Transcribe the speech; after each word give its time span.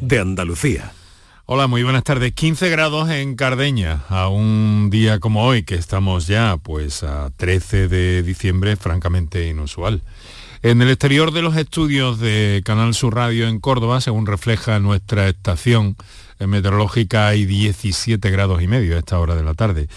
de 0.00 0.18
Andalucía. 0.18 0.92
Hola, 1.46 1.66
muy 1.66 1.82
buenas 1.82 2.04
tardes. 2.04 2.32
15 2.32 2.70
grados 2.70 3.10
en 3.10 3.34
Cardeña, 3.34 4.04
a 4.08 4.28
un 4.28 4.88
día 4.90 5.18
como 5.18 5.44
hoy, 5.44 5.64
que 5.64 5.74
estamos 5.74 6.26
ya 6.26 6.56
pues 6.56 7.02
a 7.02 7.30
13 7.36 7.88
de 7.88 8.22
diciembre, 8.22 8.76
francamente 8.76 9.48
inusual. 9.48 10.02
En 10.62 10.80
el 10.82 10.90
exterior 10.90 11.32
de 11.32 11.42
los 11.42 11.56
estudios 11.56 12.20
de 12.20 12.62
Canal 12.64 12.94
Sur 12.94 13.14
Radio 13.14 13.48
en 13.48 13.60
Córdoba, 13.60 14.00
según 14.00 14.26
refleja 14.26 14.78
nuestra 14.78 15.28
estación 15.28 15.96
meteorológica, 16.38 17.28
hay 17.28 17.44
17 17.46 18.30
grados 18.30 18.62
y 18.62 18.68
medio 18.68 18.96
a 18.96 18.98
esta 18.98 19.18
hora 19.18 19.34
de 19.34 19.42
la 19.42 19.54
tarde. 19.54 19.88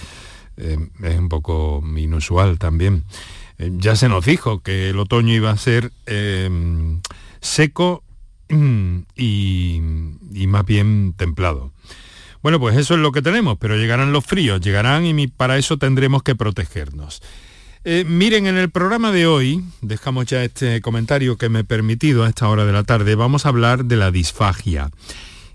Eh, 0.58 0.78
es 1.04 1.20
un 1.20 1.30
poco 1.30 1.84
inusual 1.96 2.60
también. 2.60 3.04
Eh, 3.58 3.72
ya 3.74 3.96
se 3.96 4.10
nos 4.10 4.26
dijo 4.26 4.62
que 4.62 4.90
el 4.90 5.00
otoño 5.00 5.34
iba 5.34 5.52
a 5.52 5.58
ser 5.58 5.92
eh, 6.06 6.50
seco 7.42 8.04
y, 9.16 9.80
más 10.48 10.66
bien 10.66 11.14
templado. 11.18 11.72
Bueno, 12.42 12.60
pues 12.60 12.78
eso 12.78 12.96
es 12.96 13.00
lo 13.00 13.12
que 13.12 13.22
tenemos, 13.22 13.58
pero 13.60 13.78
llegarán 13.78 14.12
los 14.12 14.26
fríos, 14.26 14.60
llegarán 14.60 15.06
y 15.06 15.28
para 15.28 15.58
eso 15.58 15.78
tendremos 15.78 16.24
que 16.24 16.36
protegernos. 16.36 17.22
Eh, 17.86 18.06
miren, 18.08 18.48
en 18.48 18.58
el 18.58 18.70
programa 18.70 19.12
de 19.12 19.28
hoy, 19.28 19.64
dejamos 19.82 20.26
ya 20.26 20.44
este 20.44 20.82
comentario 20.82 21.38
que 21.38 21.50
me 21.50 21.60
he 21.60 21.64
permitido 21.64 22.24
a 22.24 22.30
esta 22.30 22.48
hora 22.48 22.66
de 22.66 22.72
la 22.72 22.84
tarde, 22.84 23.16
vamos 23.16 23.46
a 23.46 23.50
hablar 23.50 23.86
de 23.86 23.98
la 23.98 24.12
disfagia. 24.12 24.90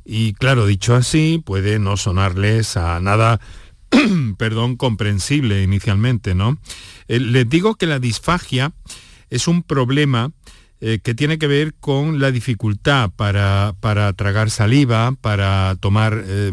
Y 0.05 0.33
claro, 0.35 0.67
dicho 0.67 0.95
así, 0.95 1.43
puede 1.45 1.79
no 1.79 1.99
sonarles 1.99 2.79
a 2.79 3.01
nada, 3.01 3.41
perdón, 4.39 4.77
comprensible 4.77 5.63
inicialmente, 5.63 6.35
¿no? 6.35 6.59
Eh, 7.09 7.21
les 7.21 7.49
digo 7.49 7.75
que 7.75 7.87
la 7.87 7.99
disfagia 7.99 8.73
es 9.31 9.49
un 9.49 9.63
problema 9.63 10.33
eh, 10.81 11.01
que 11.03 11.13
tiene 11.13 11.39
que 11.39 11.49
ver 11.49 11.75
con 11.75 12.21
la 12.21 12.31
dificultad 12.31 13.11
para, 13.11 13.75
tragar 14.17 14.49
saliva, 14.49 15.13
para 15.21 15.75
tomar 15.81 16.23
eh, 16.25 16.53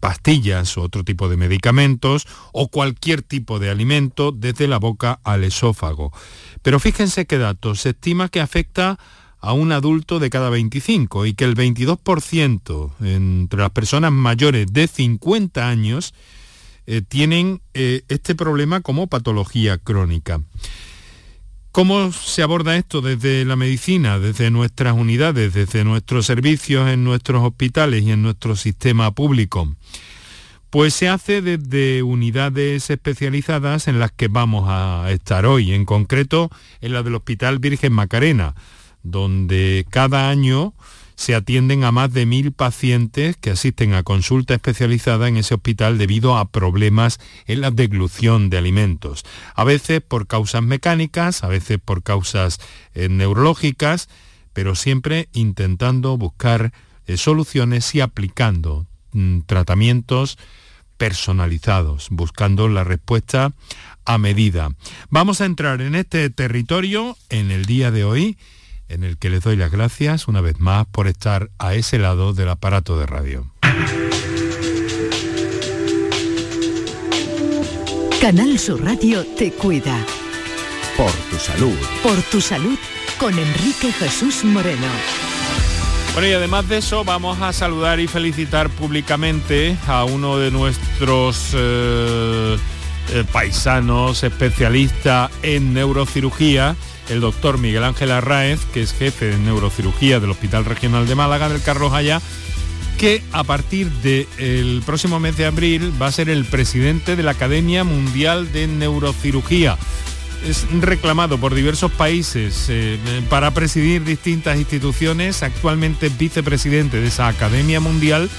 pastillas 0.00 0.76
o 0.76 0.82
otro 0.82 1.02
tipo 1.02 1.30
de 1.30 1.38
medicamentos 1.38 2.26
o 2.52 2.68
cualquier 2.68 3.22
tipo 3.22 3.58
de 3.58 3.70
alimento 3.70 4.32
desde 4.32 4.68
la 4.68 4.78
boca 4.78 5.18
al 5.24 5.44
esófago. 5.44 6.12
Pero 6.60 6.78
fíjense 6.78 7.24
qué 7.24 7.38
datos. 7.38 7.80
Se 7.80 7.90
estima 7.90 8.28
que 8.28 8.42
afecta 8.42 8.98
a 9.40 9.54
un 9.54 9.72
adulto 9.72 10.18
de 10.18 10.28
cada 10.28 10.50
25 10.50 11.24
y 11.24 11.32
que 11.32 11.44
el 11.44 11.56
22% 11.56 12.90
entre 13.00 13.60
las 13.60 13.70
personas 13.70 14.12
mayores 14.12 14.66
de 14.74 14.88
50 14.88 15.66
años 15.66 16.12
eh, 16.86 17.00
tienen 17.00 17.62
este 17.72 18.34
problema 18.34 18.82
como 18.82 19.06
patología 19.06 19.78
crónica. 19.78 20.42
¿Cómo 21.74 22.12
se 22.12 22.44
aborda 22.44 22.76
esto 22.76 23.00
desde 23.00 23.44
la 23.44 23.56
medicina, 23.56 24.20
desde 24.20 24.48
nuestras 24.52 24.94
unidades, 24.94 25.54
desde 25.54 25.82
nuestros 25.82 26.24
servicios 26.24 26.88
en 26.88 27.02
nuestros 27.02 27.42
hospitales 27.42 28.04
y 28.04 28.12
en 28.12 28.22
nuestro 28.22 28.54
sistema 28.54 29.10
público? 29.10 29.74
Pues 30.70 30.94
se 30.94 31.08
hace 31.08 31.42
desde 31.42 32.04
unidades 32.04 32.90
especializadas 32.90 33.88
en 33.88 33.98
las 33.98 34.12
que 34.12 34.28
vamos 34.28 34.66
a 34.68 35.10
estar 35.10 35.46
hoy, 35.46 35.72
en 35.72 35.84
concreto 35.84 36.48
en 36.80 36.92
la 36.92 37.02
del 37.02 37.16
Hospital 37.16 37.58
Virgen 37.58 37.92
Macarena, 37.92 38.54
donde 39.02 39.84
cada 39.90 40.30
año 40.30 40.74
se 41.16 41.34
atienden 41.34 41.84
a 41.84 41.92
más 41.92 42.12
de 42.12 42.26
mil 42.26 42.52
pacientes 42.52 43.36
que 43.36 43.50
asisten 43.50 43.94
a 43.94 44.02
consulta 44.02 44.54
especializada 44.54 45.28
en 45.28 45.36
ese 45.36 45.54
hospital 45.54 45.98
debido 45.98 46.36
a 46.36 46.50
problemas 46.50 47.20
en 47.46 47.60
la 47.60 47.70
deglución 47.70 48.50
de 48.50 48.58
alimentos. 48.58 49.24
A 49.54 49.64
veces 49.64 50.00
por 50.00 50.26
causas 50.26 50.62
mecánicas, 50.62 51.44
a 51.44 51.48
veces 51.48 51.78
por 51.84 52.02
causas 52.02 52.60
eh, 52.94 53.08
neurológicas, 53.08 54.08
pero 54.52 54.74
siempre 54.74 55.28
intentando 55.32 56.16
buscar 56.16 56.72
eh, 57.06 57.16
soluciones 57.16 57.94
y 57.94 58.00
aplicando 58.00 58.86
mm, 59.12 59.40
tratamientos 59.40 60.38
personalizados, 60.96 62.08
buscando 62.10 62.68
la 62.68 62.84
respuesta 62.84 63.52
a 64.04 64.18
medida. 64.18 64.70
Vamos 65.10 65.40
a 65.40 65.46
entrar 65.46 65.80
en 65.80 65.94
este 65.94 66.30
territorio 66.30 67.16
en 67.30 67.50
el 67.50 67.66
día 67.66 67.90
de 67.90 68.04
hoy 68.04 68.38
en 68.94 69.04
el 69.04 69.18
que 69.18 69.28
les 69.28 69.42
doy 69.42 69.56
las 69.56 69.70
gracias 69.70 70.28
una 70.28 70.40
vez 70.40 70.60
más 70.60 70.86
por 70.86 71.08
estar 71.08 71.50
a 71.58 71.74
ese 71.74 71.98
lado 71.98 72.32
del 72.32 72.48
aparato 72.48 72.98
de 72.98 73.06
radio. 73.06 73.50
Canal 78.20 78.58
Sur 78.58 78.82
Radio 78.82 79.26
te 79.36 79.52
cuida. 79.52 79.98
Por 80.96 81.10
tu 81.30 81.36
salud. 81.36 81.76
Por 82.02 82.22
tu 82.22 82.40
salud 82.40 82.78
con 83.18 83.38
Enrique 83.38 83.92
Jesús 83.92 84.44
Moreno. 84.44 84.86
Bueno, 86.14 86.28
y 86.28 86.32
además 86.32 86.68
de 86.68 86.78
eso 86.78 87.04
vamos 87.04 87.40
a 87.42 87.52
saludar 87.52 87.98
y 87.98 88.06
felicitar 88.06 88.70
públicamente 88.70 89.76
a 89.88 90.04
uno 90.04 90.38
de 90.38 90.52
nuestros 90.52 91.50
eh, 91.54 92.56
eh, 93.10 93.24
paisanos 93.32 94.22
especialistas 94.22 95.30
en 95.42 95.74
neurocirugía, 95.74 96.76
el 97.08 97.20
doctor 97.20 97.58
Miguel 97.58 97.84
Ángel 97.84 98.10
Arraez, 98.10 98.60
que 98.72 98.82
es 98.82 98.92
jefe 98.92 99.26
de 99.26 99.38
neurocirugía 99.38 100.20
del 100.20 100.30
Hospital 100.30 100.64
Regional 100.64 101.06
de 101.06 101.14
Málaga 101.14 101.48
del 101.48 101.62
Carlos 101.62 101.92
Haya, 101.92 102.20
que 102.98 103.22
a 103.32 103.44
partir 103.44 103.90
del 103.90 104.82
próximo 104.86 105.20
mes 105.20 105.36
de 105.36 105.46
abril 105.46 105.92
va 106.00 106.06
a 106.06 106.12
ser 106.12 106.28
el 106.28 106.44
presidente 106.44 107.16
de 107.16 107.22
la 107.22 107.32
Academia 107.32 107.84
Mundial 107.84 108.52
de 108.52 108.66
Neurocirugía. 108.66 109.76
Es 110.46 110.66
reclamado 110.80 111.38
por 111.38 111.54
diversos 111.54 111.90
países 111.90 112.66
eh, 112.68 112.98
para 113.30 113.52
presidir 113.52 114.04
distintas 114.04 114.58
instituciones, 114.58 115.42
actualmente 115.42 116.10
vicepresidente 116.10 117.00
de 117.00 117.08
esa 117.08 117.28
Academia 117.28 117.80
Mundial 117.80 118.30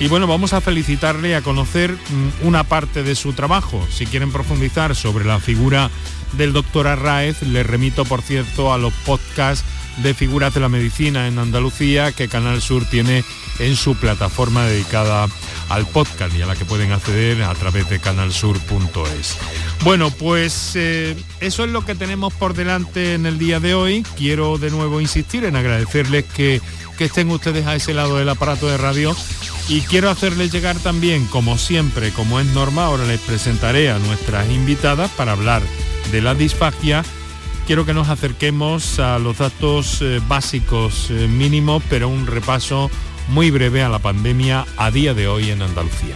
y 0.00 0.08
bueno, 0.08 0.26
vamos 0.26 0.52
a 0.52 0.60
felicitarle 0.60 1.36
a 1.36 1.42
conocer 1.42 1.92
mm, 1.92 2.46
una 2.46 2.64
parte 2.64 3.02
de 3.02 3.14
su 3.14 3.32
trabajo. 3.32 3.86
Si 3.90 4.06
quieren 4.06 4.32
profundizar 4.32 4.96
sobre 4.96 5.24
la 5.24 5.38
figura 5.38 5.90
del 6.36 6.52
doctor 6.52 6.86
Arraez, 6.86 7.42
les 7.42 7.66
remito, 7.66 8.04
por 8.04 8.22
cierto, 8.22 8.72
a 8.72 8.78
los 8.78 8.92
podcasts 9.04 9.64
de 9.98 10.14
figuras 10.14 10.52
de 10.54 10.60
la 10.60 10.68
medicina 10.68 11.28
en 11.28 11.38
Andalucía 11.38 12.12
que 12.12 12.28
Canal 12.28 12.60
Sur 12.60 12.84
tiene 12.84 13.24
en 13.58 13.76
su 13.76 13.94
plataforma 13.94 14.64
dedicada 14.64 15.28
al 15.68 15.86
podcast 15.86 16.34
y 16.34 16.42
a 16.42 16.46
la 16.46 16.56
que 16.56 16.64
pueden 16.64 16.92
acceder 16.92 17.42
a 17.42 17.54
través 17.54 17.88
de 17.88 18.00
canalsur.es. 18.00 19.38
Bueno, 19.82 20.10
pues 20.10 20.72
eh, 20.74 21.16
eso 21.40 21.64
es 21.64 21.70
lo 21.70 21.84
que 21.84 21.94
tenemos 21.94 22.32
por 22.34 22.54
delante 22.54 23.14
en 23.14 23.26
el 23.26 23.38
día 23.38 23.60
de 23.60 23.74
hoy. 23.74 24.04
Quiero 24.16 24.58
de 24.58 24.70
nuevo 24.70 25.00
insistir 25.00 25.44
en 25.44 25.56
agradecerles 25.56 26.24
que, 26.24 26.60
que 26.98 27.04
estén 27.04 27.30
ustedes 27.30 27.66
a 27.66 27.76
ese 27.76 27.94
lado 27.94 28.18
del 28.18 28.28
aparato 28.28 28.68
de 28.68 28.76
radio 28.76 29.16
y 29.68 29.80
quiero 29.82 30.10
hacerles 30.10 30.52
llegar 30.52 30.76
también, 30.78 31.26
como 31.26 31.56
siempre, 31.56 32.10
como 32.10 32.40
es 32.40 32.46
normal, 32.46 32.86
ahora 32.86 33.06
les 33.06 33.20
presentaré 33.20 33.90
a 33.90 33.98
nuestras 33.98 34.50
invitadas 34.50 35.10
para 35.12 35.32
hablar 35.32 35.62
de 36.10 36.20
la 36.20 36.34
disfagia. 36.34 37.04
Quiero 37.66 37.86
que 37.86 37.94
nos 37.94 38.08
acerquemos 38.08 38.98
a 38.98 39.18
los 39.18 39.38
datos 39.38 40.02
eh, 40.02 40.20
básicos 40.28 41.10
eh, 41.10 41.26
mínimos, 41.28 41.82
pero 41.88 42.08
un 42.08 42.26
repaso 42.26 42.90
muy 43.28 43.50
breve 43.50 43.82
a 43.82 43.88
la 43.88 43.98
pandemia 43.98 44.66
a 44.76 44.90
día 44.90 45.14
de 45.14 45.28
hoy 45.28 45.50
en 45.50 45.62
Andalucía. 45.62 46.14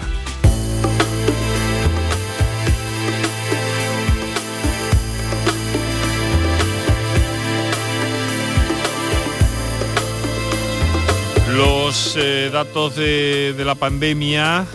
Los 11.57 12.15
eh, 12.19 12.51
datos 12.53 12.97
de, 12.97 13.55
la 13.65 13.75
pandemia 13.75 14.67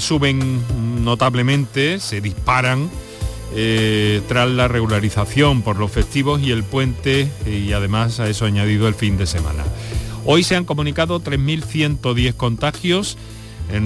suben 0.00 0.62
notablemente, 1.04 2.00
se 2.00 2.20
disparan 2.22 2.90
eh, 3.54 4.20
tras 4.28 4.50
la 4.50 4.68
regularización 4.68 5.62
por 5.62 5.76
los 5.78 5.90
festivos 5.90 6.40
y 6.40 6.50
el 6.50 6.64
puente 6.64 7.28
y 7.46 7.72
además 7.72 8.20
a 8.20 8.28
eso 8.28 8.44
añadido 8.44 8.88
el 8.88 8.94
fin 8.94 9.16
de 9.16 9.26
semana. 9.26 9.64
Hoy 10.24 10.42
se 10.44 10.56
han 10.56 10.64
comunicado 10.64 11.20
3.110 11.20 12.34
contagios 12.34 13.16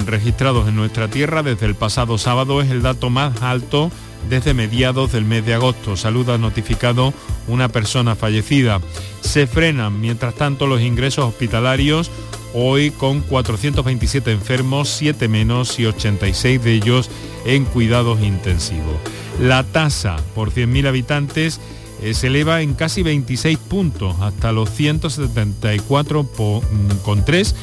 registrados 0.06 0.68
en 0.68 0.76
nuestra 0.76 1.08
tierra 1.08 1.42
desde 1.42 1.66
el 1.66 1.74
pasado 1.74 2.18
sábado. 2.18 2.60
Es 2.60 2.70
el 2.70 2.82
dato 2.82 3.10
más 3.10 3.42
alto 3.42 3.90
desde 4.28 4.54
mediados 4.54 5.12
del 5.12 5.24
mes 5.24 5.46
de 5.46 5.54
agosto. 5.54 5.96
Salud 5.96 6.28
ha 6.30 6.38
notificado 6.38 7.14
una 7.46 7.68
persona 7.68 8.16
fallecida. 8.16 8.80
Se 9.20 9.46
frenan, 9.46 10.00
mientras 10.00 10.34
tanto, 10.34 10.66
los 10.66 10.80
ingresos 10.80 11.24
hospitalarios 11.24 12.10
hoy 12.54 12.90
con 12.90 13.20
427 13.20 14.32
enfermos, 14.32 14.88
7 14.88 15.28
menos 15.28 15.78
y 15.78 15.86
86 15.86 16.62
de 16.62 16.72
ellos 16.72 17.10
en 17.44 17.64
cuidados 17.64 18.20
intensivos. 18.22 18.96
La 19.40 19.64
tasa 19.64 20.16
por 20.34 20.50
100.000 20.50 20.86
habitantes 20.88 21.60
eh, 22.02 22.14
se 22.14 22.28
eleva 22.28 22.62
en 22.62 22.74
casi 22.74 23.02
26 23.02 23.58
puntos 23.58 24.16
hasta 24.20 24.52
los 24.52 24.70
174 24.70 26.22
mm, 26.22 26.96
con 27.04 27.24
3 27.24 27.54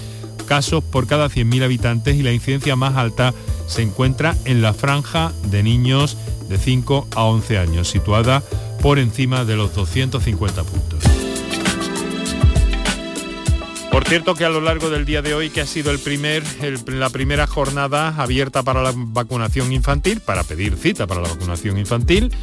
casos 0.48 0.84
por 0.84 1.08
cada 1.08 1.30
100.000 1.30 1.64
habitantes 1.64 2.16
y 2.16 2.24
la 2.24 2.32
incidencia 2.32 2.76
más 2.76 2.96
alta 2.96 3.34
se 3.68 3.82
encuentra 3.82 4.36
en 4.46 4.62
la 4.62 4.74
franja 4.74 5.32
de 5.50 5.64
niños 5.64 6.18
de 6.50 6.58
5 6.58 7.08
a 7.16 7.24
11 7.24 7.58
años, 7.58 7.88
situada 7.88 8.44
por 8.82 9.00
encima 9.00 9.46
de 9.46 9.56
los 9.56 9.74
250 9.74 10.64
puntos. 10.64 11.13
Por 13.94 14.08
cierto 14.08 14.34
que 14.34 14.44
a 14.44 14.50
lo 14.50 14.60
largo 14.60 14.90
del 14.90 15.06
día 15.06 15.22
de 15.22 15.36
hoy, 15.36 15.52
que 15.52 15.62
ha 15.62 15.68
sido 15.68 15.92
el 15.92 16.00
primer, 16.00 16.42
la 16.88 17.12
primera 17.12 17.46
jornada 17.46 18.16
abierta 18.18 18.64
para 18.64 18.82
la 18.82 18.92
vacunación 18.96 19.72
infantil, 19.72 20.20
para 20.20 20.44
pedir 20.44 20.78
cita 20.78 21.06
para 21.06 21.22
la 21.22 21.30
vacunación 21.30 21.78
infantil, 21.78 22.34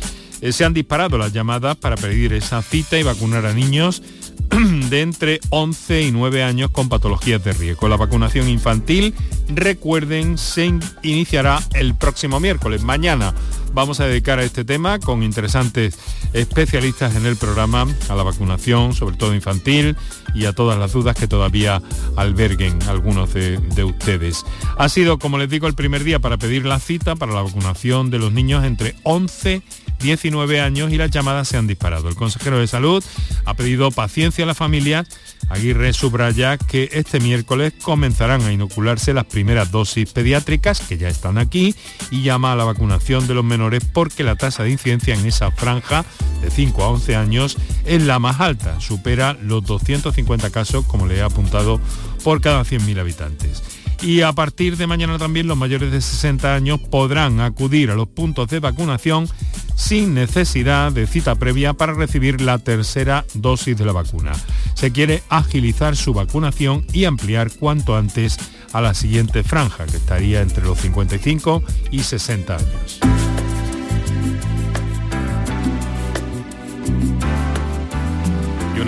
eh, 0.42 0.52
se 0.52 0.64
han 0.64 0.74
disparado 0.74 1.18
las 1.18 1.32
llamadas 1.32 1.76
para 1.76 1.96
pedir 1.96 2.34
esa 2.34 2.62
cita 2.62 3.00
y 3.00 3.02
vacunar 3.02 3.46
a 3.46 3.52
niños 3.52 4.00
de 4.90 5.00
entre 5.00 5.40
11 5.50 6.02
y 6.02 6.12
9 6.12 6.44
años 6.44 6.70
con 6.70 6.88
patologías 6.88 7.42
de 7.42 7.52
riesgo. 7.52 7.88
La 7.88 7.96
vacunación 7.96 8.48
infantil, 8.48 9.12
recuerden, 9.48 10.38
se 10.38 10.72
iniciará 11.02 11.60
el 11.74 11.96
próximo 11.96 12.38
miércoles. 12.38 12.84
Mañana 12.84 13.34
vamos 13.72 14.00
a 14.00 14.06
dedicar 14.06 14.38
a 14.38 14.44
este 14.44 14.64
tema 14.64 14.98
con 14.98 15.22
interesantes 15.22 15.98
especialistas 16.32 17.16
en 17.16 17.26
el 17.26 17.36
programa, 17.36 17.86
a 18.08 18.14
la 18.14 18.22
vacunación, 18.22 18.94
sobre 18.94 19.16
todo 19.16 19.34
infantil, 19.34 19.96
y 20.34 20.44
a 20.44 20.52
todas 20.52 20.78
las 20.78 20.92
dudas 20.92 21.16
que 21.16 21.26
todavía 21.26 21.82
alberguen 22.16 22.78
algunos 22.84 23.34
de, 23.34 23.58
de 23.58 23.84
ustedes. 23.84 24.44
Ha 24.78 24.88
sido, 24.88 25.18
como 25.18 25.38
les 25.38 25.50
digo, 25.50 25.66
el 25.66 25.74
primer 25.74 26.04
día 26.04 26.18
para 26.18 26.38
pedir 26.38 26.66
la 26.66 26.78
cita 26.78 27.16
para 27.16 27.32
la 27.32 27.42
vacunación 27.42 28.10
de 28.10 28.18
los 28.18 28.32
niños 28.32 28.64
entre 28.64 28.94
11 29.02 29.56
y 29.56 29.62
19 30.00 30.60
años 30.60 30.92
y 30.92 30.96
las 30.96 31.10
llamadas 31.10 31.48
se 31.48 31.56
han 31.56 31.66
disparado. 31.66 32.08
El 32.08 32.14
consejero 32.14 32.58
de 32.58 32.66
salud 32.66 33.04
ha 33.44 33.54
pedido 33.54 33.90
paciencia 33.90 34.44
a 34.44 34.46
las 34.46 34.56
familias. 34.56 35.06
Aguirre 35.48 35.92
subraya 35.92 36.56
que 36.56 36.88
este 36.92 37.20
miércoles 37.20 37.72
comenzarán 37.82 38.42
a 38.42 38.52
inocularse 38.52 39.12
las 39.12 39.24
primeras 39.24 39.70
dosis 39.70 40.10
pediátricas 40.12 40.80
que 40.80 40.96
ya 40.96 41.08
están 41.08 41.38
aquí 41.38 41.74
y 42.10 42.22
llama 42.22 42.52
a 42.52 42.56
la 42.56 42.64
vacunación 42.64 43.26
de 43.26 43.34
los 43.34 43.44
menores 43.44 43.59
porque 43.92 44.24
la 44.24 44.36
tasa 44.36 44.62
de 44.62 44.70
incidencia 44.70 45.14
en 45.14 45.26
esa 45.26 45.50
franja 45.50 46.04
de 46.42 46.50
5 46.50 46.82
a 46.82 46.88
11 46.88 47.16
años 47.16 47.56
es 47.84 48.02
la 48.02 48.18
más 48.18 48.40
alta, 48.40 48.80
supera 48.80 49.36
los 49.42 49.64
250 49.64 50.50
casos 50.50 50.84
como 50.86 51.06
le 51.06 51.16
he 51.16 51.22
apuntado 51.22 51.80
por 52.24 52.40
cada 52.40 52.62
100.000 52.62 53.00
habitantes 53.00 53.62
y 54.02 54.22
a 54.22 54.32
partir 54.32 54.76
de 54.76 54.86
mañana 54.86 55.18
también 55.18 55.46
los 55.46 55.56
mayores 55.56 55.92
de 55.92 56.00
60 56.00 56.54
años 56.54 56.80
podrán 56.80 57.40
acudir 57.40 57.90
a 57.90 57.94
los 57.94 58.08
puntos 58.08 58.48
de 58.48 58.60
vacunación 58.60 59.28
sin 59.74 60.14
necesidad 60.14 60.92
de 60.92 61.06
cita 61.06 61.34
previa 61.34 61.72
para 61.72 61.94
recibir 61.94 62.40
la 62.40 62.58
tercera 62.58 63.24
dosis 63.34 63.76
de 63.76 63.84
la 63.84 63.92
vacuna. 63.92 64.32
Se 64.74 64.92
quiere 64.92 65.22
agilizar 65.28 65.96
su 65.96 66.12
vacunación 66.12 66.84
y 66.92 67.04
ampliar 67.04 67.50
cuanto 67.50 67.96
antes 67.96 68.38
a 68.72 68.80
la 68.80 68.94
siguiente 68.94 69.42
franja, 69.42 69.86
que 69.86 69.96
estaría 69.96 70.42
entre 70.42 70.64
los 70.64 70.78
55 70.78 71.62
y 71.90 72.00
60 72.00 72.56
años. 72.56 73.29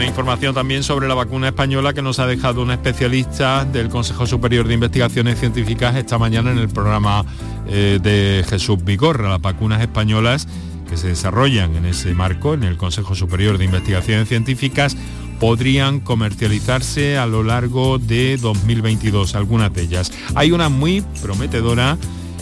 Una 0.03 0.09
información 0.09 0.53
también 0.53 0.83
sobre 0.83 1.07
la 1.07 1.15
vacuna 1.15 1.47
española 1.47 1.93
que 1.93 2.03
nos 2.03 2.19
ha 2.19 2.27
dejado 2.27 2.61
un 2.61 2.73
especialista 2.73 3.65
del 3.65 3.89
Consejo 3.89 4.27
Superior 4.27 4.67
de 4.67 4.75
Investigaciones 4.75 5.39
Científicas 5.39 5.95
esta 5.95 6.19
mañana 6.19 6.51
en 6.51 6.59
el 6.59 6.69
programa 6.69 7.25
eh, 7.69 8.01
de 8.03 8.45
Jesús 8.49 8.83
Vigorra. 8.83 9.29
Las 9.29 9.41
vacunas 9.41 9.81
españolas 9.81 10.49
que 10.91 10.97
se 10.97 11.07
desarrollan 11.07 11.77
en 11.77 11.87
ese 11.87 12.15
marco, 12.15 12.55
en 12.55 12.65
el 12.65 12.77
Consejo 12.77 13.15
Superior 13.15 13.59
de 13.59 13.67
Investigaciones 13.67 14.27
Científicas, 14.27 14.97
podrían 15.39 16.01
comercializarse 16.01 17.17
a 17.17 17.27
lo 17.27 17.45
largo 17.45 18.01
de 18.01 18.39
2022, 18.39 19.37
algunas 19.37 19.73
de 19.73 19.83
ellas. 19.83 20.11
Hay 20.35 20.51
una 20.51 20.69
muy 20.69 21.05
prometedora 21.23 21.97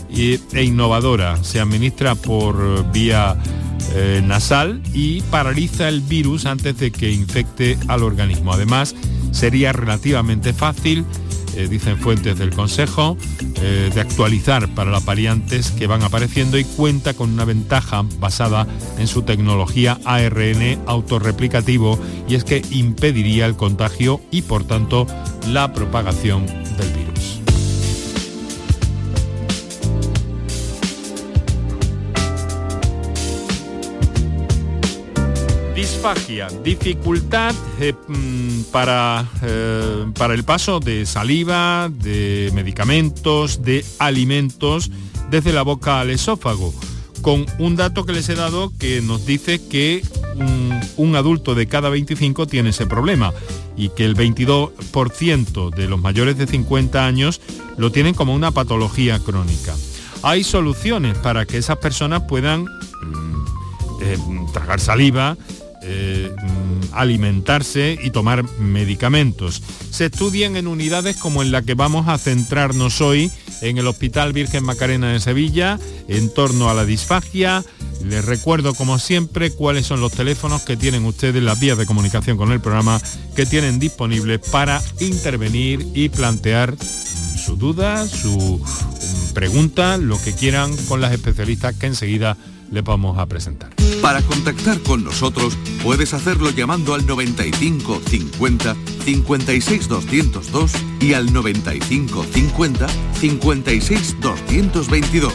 e 0.09 0.63
innovadora, 0.63 1.37
se 1.43 1.59
administra 1.59 2.15
por 2.15 2.91
vía 2.91 3.37
eh, 3.93 4.21
nasal 4.25 4.81
y 4.93 5.21
paraliza 5.23 5.89
el 5.89 6.01
virus 6.01 6.45
antes 6.45 6.77
de 6.77 6.91
que 6.91 7.11
infecte 7.11 7.77
al 7.87 8.03
organismo. 8.03 8.53
Además, 8.53 8.95
sería 9.31 9.73
relativamente 9.73 10.53
fácil, 10.53 11.05
eh, 11.55 11.67
dicen 11.69 11.97
fuentes 11.97 12.37
del 12.37 12.51
Consejo, 12.51 13.17
eh, 13.61 13.91
de 13.93 14.01
actualizar 14.01 14.67
para 14.69 14.91
las 14.91 15.03
variantes 15.03 15.71
que 15.71 15.87
van 15.87 16.03
apareciendo 16.03 16.57
y 16.57 16.63
cuenta 16.63 17.13
con 17.13 17.31
una 17.31 17.45
ventaja 17.45 18.03
basada 18.19 18.65
en 18.97 19.07
su 19.07 19.23
tecnología 19.23 19.99
ARN 20.05 20.79
autorreplicativo 20.87 21.99
y 22.27 22.35
es 22.35 22.43
que 22.43 22.61
impediría 22.71 23.45
el 23.45 23.55
contagio 23.55 24.21
y 24.31 24.43
por 24.43 24.63
tanto 24.63 25.05
la 25.47 25.73
propagación 25.73 26.45
del 26.47 26.89
virus. 26.93 27.40
Dificultad 36.63 37.53
eh, 37.79 37.93
mm, 38.07 38.71
para, 38.71 39.23
eh, 39.43 40.05
para 40.17 40.33
el 40.33 40.43
paso 40.43 40.79
de 40.79 41.05
saliva, 41.05 41.91
de 41.93 42.49
medicamentos, 42.55 43.61
de 43.61 43.85
alimentos 43.99 44.89
desde 45.29 45.53
la 45.53 45.61
boca 45.61 45.99
al 45.99 46.09
esófago, 46.09 46.73
con 47.21 47.45
un 47.59 47.75
dato 47.75 48.03
que 48.03 48.13
les 48.13 48.27
he 48.29 48.35
dado 48.35 48.73
que 48.79 49.01
nos 49.01 49.27
dice 49.27 49.61
que 49.67 50.03
un, 50.97 51.15
adulto 51.15 51.53
de 51.53 51.67
cada 51.67 51.89
25 51.89 52.47
tiene 52.47 52.71
ese 52.71 52.87
problema 52.87 53.31
y 53.77 53.89
que 53.89 54.03
el 54.03 54.15
22% 54.15 55.69
de 55.69 55.87
los 55.87 56.01
mayores 56.01 56.35
de 56.35 56.47
50 56.47 57.05
años 57.05 57.41
lo 57.77 57.91
tienen 57.91 58.15
como 58.15 58.33
una 58.33 58.49
patología 58.49 59.19
crónica. 59.19 59.75
Hay 60.23 60.43
soluciones 60.43 61.15
para 61.19 61.45
que 61.45 61.57
esas 61.57 61.77
personas 61.77 62.23
puedan 62.27 62.63
mm, 62.63 63.45
eh, 64.01 64.17
tragar 64.51 64.79
saliva, 64.79 65.37
eh, 65.93 66.33
mm, 66.41 66.93
alimentarse 66.93 67.99
y 68.01 68.11
tomar 68.11 68.43
medicamentos. 68.59 69.61
Se 69.89 70.05
estudian 70.05 70.55
en 70.55 70.67
unidades 70.67 71.17
como 71.17 71.41
en 71.41 71.51
la 71.51 71.61
que 71.61 71.73
vamos 71.73 72.07
a 72.07 72.17
centrarnos 72.17 73.01
hoy 73.01 73.29
en 73.61 73.77
el 73.77 73.87
Hospital 73.87 74.31
Virgen 74.31 74.63
Macarena 74.63 75.11
de 75.11 75.19
Sevilla 75.19 75.79
en 76.07 76.33
torno 76.33 76.69
a 76.69 76.73
la 76.73 76.85
disfagia. 76.85 77.63
Les 78.05 78.23
recuerdo 78.23 78.73
como 78.73 78.99
siempre 78.99 79.51
cuáles 79.51 79.85
son 79.85 79.99
los 79.99 80.13
teléfonos 80.13 80.61
que 80.61 80.77
tienen 80.77 81.05
ustedes, 81.05 81.43
las 81.43 81.59
vías 81.59 81.77
de 81.77 81.85
comunicación 81.85 82.37
con 82.37 82.51
el 82.51 82.61
programa 82.61 83.01
que 83.35 83.45
tienen 83.45 83.77
disponibles 83.77 84.39
para 84.49 84.81
intervenir 85.01 85.85
y 85.93 86.09
plantear 86.09 86.75
su 86.79 87.57
duda, 87.57 88.07
su 88.07 88.59
mm, 88.59 89.33
pregunta, 89.33 89.97
lo 89.97 90.21
que 90.21 90.33
quieran 90.33 90.75
con 90.87 91.01
las 91.01 91.11
especialistas 91.11 91.75
que 91.75 91.87
enseguida 91.87 92.37
les 92.71 92.83
vamos 92.83 93.17
a 93.19 93.25
presentar. 93.27 93.69
Para 94.01 94.21
contactar 94.23 94.79
con 94.81 95.03
nosotros 95.03 95.57
puedes 95.83 96.13
hacerlo 96.13 96.49
llamando 96.49 96.95
al 96.95 97.05
95 97.05 98.01
50 98.07 98.75
56 99.05 99.87
202 99.87 100.71
y 100.99 101.13
al 101.13 101.31
95 101.31 102.23
50 102.23 102.87
56 103.19 104.19
222 104.19 105.33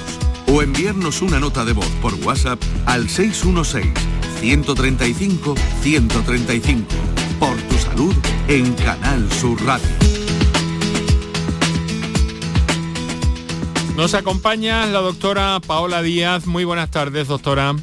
o 0.48 0.62
enviarnos 0.62 1.22
una 1.22 1.38
nota 1.38 1.64
de 1.64 1.72
voz 1.72 1.88
por 2.02 2.14
WhatsApp 2.14 2.60
al 2.86 3.08
616 3.08 3.92
135 4.40 5.54
135 5.82 6.84
por 7.38 7.56
tu 7.56 7.78
salud 7.78 8.14
en 8.48 8.72
Canal 8.74 9.30
Sur 9.32 9.62
Radio. 9.64 10.15
Nos 13.96 14.12
acompaña 14.12 14.84
la 14.84 15.00
doctora 15.00 15.58
Paola 15.66 16.02
Díaz. 16.02 16.46
Muy 16.46 16.64
buenas 16.64 16.90
tardes, 16.90 17.28
doctora. 17.28 17.74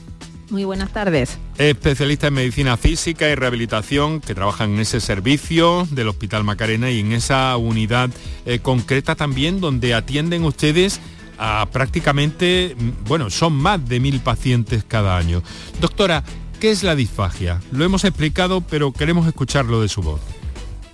Muy 0.52 0.64
buenas 0.64 0.94
tardes. 0.94 1.40
Especialista 1.58 2.28
en 2.28 2.36
medicina 2.36 2.78
física 2.78 3.28
y 3.30 3.36
rehabilitación 3.36 4.22
que 4.22 4.36
trabaja 4.36 4.66
en 4.66 4.80
ese 4.80 5.02
servicio 5.02 5.88
del 5.90 6.10
Hospital 6.10 6.44
Macarena 6.44 6.92
y 6.92 7.00
en 7.00 7.14
esa 7.14 7.58
unidad 7.58 8.12
eh, 8.46 8.60
concreta 8.60 9.16
también 9.16 9.60
donde 9.60 9.96
atienden 9.96 10.44
ustedes 10.44 11.02
a 11.40 11.66
prácticamente, 11.72 12.76
mm, 12.78 13.06
bueno, 13.06 13.32
son 13.32 13.54
más 13.54 13.84
de 13.90 14.00
mil 14.00 14.20
pacientes 14.20 14.86
cada 14.88 15.18
año. 15.18 15.42
Doctora, 15.82 16.24
¿qué 16.60 16.70
es 16.70 16.84
la 16.84 16.96
disfagia? 16.96 17.60
Lo 17.72 17.84
hemos 17.84 18.04
explicado, 18.04 18.62
pero 18.62 18.94
queremos 18.94 19.26
escucharlo 19.26 19.82
de 19.82 19.90
su 19.90 20.04
voz. 20.04 20.22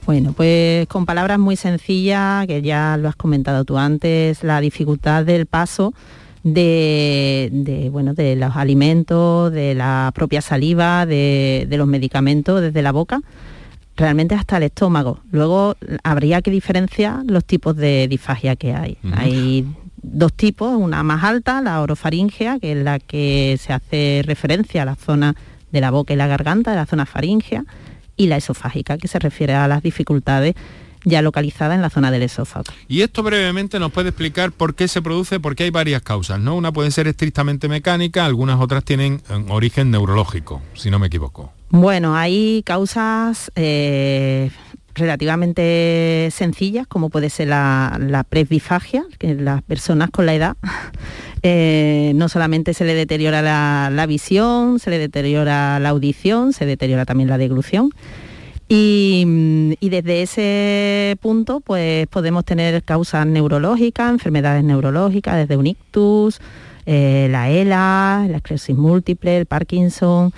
Bueno, 0.09 0.33
pues 0.33 0.87
con 0.87 1.05
palabras 1.05 1.37
muy 1.37 1.55
sencillas, 1.55 2.47
que 2.47 2.63
ya 2.63 2.97
lo 2.97 3.09
has 3.09 3.15
comentado 3.15 3.63
tú 3.63 3.77
antes, 3.77 4.43
la 4.43 4.59
dificultad 4.59 5.23
del 5.23 5.45
paso 5.45 5.93
de, 6.43 7.89
bueno, 7.91 8.15
de 8.15 8.35
los 8.35 8.55
alimentos, 8.55 9.51
de 9.51 9.75
la 9.75 10.11
propia 10.15 10.41
saliva, 10.41 11.05
de, 11.05 11.67
los 11.69 11.87
medicamentos 11.87 12.59
desde 12.59 12.81
la 12.81 12.91
boca, 12.91 13.21
realmente 13.95 14.33
hasta 14.33 14.57
el 14.57 14.63
estómago. 14.63 15.19
Luego 15.29 15.75
habría 16.03 16.41
que 16.41 16.49
diferenciar 16.49 17.21
los 17.27 17.45
tipos 17.45 17.75
de 17.75 18.07
disfagia 18.07 18.55
que 18.55 18.73
hay. 18.73 18.97
Hay 19.13 19.67
dos 20.01 20.33
tipos, 20.33 20.75
una 20.75 21.03
más 21.03 21.23
alta, 21.23 21.61
la 21.61 21.81
orofaringea, 21.81 22.57
que 22.57 22.71
es 22.71 22.83
la 22.83 22.97
que 22.97 23.59
se 23.61 23.73
hace 23.73 24.23
referencia 24.25 24.81
a 24.81 24.85
la 24.85 24.95
zona 24.95 25.35
de 25.71 25.81
la 25.81 25.91
boca 25.91 26.15
y 26.15 26.17
la 26.17 26.25
garganta, 26.25 26.71
de 26.71 26.77
la 26.77 26.87
zona 26.87 27.05
faringea, 27.05 27.63
y 28.19 28.27
la 28.27 28.37
esofágica, 28.37 28.97
que 28.97 29.07
se 29.07 29.17
refiere 29.17 29.55
a 29.55 29.67
las 29.67 29.81
dificultades 29.81 30.53
ya 31.05 31.21
localizada 31.21 31.73
en 31.73 31.81
la 31.81 31.89
zona 31.89 32.11
del 32.11 32.23
esófago. 32.23 32.65
Y 32.89 33.01
esto 33.01 33.23
brevemente 33.23 33.79
nos 33.79 33.91
puede 33.93 34.09
explicar 34.09 34.51
por 34.51 34.75
qué 34.75 34.89
se 34.89 35.01
produce, 35.01 35.39
porque 35.39 35.63
hay 35.63 35.69
varias 35.69 36.01
causas, 36.01 36.39
¿no? 36.41 36.55
Una 36.55 36.73
puede 36.73 36.91
ser 36.91 37.07
estrictamente 37.07 37.69
mecánica, 37.69 38.25
algunas 38.25 38.59
otras 38.59 38.83
tienen 38.83 39.21
eh, 39.29 39.45
origen 39.47 39.89
neurológico, 39.89 40.61
si 40.73 40.91
no 40.91 40.99
me 40.99 41.07
equivoco. 41.07 41.53
Bueno, 41.69 42.15
hay 42.17 42.61
causas 42.65 43.51
eh, 43.55 44.51
relativamente 44.95 46.29
sencillas, 46.31 46.87
como 46.87 47.09
puede 47.09 47.29
ser 47.29 47.49
la, 47.49 48.25
presbifagia, 48.27 49.05
que 49.17 49.35
las 49.35 49.61
personas 49.63 50.09
con 50.09 50.25
la 50.25 50.33
edad 50.33 50.57
eh, 51.43 52.11
no 52.15 52.29
solamente 52.29 52.73
se 52.73 52.85
le 52.85 52.93
deteriora 52.93 53.41
la, 53.41 54.05
visión, 54.05 54.79
se 54.79 54.89
le 54.89 54.97
deteriora 54.97 55.79
la 55.79 55.89
audición, 55.89 56.53
se 56.53 56.65
deteriora 56.65 57.05
también 57.05 57.29
la 57.29 57.37
deglución. 57.37 57.91
Y, 58.71 59.25
desde 59.81 60.21
ese 60.21 61.17
punto 61.21 61.59
pues 61.59 62.05
podemos 62.07 62.45
tener 62.45 62.83
causas 62.83 63.25
neurológicas, 63.25 64.11
enfermedades 64.11 64.63
neurológicas, 64.63 65.35
desde 65.35 65.57
un 65.57 65.65
ictus, 65.65 66.39
eh, 66.85 67.27
la 67.31 67.49
ELA, 67.49 68.27
la 68.29 68.37
esclerosis 68.37 68.75
múltiple, 68.75 69.37
el 69.37 69.45
Parkinson, 69.47 70.31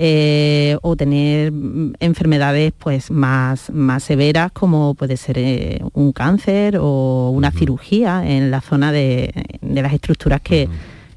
eh, 0.00 0.78
o 0.82 0.94
tener 0.94 1.52
enfermedades 1.98 2.72
pues 2.78 3.10
más, 3.10 3.70
más 3.70 4.04
severas 4.04 4.52
como 4.52 4.94
puede 4.94 5.16
ser 5.16 5.38
eh, 5.38 5.80
un 5.92 6.12
cáncer 6.12 6.78
o 6.80 7.30
una 7.30 7.50
cirugía 7.50 8.22
en 8.24 8.52
la 8.52 8.60
zona 8.60 8.92
de, 8.92 9.32
las 9.60 9.92
estructuras 9.92 10.40
que 10.40 10.68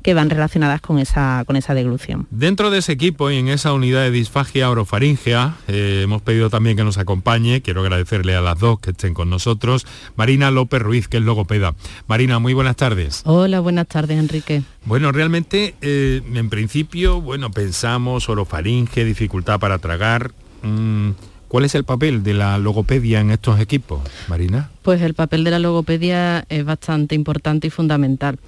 que 0.04 0.14
van 0.14 0.30
relacionadas 0.30 0.82
con 0.82 1.00
esa, 1.00 1.44
con 1.46 1.56
esa 1.56 1.74
deglución. 1.74 2.28
Dentro 2.32 2.70
de 2.70 2.80
ese 2.80 2.92
equipo 2.92 3.32
y 3.32 3.38
en 3.38 3.48
esa 3.48 3.74
unidad 3.74 4.02
de 4.02 4.12
disfagia 4.12 4.70
orofaringea, 4.70 5.56
eh, 5.68 6.02
hemos 6.04 6.22
pedido 6.22 6.50
también 6.50 6.78
que 6.78 6.84
nos 6.84 6.98
acompañe, 6.98 7.62
quiero 7.62 7.82
agradecerle 7.82 8.36
a 8.36 8.42
las 8.42 8.60
dos 8.60 8.80
que 8.80 8.92
estén 8.92 9.14
con 9.14 9.30
nosotros, 9.30 9.86
Marina 10.16 10.52
López 10.52 10.82
Ruiz, 10.82 11.08
que 11.08 11.18
es 11.18 11.24
logopeda. 11.24 11.76
Marina, 12.08 12.40
muy 12.40 12.54
buenas 12.54 12.76
tardes. 12.76 13.22
Hola, 13.26 13.60
buenas 13.60 13.88
tardes, 13.88 14.18
Enrique. 14.18 14.64
Bueno, 14.86 15.12
realmente, 15.12 15.76
eh, 15.82 16.22
en 16.34 16.50
principio, 16.50 17.22
bueno, 17.22 17.52
pensamos 17.52 18.30
orofaringe, 18.30 19.06
dificultad 19.06 19.60
para 19.60 19.78
tragar. 19.78 20.32
Mm, 20.64 21.12
¿Cuál 21.52 21.66
es 21.66 21.76
el 21.76 21.84
papel 21.84 22.24
de 22.24 22.34
la 22.34 22.58
logopedia 22.58 23.20
en 23.20 23.30
estos 23.30 23.60
equipos, 23.60 24.00
Marina? 24.30 24.70
Pues 24.84 25.02
el 25.02 25.14
papel 25.16 25.44
de 25.44 25.52
la 25.52 25.60
logopedia 25.60 26.46
es 26.48 26.64
bastante 26.64 27.14
importante 27.14 27.68
y 27.68 27.70
fundamental. 27.70 28.40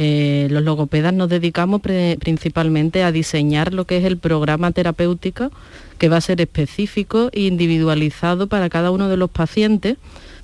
Eh, 0.00 0.46
los 0.48 0.62
logopedas 0.62 1.12
nos 1.12 1.28
dedicamos 1.28 1.80
principalmente 1.80 3.02
a 3.02 3.10
diseñar 3.10 3.74
lo 3.74 3.84
que 3.84 3.96
es 3.96 4.04
el 4.04 4.16
programa 4.16 4.70
terapéutico 4.70 5.50
que 5.98 6.08
va 6.08 6.18
a 6.18 6.20
ser 6.20 6.40
específico 6.40 7.30
e 7.32 7.40
individualizado 7.40 8.46
para 8.46 8.70
cada 8.70 8.92
uno 8.92 9.08
de 9.08 9.16
los 9.16 9.28
pacientes 9.28 9.96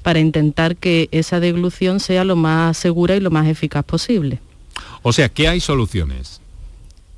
para 0.03 0.19
intentar 0.19 0.75
que 0.75 1.09
esa 1.13 1.39
deglución 1.39 2.01
sea 2.01 2.25
lo 2.25 2.35
más 2.35 2.77
segura 2.77 3.15
y 3.15 3.21
lo 3.21 3.31
más 3.31 3.47
eficaz 3.47 3.85
posible. 3.85 4.41
O 5.03 5.13
sea, 5.13 5.29
¿qué 5.29 5.47
hay 5.47 5.61
soluciones? 5.61 6.41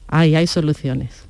Hay, 0.07 0.35
hay 0.35 0.47
soluciones. 0.47 1.25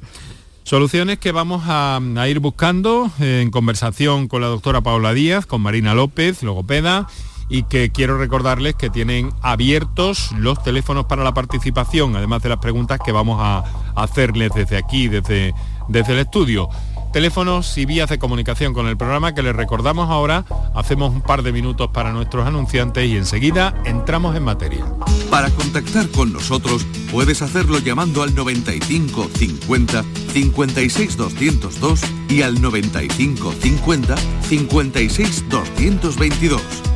Soluciones 0.65 1.21
que 1.21 1.31
vamos 1.31 1.63
a, 1.67 2.01
a, 2.17 2.29
ir 2.29 2.41
buscando 2.41 3.13
en 3.21 3.53
conversación 3.53 4.27
con 4.27 4.41
la 4.41 4.49
doctora 4.49 4.81
Paula 4.81 5.15
Díaz, 5.15 5.47
con 5.47 5.61
Marina 5.61 5.95
López, 5.95 6.43
logopeda, 6.43 7.07
y 7.49 7.65
que 7.65 7.91
quiero 7.91 8.19
recordarles 8.19 8.75
que 8.75 8.91
tienen 8.91 9.33
abiertos 9.43 10.33
los 10.33 10.63
teléfonos 10.63 11.07
para 11.07 11.25
la 11.25 11.35
participación, 11.35 12.17
además 12.17 12.43
de 12.43 12.49
las 12.49 12.59
preguntas 12.59 12.99
que 13.05 13.13
vamos 13.13 13.39
a 13.41 13.65
hacerles 13.95 14.51
desde 14.55 14.77
aquí, 14.77 15.09
desde, 15.09 15.55
desde 15.89 16.13
el 16.13 16.19
estudio. 16.21 16.69
Teléfonos 17.13 17.79
y 17.79 17.87
vías 17.87 18.11
de 18.11 18.19
comunicación 18.19 18.75
con 18.75 18.89
el 18.89 18.97
programa 18.97 19.35
que 19.35 19.43
les 19.43 19.57
recordamos 19.57 20.11
ahora, 20.11 20.45
hacemos 20.75 21.15
un 21.15 21.23
par 21.23 21.43
de 21.43 21.53
minutos 21.53 21.89
para 21.91 22.13
nuestros 22.13 22.47
anunciantes 22.47 23.09
y 23.09 23.17
enseguida 23.17 23.75
entramos 23.87 24.37
en 24.37 24.45
materia. 24.45 24.85
Para 25.31 25.49
contactar 25.51 26.11
con 26.11 26.33
nosotros 26.33 26.85
puedes 27.11 27.41
hacerlo 27.41 27.79
llamando 27.79 28.23
al 28.23 28.35
95 28.35 29.31
50 29.35 30.05
56 30.33 31.17
202 31.17 32.01
y 32.29 32.43
al 32.43 32.61
95 32.61 33.53
50 33.53 34.17
56 34.43 35.49
222 35.49 36.96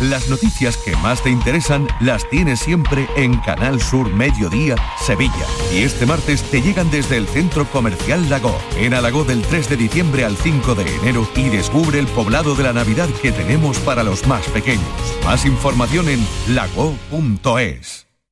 Las 0.00 0.28
noticias 0.28 0.76
que 0.76 0.94
más 0.98 1.22
te 1.22 1.30
interesan 1.30 1.88
las 2.00 2.28
tienes 2.30 2.60
siempre 2.60 3.08
en 3.16 3.36
Canal 3.38 3.82
Sur 3.82 4.12
Mediodía, 4.12 4.76
Sevilla. 5.04 5.44
Y 5.72 5.78
este 5.78 6.06
martes 6.06 6.42
te 6.44 6.62
llegan 6.62 6.88
desde 6.90 7.16
el 7.16 7.26
Centro 7.26 7.66
Comercial 7.66 8.30
Lago, 8.30 8.56
en 8.76 8.94
Alagó 8.94 9.24
del 9.24 9.42
3 9.42 9.68
de 9.70 9.76
diciembre 9.76 10.24
al 10.24 10.36
5 10.36 10.76
de 10.76 10.96
enero 10.98 11.28
y 11.34 11.48
descubre 11.48 11.98
el 11.98 12.06
poblado 12.06 12.54
de 12.54 12.62
la 12.62 12.72
Navidad 12.72 13.08
que 13.20 13.32
tenemos 13.32 13.78
para 13.80 14.04
los 14.04 14.24
más 14.28 14.46
pequeños. 14.48 14.86
Más 15.24 15.44
información 15.44 16.08
en 16.08 16.24
lago.es. 16.48 18.07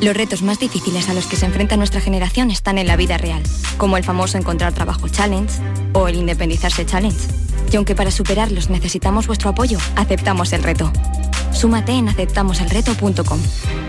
los 0.00 0.16
retos 0.16 0.42
más 0.42 0.58
difíciles 0.58 1.08
a 1.08 1.14
los 1.14 1.26
que 1.26 1.36
se 1.36 1.46
enfrenta 1.46 1.76
nuestra 1.76 2.00
generación 2.00 2.50
están 2.50 2.78
en 2.78 2.86
la 2.86 2.96
vida 2.96 3.18
real, 3.18 3.42
como 3.76 3.96
el 3.96 4.04
famoso 4.04 4.38
encontrar 4.38 4.72
trabajo 4.72 5.08
challenge 5.08 5.60
o 5.92 6.08
el 6.08 6.16
independizarse 6.16 6.86
challenge. 6.86 7.28
Y 7.72 7.76
aunque 7.76 7.94
para 7.94 8.10
superarlos 8.10 8.70
necesitamos 8.70 9.26
vuestro 9.26 9.50
apoyo, 9.50 9.78
aceptamos 9.96 10.52
el 10.52 10.62
reto. 10.62 10.92
Súmate 11.52 11.92
en 11.92 12.08
aceptamoselreto.com. 12.08 13.40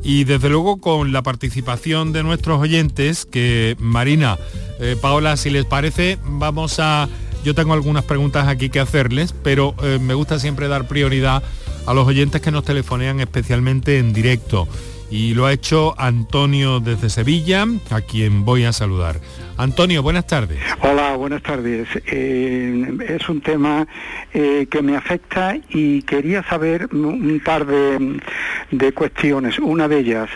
y 0.03 0.23
desde 0.23 0.49
luego 0.49 0.77
con 0.77 1.11
la 1.11 1.21
participación 1.21 2.13
de 2.13 2.23
nuestros 2.23 2.61
oyentes, 2.61 3.25
que 3.25 3.75
Marina, 3.79 4.37
eh, 4.79 4.95
Paola, 5.01 5.37
si 5.37 5.49
les 5.49 5.65
parece, 5.65 6.17
vamos 6.23 6.79
a... 6.79 7.09
Yo 7.43 7.55
tengo 7.55 7.73
algunas 7.73 8.03
preguntas 8.03 8.47
aquí 8.47 8.69
que 8.69 8.79
hacerles, 8.79 9.33
pero 9.43 9.75
eh, 9.83 9.99
me 10.01 10.13
gusta 10.13 10.39
siempre 10.39 10.67
dar 10.67 10.87
prioridad 10.87 11.43
a 11.85 11.93
los 11.93 12.07
oyentes 12.07 12.41
que 12.41 12.51
nos 12.51 12.65
telefonean 12.65 13.19
especialmente 13.19 13.99
en 13.99 14.11
directo 14.11 14.67
y 15.09 15.33
lo 15.33 15.45
ha 15.45 15.53
hecho 15.53 15.95
Antonio 15.97 16.79
desde 16.79 17.09
Sevilla, 17.09 17.65
a 17.89 18.01
quien 18.01 18.45
voy 18.45 18.65
a 18.65 18.73
saludar. 18.73 19.19
Antonio, 19.57 20.03
buenas 20.03 20.27
tardes. 20.27 20.59
Hola, 20.81 21.15
buenas 21.15 21.41
tardes. 21.41 21.87
Eh, 22.05 22.97
es 23.07 23.27
un 23.27 23.41
tema 23.41 23.87
eh, 24.33 24.67
que 24.69 24.81
me 24.81 24.95
afecta 24.95 25.55
y 25.69 26.03
quería 26.03 26.43
saber 26.43 26.87
un 26.93 27.41
par 27.43 27.65
de, 27.65 28.93
cuestiones. 28.93 29.57
Una 29.59 29.87
de 29.87 29.99
ellas, 29.99 30.29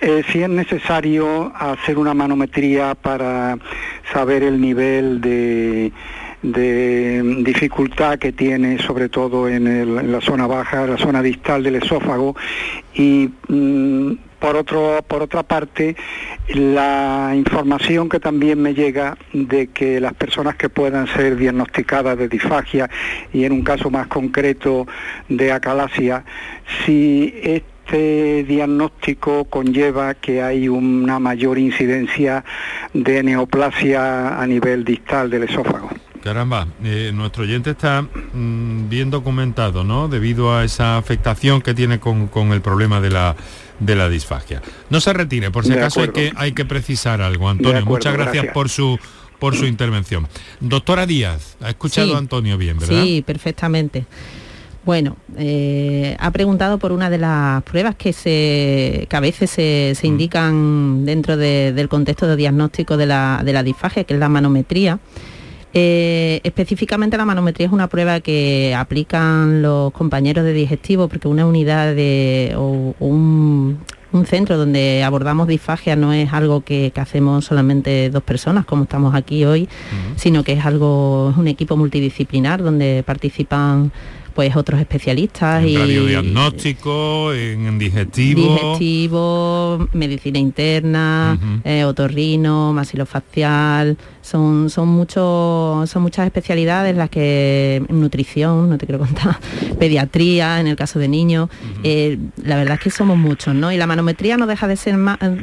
eh, 0.00 0.22
si 0.30 0.42
es 0.42 0.48
necesario 0.48 1.52
hacer 1.56 1.96
una 1.96 2.12
manometría 2.12 2.94
para 2.94 3.58
saber 4.12 4.42
el 4.42 4.60
nivel 4.60 5.20
de 5.20 5.92
dificultad 6.52 8.18
que 8.18 8.32
tiene 8.32 8.78
sobre 8.78 9.08
todo 9.08 9.48
en, 9.48 10.12
la 10.12 10.20
zona 10.20 10.46
baja, 10.46 10.86
la 10.86 10.96
zona 10.96 11.22
distal 11.22 11.62
del 11.62 11.76
esófago 11.76 12.36
y 12.94 13.30
mm, 13.48 14.12
por, 14.38 14.56
otro, 14.56 15.04
por 15.08 15.22
otra 15.22 15.42
parte, 15.42 15.96
la 16.48 17.32
información 17.34 18.08
que 18.08 18.20
también 18.20 18.62
me 18.62 18.74
llega 18.74 19.16
de 19.32 19.68
que 19.68 20.00
las 20.00 20.14
personas 20.14 20.54
que 20.56 20.68
puedan 20.68 21.08
ser 21.08 21.36
diagnosticadas 21.36 22.16
de 22.16 22.28
disfagia 22.28 22.88
y 23.32 23.44
en 23.44 23.52
un 23.52 23.62
caso 23.62 23.90
más 23.90 24.06
concreto 24.06 24.86
de 25.28 25.50
acalasia, 25.50 26.24
si 26.84 27.34
este 27.42 28.44
diagnóstico 28.44 29.46
conlleva 29.46 30.14
que 30.14 30.42
hay 30.42 30.68
una 30.68 31.18
mayor 31.18 31.58
incidencia 31.58 32.44
de 32.92 33.22
neoplasia 33.22 34.40
a 34.40 34.46
nivel 34.46 34.84
distal 34.84 35.30
del 35.30 35.44
esófago. 35.44 35.90
Caramba, 36.26 36.66
eh, 36.82 37.12
nuestro 37.14 37.44
oyente 37.44 37.70
está 37.70 38.02
mm, 38.02 38.88
bien 38.88 39.10
documentado, 39.10 39.84
¿no? 39.84 40.08
Debido 40.08 40.52
a 40.52 40.64
esa 40.64 40.96
afectación 40.96 41.62
que 41.62 41.72
tiene 41.72 42.00
con, 42.00 42.26
con 42.26 42.52
el 42.52 42.60
problema 42.62 43.00
de 43.00 43.10
la 43.10 43.36
de 43.78 43.94
la 43.94 44.08
disfagia. 44.08 44.60
No 44.90 45.00
se 45.00 45.12
retire, 45.12 45.52
por 45.52 45.64
si 45.64 45.74
acaso 45.74 46.00
hay 46.00 46.08
que, 46.08 46.32
hay 46.34 46.50
que 46.50 46.64
precisar 46.64 47.22
algo. 47.22 47.48
Antonio, 47.48 47.86
muchas 47.86 48.14
gracias, 48.14 48.46
por 48.52 48.68
su 48.68 48.98
por 49.38 49.54
su 49.54 49.66
intervención. 49.66 50.26
Doctora 50.58 51.06
Díaz, 51.06 51.56
ha 51.60 51.68
escuchado 51.68 52.16
a 52.16 52.18
Antonio 52.18 52.58
bien, 52.58 52.76
¿verdad? 52.76 53.04
Sí, 53.04 53.22
perfectamente. 53.24 54.04
Bueno, 54.84 55.18
eh, 55.38 56.16
ha 56.18 56.32
preguntado 56.32 56.80
por 56.80 56.90
una 56.90 57.08
de 57.08 57.18
las 57.18 57.62
pruebas 57.62 57.94
que, 57.94 58.12
se, 58.12 59.06
a 59.12 59.20
veces 59.20 59.48
se, 59.48 59.96
mm. 60.02 60.06
indican 60.06 61.04
dentro 61.04 61.36
del 61.36 61.88
contexto 61.88 62.26
de 62.26 62.34
diagnóstico 62.34 62.96
de 62.96 63.06
la, 63.06 63.42
de 63.44 63.52
la 63.52 63.62
disfagia, 63.62 64.02
que 64.02 64.14
es 64.14 64.18
la 64.18 64.28
manometría. 64.28 64.98
Eh, 65.78 66.40
específicamente 66.42 67.18
la 67.18 67.26
manometría 67.26 67.66
es 67.66 67.72
una 67.72 67.86
prueba 67.86 68.20
que 68.20 68.74
aplican 68.74 69.60
los 69.60 69.92
compañeros 69.92 70.42
de 70.46 70.54
digestivo 70.54 71.06
porque 71.06 71.28
una 71.28 71.44
unidad 71.44 71.94
de, 71.94 72.54
o 72.56 72.94
un, 72.98 73.78
centro 74.24 74.56
donde 74.56 75.04
abordamos 75.04 75.46
disfagia 75.46 75.94
no 75.94 76.14
es 76.14 76.32
algo 76.32 76.62
que, 76.62 76.90
hacemos 76.96 77.44
solamente 77.44 78.08
dos 78.08 78.22
personas 78.22 78.64
como 78.64 78.84
estamos 78.84 79.14
aquí 79.14 79.44
hoy, 79.44 79.68
sino 80.16 80.42
que 80.44 80.54
es 80.54 80.64
algo, 80.64 81.28
es 81.32 81.36
un 81.36 81.46
equipo 81.46 81.76
multidisciplinar 81.76 82.62
donde 82.62 83.02
participan 83.04 83.92
pues 84.36 84.54
otros 84.54 84.78
especialistas 84.78 85.62
en 85.62 85.68
y 85.70 85.76
radiodiagnóstico, 85.78 87.32
en 87.32 87.78
digestivo, 87.78 88.42
digestivo, 88.42 89.88
medicina 89.94 90.38
interna, 90.38 91.38
eh, 91.64 91.84
otorrino, 91.84 92.74
masilofacial, 92.74 93.96
son 94.26 94.70
son 94.70 94.88
muchos 94.88 95.88
son 95.88 96.02
muchas 96.02 96.26
especialidades 96.26 96.96
las 96.96 97.10
que 97.10 97.82
nutrición, 97.88 98.68
no 98.68 98.78
te 98.78 98.86
quiero 98.86 98.98
contar, 98.98 99.38
pediatría 99.78 100.60
en 100.60 100.66
el 100.66 100.76
caso 100.76 100.98
de 100.98 101.08
niños, 101.08 101.48
eh, 101.82 102.18
la 102.42 102.56
verdad 102.56 102.74
es 102.74 102.80
que 102.80 102.90
somos 102.90 103.16
muchos, 103.16 103.54
¿no? 103.54 103.72
Y 103.72 103.76
la 103.76 103.86
manometría 103.86 104.36
no 104.36 104.46
deja 104.46 104.66
de 104.68 104.76
ser 104.76 104.96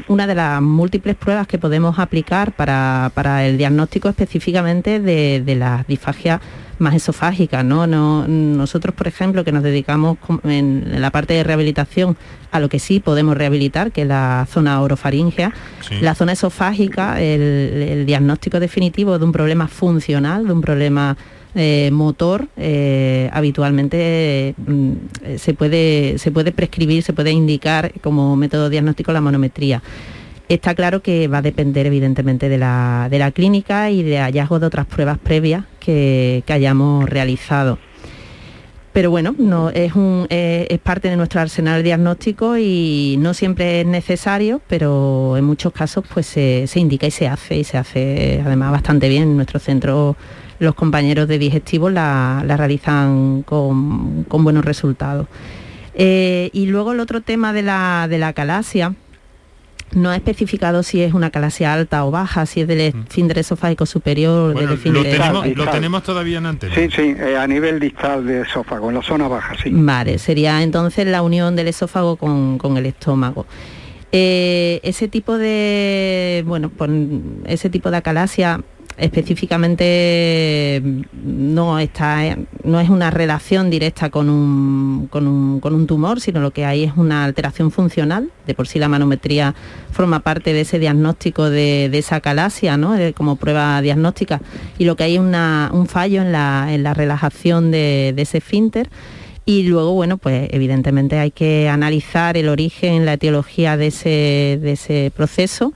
una 0.08 0.28
de 0.28 0.36
las 0.36 0.62
múltiples 0.62 1.16
pruebas 1.16 1.48
que 1.48 1.58
podemos 1.58 1.98
aplicar 2.00 2.52
para, 2.54 3.12
el 3.46 3.58
diagnóstico 3.58 4.10
específicamente 4.10 5.00
de, 5.00 5.42
de 5.44 5.56
las 5.56 5.88
disfagias 5.88 6.42
más 6.80 6.94
esofágica, 6.96 7.64
¿no? 7.64 7.88
Nosotros, 7.88 8.94
por 8.94 9.08
ejemplo, 9.08 9.44
que 9.44 9.52
nos 9.52 9.64
dedicamos 9.64 10.18
en 10.44 11.02
la 11.02 11.12
parte 11.12 11.34
de 11.34 11.44
rehabilitación 11.44 12.18
a 12.52 12.60
lo 12.60 12.70
que 12.70 12.80
sí 12.80 13.00
podemos 13.00 13.36
rehabilitar, 13.36 13.92
que 13.92 14.04
es 14.04 14.08
la 14.08 14.48
zona 14.52 14.80
orofaringea, 14.82 15.54
la 16.02 16.14
zona 16.14 16.34
esofágica, 16.34 17.20
el, 17.20 18.06
diagnóstico 18.06 18.60
definitivo 18.74 19.20
de 19.20 19.26
un 19.26 19.32
problema 19.32 19.68
funcional, 19.68 20.48
de 20.48 20.52
un 20.52 20.62
problema 20.62 21.16
eh, 21.54 21.92
motor, 21.94 22.48
eh, 22.58 23.30
habitualmente 23.32 24.56
mm, 24.58 24.94
se, 25.38 25.54
puede, 25.54 26.18
se 26.18 26.32
puede 26.32 26.52
prescribir, 26.52 27.04
se 27.04 27.14
puede 27.14 27.30
indicar 27.30 27.92
como 28.02 28.36
método 28.36 28.72
diagnóstico 28.72 29.14
la 29.14 29.22
manometría. 29.22 29.84
Está 30.50 30.74
claro 30.74 31.04
que 31.04 31.28
va 31.28 31.38
a 31.38 31.42
depender 31.44 31.86
evidentemente 31.86 32.50
de 32.50 32.58
la, 32.58 33.32
clínica 33.32 33.92
y 33.92 34.02
de 34.02 34.18
hallazgos 34.18 34.60
de 34.62 34.66
otras 34.66 34.88
pruebas 34.88 35.20
previas 35.20 35.66
que, 35.80 36.44
hayamos 36.48 37.08
realizado. 37.08 37.78
Pero 38.94 39.10
bueno, 39.10 39.34
no, 39.40 39.72
es, 39.72 39.96
un, 39.96 40.28
es, 40.30 40.80
parte 40.80 41.10
de 41.10 41.18
nuestro 41.18 41.42
arsenal 41.42 41.82
diagnóstico 41.82 42.60
y 42.60 43.16
no 43.20 43.34
siempre 43.34 43.82
es 43.82 43.88
necesario, 43.88 44.62
pero 44.68 45.36
en 45.36 45.46
muchos 45.46 45.74
casos 45.74 46.06
pues 46.14 46.28
se, 46.28 46.70
indica 46.76 47.08
y 47.08 47.12
se 47.12 47.28
hace, 47.28 47.58
y 47.58 47.64
se 47.64 47.80
hace 47.80 48.42
además 48.46 48.72
bastante 48.72 49.10
bien. 49.10 49.24
En 49.24 49.36
nuestro 49.36 49.60
centro 49.60 50.16
los 50.60 50.76
compañeros 50.76 51.28
de 51.28 51.40
digestivo 51.40 51.90
la, 51.90 52.44
realizan 52.46 53.42
con, 53.42 54.26
buenos 54.26 54.64
resultados. 54.64 55.28
Eh, 55.96 56.52
y 56.54 56.68
luego 56.68 56.92
el 56.92 57.00
otro 57.00 57.22
tema 57.22 57.52
de 57.52 57.64
la, 57.64 58.08
de 58.08 58.20
la 58.20 58.34
calasia, 58.34 58.94
no 59.96 60.10
ha 60.10 60.16
especificado 60.16 60.84
si 60.84 61.02
es 61.02 61.14
una 61.14 61.30
calasia 61.30 61.74
alta 61.74 62.06
o 62.06 62.12
baja, 62.12 62.46
si 62.46 62.62
es 62.62 62.68
del 62.68 62.94
mm. 62.94 63.02
esfínter 63.08 63.40
esofágico 63.40 63.86
superior 63.86 64.56
o 64.56 64.60
del 64.60 64.72
esfínter... 64.72 65.04
Lo 65.04 65.10
tenemos, 65.10 65.48
lo 65.58 65.68
tenemos 65.68 66.04
todavía 66.04 66.38
en 66.38 66.46
antena. 66.46 66.76
Sí, 66.76 66.90
sí, 66.96 67.16
eh, 67.18 67.38
a 67.38 67.48
nivel 67.48 67.80
distal 67.80 68.26
de 68.26 68.42
esófago, 68.42 68.90
en 68.90 68.96
la 68.96 69.02
zona 69.02 69.28
baja, 69.28 69.56
sí. 69.62 69.70
Vale, 69.72 70.18
sería 70.18 70.62
entonces 70.62 71.08
la 71.08 71.22
unión 71.22 71.56
del 71.56 71.68
esófago 71.68 72.16
con, 72.18 72.78
el 72.78 72.86
estómago. 72.86 73.46
Eh, 74.12 74.80
ese 74.84 75.08
tipo 75.08 75.38
de, 75.38 76.44
bueno, 76.46 76.70
pues 76.70 76.92
ese 77.46 77.70
tipo 77.70 77.90
de 77.90 77.98
acalasia 77.98 78.62
específicamente 78.98 80.82
no 81.24 81.80
está 81.80 82.38
no 82.64 82.80
es 82.80 82.90
una 82.90 83.12
relación 83.12 83.70
directa 83.70 84.10
con 84.10 84.30
un, 84.30 85.08
con 85.08 85.28
un, 85.28 85.88
tumor, 85.88 86.22
sino 86.22 86.40
lo 86.40 86.52
que 86.52 86.66
hay 86.66 86.84
es 86.84 86.94
una 86.96 87.24
alteración 87.24 87.72
funcional. 87.72 88.30
De 88.48 88.54
por 88.54 88.68
sí 88.68 88.80
la 88.80 88.88
manometría 88.88 89.56
forma 89.92 90.22
parte 90.22 90.54
de 90.54 90.62
ese 90.62 90.80
diagnóstico 90.80 91.50
de, 91.50 91.86
esa 91.94 92.22
calasia, 92.22 92.78
¿no? 92.78 92.96
como 93.16 93.36
prueba 93.36 93.82
diagnóstica. 93.82 94.42
Y 94.78 94.86
lo 94.86 94.96
que 94.96 95.04
hay 95.04 95.16
es 95.16 95.22
un 95.22 95.88
fallo 95.88 96.22
en 96.22 96.32
la, 96.32 96.68
en 96.70 96.84
la 96.84 96.94
relajación 96.94 97.72
de, 97.72 98.14
ese 98.18 98.38
esfínter. 98.38 98.90
Y 99.46 99.64
luego, 99.64 99.94
bueno, 99.94 100.18
pues 100.18 100.48
evidentemente 100.52 101.20
hay 101.20 101.32
que 101.32 101.68
analizar 101.68 102.38
el 102.38 102.48
origen, 102.48 103.06
la 103.06 103.14
etiología 103.14 103.76
de 103.76 103.88
ese, 103.88 104.60
de 104.62 104.72
ese 104.72 105.12
proceso 105.14 105.74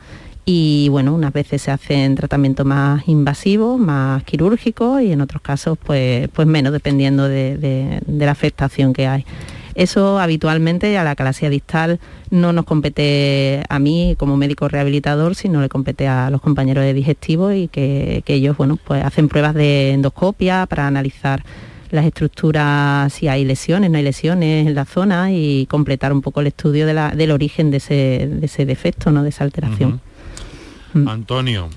y 0.50 0.88
bueno, 0.88 1.14
unas 1.14 1.34
veces 1.34 1.62
se 1.62 1.72
hacen 1.72 2.16
tratamientos 2.16 2.66
más 2.66 3.06
invasivos, 3.10 3.78
más 3.78 4.24
quirúrgicos 4.24 5.02
y 5.02 5.12
en 5.12 5.20
otros 5.20 5.42
casos 5.42 5.78
pues, 5.78 6.30
pues 6.30 6.48
menos, 6.48 6.72
dependiendo 6.72 7.28
de, 7.28 8.02
la 8.08 8.32
afectación 8.32 8.94
que 8.94 9.08
hay. 9.08 9.26
Eso 9.76 10.20
habitualmente 10.20 10.98
a 10.98 11.04
la 11.04 11.18
calasia 11.18 11.50
distal 11.50 12.00
no 12.32 12.54
nos 12.54 12.64
compete 12.64 13.62
a 13.68 13.78
mí 13.78 14.16
como 14.18 14.38
médico 14.38 14.70
rehabilitador, 14.70 15.36
sino 15.36 15.60
le 15.60 15.68
compete 15.68 16.08
a 16.08 16.30
los 16.30 16.40
compañeros 16.40 16.86
de 16.86 16.94
digestivo 16.94 17.52
y 17.52 17.68
que, 17.68 18.24
ellos 18.26 18.56
bueno, 18.56 18.80
pues 18.82 19.04
hacen 19.04 19.28
pruebas 19.28 19.54
de 19.54 19.92
endoscopia 19.92 20.66
para 20.66 20.88
analizar 20.88 21.44
las 21.92 22.06
estructuras, 22.06 23.12
si 23.12 23.28
hay 23.28 23.44
lesiones, 23.44 23.92
no 23.92 23.98
hay 23.98 24.04
lesiones 24.06 24.66
en 24.66 24.76
la 24.76 24.86
zona 24.86 25.34
y 25.34 25.66
completar 25.66 26.14
un 26.14 26.22
poco 26.22 26.40
el 26.40 26.48
estudio 26.48 26.86
del 26.86 27.32
origen 27.32 27.70
de 27.70 27.78
ese, 27.78 28.66
defecto, 28.66 29.12
¿no? 29.12 29.24
de 29.24 29.30
esa 29.30 29.44
alteración. 29.44 30.00
Antonio. 31.08 31.70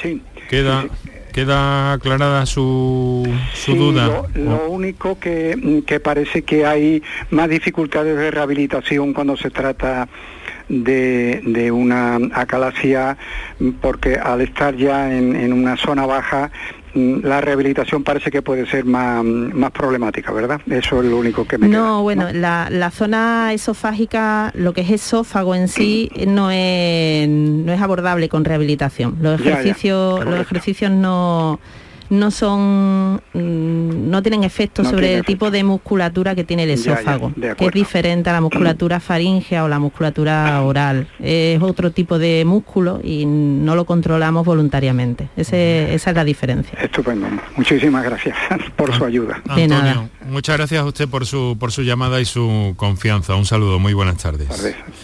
Sí. 0.00 0.22
Queda, 0.48 0.86
queda 1.32 1.92
aclarada 1.92 2.46
su, 2.46 3.26
duda. 3.68 4.24
Lo, 4.34 4.68
único 4.68 5.18
que, 5.18 5.82
que, 5.86 6.00
parece 6.00 6.42
que 6.42 6.66
hay 6.66 7.02
más 7.30 7.48
dificultades 7.48 8.16
de 8.16 8.30
rehabilitación 8.30 9.12
cuando 9.12 9.36
se 9.36 9.50
trata 9.50 10.08
de, 10.68 11.42
de 11.44 11.70
una 11.70 12.18
acalasia, 12.32 13.16
porque 13.80 14.16
al 14.16 14.40
estar 14.40 14.74
ya 14.76 15.12
en, 15.12 15.36
en 15.36 15.52
una 15.52 15.76
zona 15.76 16.06
baja 16.06 16.46
mm, 16.46 16.79
la 16.94 17.40
rehabilitación 17.40 18.02
parece 18.02 18.30
que 18.30 18.42
puede 18.42 18.66
ser 18.66 18.84
más, 18.84 19.24
más 19.24 19.70
problemática, 19.70 20.32
¿verdad? 20.32 20.60
Eso 20.68 21.02
es 21.02 21.08
lo 21.08 21.18
único 21.18 21.46
que 21.46 21.58
me 21.58 21.68
No, 21.68 22.02
bueno, 22.02 22.28
La, 22.32 22.90
zona 22.90 23.52
esofágica, 23.52 24.50
lo 24.54 24.72
que 24.72 24.80
es 24.82 24.90
esófago 24.90 25.54
en 25.54 25.68
sí, 25.68 26.10
no 26.26 26.50
es, 26.50 27.28
no 27.28 27.72
es 27.72 27.80
abordable 27.80 28.28
con 28.28 28.44
rehabilitación. 28.44 29.16
Los 29.20 29.40
ejercicios, 29.40 30.24
los 30.24 30.40
ejercicios 30.40 30.90
no 30.90 31.60
no 32.10 32.30
son 32.30 33.20
mm, 33.32 34.10
no 34.10 34.22
tienen 34.22 34.44
efecto 34.44 34.84
sobre 34.84 35.14
el 35.14 35.24
tipo 35.24 35.50
de 35.50 35.64
musculatura 35.64 36.34
que 36.34 36.44
tiene 36.44 36.64
el 36.64 36.70
esófago, 36.70 37.32
que 37.56 37.66
es 37.66 37.72
diferente 37.72 38.30
a 38.30 38.32
la 38.34 38.40
musculatura 38.40 39.00
faríngea 39.00 39.64
o 39.64 39.68
la 39.68 39.78
musculatura 39.78 40.60
oral. 40.62 41.06
Es 41.20 41.62
otro 41.62 41.92
tipo 41.92 42.18
de 42.18 42.44
músculo 42.44 43.00
y 43.02 43.24
no 43.26 43.74
lo 43.76 43.84
controlamos 43.84 44.44
voluntariamente. 44.44 45.28
esa 45.36 45.56
es 45.56 46.14
la 46.14 46.24
diferencia. 46.24 46.78
Estupendo. 46.80 47.28
Muchísimas 47.56 48.04
gracias 48.04 48.36
por 48.76 48.92
su 48.94 49.04
ayuda. 49.04 49.40
De 49.54 49.68
nada. 49.68 50.08
muchas 50.28 50.56
gracias 50.56 50.80
a 50.80 50.84
usted 50.84 51.08
por 51.08 51.26
su 51.26 51.56
por 51.58 51.72
su 51.72 51.82
llamada 51.82 52.20
y 52.20 52.24
su 52.24 52.74
confianza. 52.76 53.36
Un 53.36 53.46
saludo, 53.46 53.78
muy 53.78 53.94
buenas 53.94 54.16
tardes. 54.16 54.48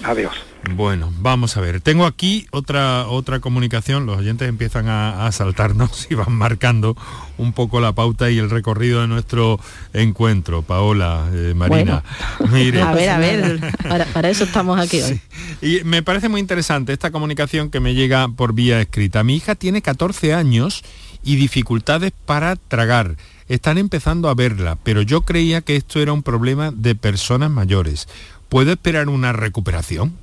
Adiós. 0.03 0.56
Bueno, 0.75 1.13
vamos 1.19 1.57
a 1.57 1.61
ver. 1.61 1.81
Tengo 1.81 2.07
aquí 2.07 2.47
otra, 2.51 3.07
otra 3.07 3.41
comunicación. 3.41 4.07
Los 4.07 4.19
oyentes 4.19 4.49
empiezan 4.49 4.89
a, 4.89 5.31
saltarnos 5.33 6.07
y 6.11 6.15
van 6.15 6.33
marcando 6.33 6.97
un 7.39 7.53
poco 7.53 7.81
la 7.81 7.93
pauta 7.93 8.31
y 8.31 8.39
el 8.39 8.51
recorrido 8.51 9.01
de 9.01 9.09
nuestro 9.09 9.61
encuentro. 9.93 10.63
Paola, 10.63 11.27
eh, 11.33 11.53
Marina. 11.55 12.03
a 12.41 12.45
ver, 12.47 13.11
a 13.11 13.19
ver, 13.19 13.61
para, 14.13 14.29
eso 14.29 14.45
estamos 14.45 14.79
aquí 14.79 15.01
hoy. 15.01 15.21
Y 15.63 15.85
me 15.85 16.03
parece 16.03 16.29
muy 16.29 16.41
interesante 16.41 16.93
esta 16.93 17.11
comunicación 17.11 17.71
que 17.71 17.81
me 17.81 17.95
llega 17.95 18.29
por 18.29 18.53
vía 18.53 18.81
escrita. 18.81 19.23
Mi 19.23 19.37
hija 19.37 19.55
tiene 19.55 19.83
14 19.83 20.35
años 20.35 20.83
y 21.23 21.37
dificultades 21.37 22.13
para 22.25 22.57
tragar. 22.57 23.17
Están 23.49 23.79
empezando 23.79 24.29
a 24.29 24.35
verla, 24.35 24.77
pero 24.83 25.03
yo 25.03 25.23
creía 25.23 25.61
que 25.61 25.77
esto 25.77 26.01
era 26.01 26.13
un 26.13 26.23
problema 26.23 26.73
de 26.73 26.95
personas 26.95 27.51
mayores. 27.51 28.09
¿Puedo 28.49 28.73
esperar 28.73 29.09
una 29.09 29.33
recuperación? 29.33 30.15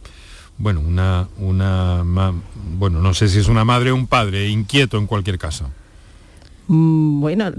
Bueno, 0.57 0.79
una, 0.79 1.27
una, 1.37 2.03
bueno, 2.77 2.99
no 2.99 3.13
sé 3.13 3.27
si 3.27 3.39
es 3.39 3.47
una 3.47 3.65
madre 3.65 3.91
o 3.91 3.95
un 3.95 4.07
padre, 4.07 4.47
inquieto 4.47 4.97
en 4.97 5.07
cualquier 5.07 5.37
caso. 5.37 5.69
Mm, 6.67 7.19
bueno, 7.19 7.51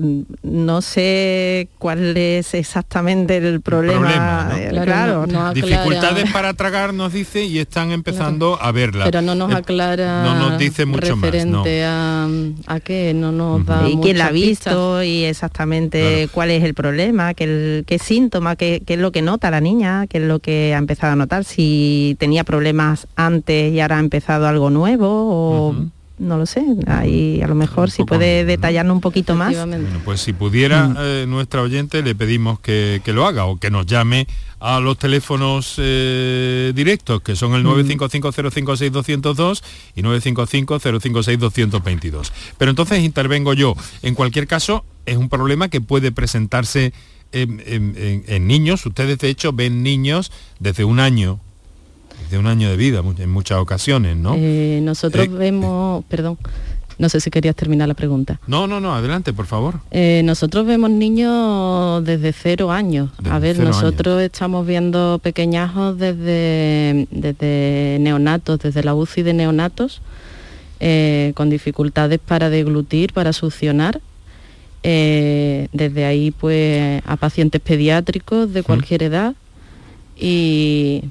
no 0.42 0.80
sé 0.80 1.68
cuál 1.78 2.16
es 2.16 2.54
exactamente 2.54 3.36
el 3.36 3.60
problema. 3.60 4.50
Eh, 4.56 4.70
claro, 4.82 5.26
dificultades 5.52 6.30
para 6.32 6.54
tragar 6.54 6.94
nos 6.94 7.12
dice 7.12 7.44
y 7.44 7.58
están 7.58 7.92
empezando 7.92 8.58
a 8.60 8.72
verla. 8.72 9.04
Pero 9.04 9.20
no 9.20 9.34
nos 9.34 9.52
eh, 9.52 9.56
aclara. 9.56 10.22
No 10.24 10.34
nos 10.36 10.58
dice 10.58 10.86
mucho 10.86 11.16
más. 11.16 11.34
A, 11.86 12.28
a 12.66 12.80
qué 12.80 13.12
no 13.14 13.30
nos 13.30 13.66
da. 13.66 13.88
Y 13.88 13.98
quién 13.98 14.18
la 14.18 14.26
ha 14.26 14.32
visto 14.32 15.02
y 15.02 15.24
exactamente 15.24 16.28
cuál 16.32 16.50
es 16.50 16.64
el 16.64 16.74
problema, 16.74 17.34
qué, 17.34 17.84
qué 17.86 17.98
síntoma, 17.98 18.56
qué, 18.56 18.82
qué, 18.86 18.94
es 18.94 19.00
lo 19.00 19.12
que 19.12 19.22
nota 19.22 19.50
la 19.50 19.60
niña, 19.60 20.06
qué 20.06 20.18
es 20.18 20.24
lo 20.24 20.38
que 20.38 20.74
ha 20.74 20.78
empezado 20.78 21.12
a 21.12 21.16
notar, 21.16 21.44
si 21.44 22.16
tenía 22.18 22.44
problemas 22.44 23.06
antes 23.16 23.72
y 23.72 23.80
ahora 23.80 23.98
ha 23.98 24.00
empezado 24.00 24.46
algo 24.46 24.70
nuevo 24.70 25.68
o 25.68 25.76
no 26.18 26.36
lo 26.38 26.46
sé, 26.46 26.64
ahí 26.86 27.42
a 27.42 27.48
lo 27.48 27.56
mejor 27.56 27.90
si 27.90 28.04
puede 28.04 28.44
detallarnos 28.44 28.94
un 28.94 29.00
poquito 29.00 29.34
más. 29.34 29.56
pues 30.04 30.20
si 30.20 30.32
pudiera 30.32 30.86
mm. 30.88 30.96
eh, 30.98 31.26
nuestra 31.28 31.62
oyente 31.62 32.02
le 32.02 32.14
pedimos 32.14 32.60
que, 32.60 33.02
lo 33.06 33.26
haga 33.26 33.46
o 33.46 33.56
que 33.56 33.70
nos 33.70 33.86
llame 33.86 34.28
a 34.60 34.78
los 34.80 34.96
teléfonos 34.96 35.74
eh, 35.78 36.70
directos 36.74 37.20
que 37.20 37.34
son 37.34 37.54
el 37.54 37.64
955-056-202 37.64 39.62
mm. 39.62 39.98
y 39.98 40.02
955-056-222. 40.02 42.30
Pero 42.58 42.70
entonces 42.70 43.00
intervengo 43.00 43.54
yo. 43.54 43.74
En 44.02 44.14
cualquier 44.14 44.46
caso, 44.46 44.84
es 45.06 45.16
un 45.16 45.28
problema 45.28 45.68
que 45.68 45.80
puede 45.80 46.12
presentarse 46.12 46.92
en 47.32 48.46
niños. 48.46 48.86
Ustedes 48.86 49.18
de 49.18 49.28
hecho 49.28 49.52
ven 49.52 49.82
niños 49.82 50.30
desde 50.60 50.84
un 50.84 51.00
año 51.00 51.40
de 52.34 52.40
un 52.40 52.48
año 52.48 52.68
de 52.68 52.76
vida 52.76 53.00
en 53.18 53.30
muchas 53.30 53.58
ocasiones, 53.58 54.16
¿no? 54.16 54.34
Eh, 54.36 54.80
nosotros 54.82 55.26
eh, 55.26 55.30
vemos, 55.30 56.04
perdón, 56.06 56.36
no 56.98 57.08
sé 57.08 57.20
si 57.20 57.30
querías 57.30 57.54
terminar 57.54 57.86
la 57.86 57.94
pregunta. 57.94 58.40
No, 58.48 58.66
no, 58.66 58.80
no, 58.80 58.92
adelante, 58.92 59.32
por 59.32 59.46
favor. 59.46 59.80
Eh, 59.92 60.22
nosotros 60.24 60.66
vemos 60.66 60.90
niños 60.90 62.04
desde 62.04 62.32
cero 62.32 62.72
años. 62.72 63.10
a 63.30 63.38
ver, 63.38 63.60
nosotros 63.60 64.20
estamos 64.20 64.66
viendo 64.66 65.20
pequeñajos 65.22 65.96
desde, 65.96 67.06
desde 67.12 67.98
neonatos, 68.00 68.58
desde 68.58 68.82
la 68.82 68.94
UCI 68.94 69.22
de 69.22 69.34
neonatos, 69.34 70.02
con 71.34 71.50
dificultades 71.50 72.18
para 72.18 72.50
deglutir, 72.50 73.12
para 73.12 73.32
succionar. 73.32 74.00
desde 74.82 76.04
ahí, 76.04 76.32
pues, 76.32 77.00
a 77.06 77.16
pacientes 77.16 77.60
pediátricos 77.60 78.52
de 78.52 78.64
cualquier 78.64 79.04
edad 79.04 79.34
y 80.16 81.04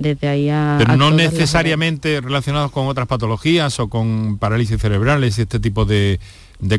desde 0.00 0.28
ahí 0.28 0.48
a... 0.48 0.76
Pero 0.78 0.96
no 0.96 1.10
necesariamente 1.10 2.20
relacionados 2.20 2.72
con 2.72 2.88
otras 2.88 3.06
patologías 3.06 3.78
o 3.78 3.88
con 3.88 4.38
parálisis 4.38 4.80
cerebrales 4.80 5.38
y 5.38 5.42
este 5.42 5.60
tipo 5.60 5.84
de, 5.84 6.18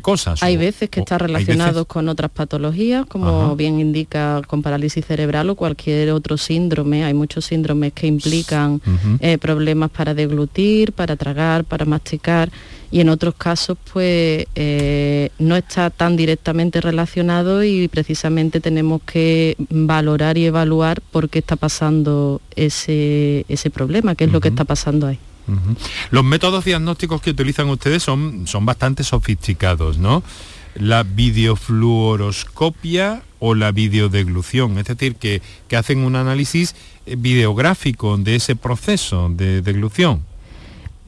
cosas. 0.02 0.44
Hay 0.44 0.58
veces 0.58 0.90
que 0.90 1.00
está 1.00 1.18
relacionado 1.18 1.86
con 1.86 2.10
otras 2.10 2.32
patologías, 2.32 3.06
como 3.06 3.56
bien 3.56 3.80
indica 3.80 4.42
con 4.48 4.62
parálisis 4.62 5.06
cerebral 5.06 5.50
o 5.50 5.56
cualquier 5.56 6.12
otro 6.12 6.38
síndrome. 6.38 7.04
Hay 7.04 7.14
muchos 7.14 7.46
síndromes 7.46 7.94
que 7.94 8.08
implican 8.08 8.82
eh, 9.20 9.38
problemas 9.38 9.90
para 9.90 10.14
deglutir, 10.14 10.94
para 10.94 11.16
tragar, 11.16 11.64
para 11.64 11.86
masticar 11.86 12.52
y 12.92 13.00
en 13.00 13.10
otros 13.10 13.36
casos 13.36 13.78
pues 13.94 14.46
eh, 14.54 15.30
no 15.40 15.56
está 15.56 15.90
tan 15.90 16.18
directamente 16.18 16.82
relacionado 16.82 17.64
y 17.64 17.88
precisamente 17.88 18.60
tenemos 18.60 19.02
que 19.04 19.56
valorar 19.70 20.38
y 20.38 20.46
evaluar 20.46 21.02
por 21.02 21.30
qué 21.30 21.40
está 21.40 21.56
pasando 21.56 22.42
ese, 22.56 23.46
ese 23.48 23.70
problema, 23.70 24.16
qué 24.16 24.26
es 24.26 24.32
lo 24.32 24.42
que 24.42 24.50
está 24.50 24.66
pasando 24.66 25.08
ahí. 25.08 25.20
Los 26.12 26.24
métodos 26.24 26.64
diagnósticos 26.66 27.20
que 27.22 27.32
utilizan 27.32 27.68
ustedes 27.70 28.04
son, 28.04 28.46
son 28.48 28.66
bastante 28.66 29.04
sofisticados, 29.04 29.98
¿no? 29.98 30.22
La 30.76 31.04
videofluoroscopia 31.04 33.24
o 33.40 33.56
la 33.56 33.72
videodeglución, 33.72 34.78
es 34.78 34.86
decir, 34.86 35.16
que, 35.16 35.42
que 35.68 35.76
hacen 35.76 35.98
un 36.00 36.16
análisis 36.16 36.76
eh, 37.06 37.18
videográfico 37.18 38.16
de 38.18 38.36
ese 38.36 38.56
proceso 38.56 39.28
de 39.30 39.62
deglución. 39.62 40.32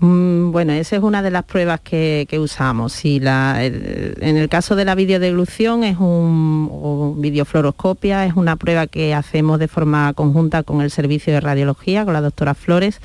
Mm, 0.03 0.51
bueno, 0.51 0.73
esa 0.73 0.97
es 0.97 1.01
una 1.01 1.21
de 1.21 1.31
las 1.31 1.45
pruebas 1.45 1.79
que, 1.79 2.27
usamos. 2.37 3.05
en 3.05 4.37
el 4.37 4.49
caso 4.49 4.75
de 4.75 4.83
la 4.83 4.95
videodeglución 4.95 5.85
es 5.85 5.97
un 5.97 7.15
videofluoroscopia, 7.19 8.25
es 8.25 8.33
una 8.35 8.57
prueba 8.57 8.87
que 8.87 9.13
hacemos 9.13 9.59
de 9.59 9.69
forma 9.69 10.11
conjunta 10.13 10.63
con 10.63 10.81
el 10.81 10.91
servicio 10.91 11.31
de 11.31 11.39
radiología, 11.39 12.03
con 12.03 12.13
la 12.13 12.19
doctora 12.19 12.53
Flores. 12.53 12.99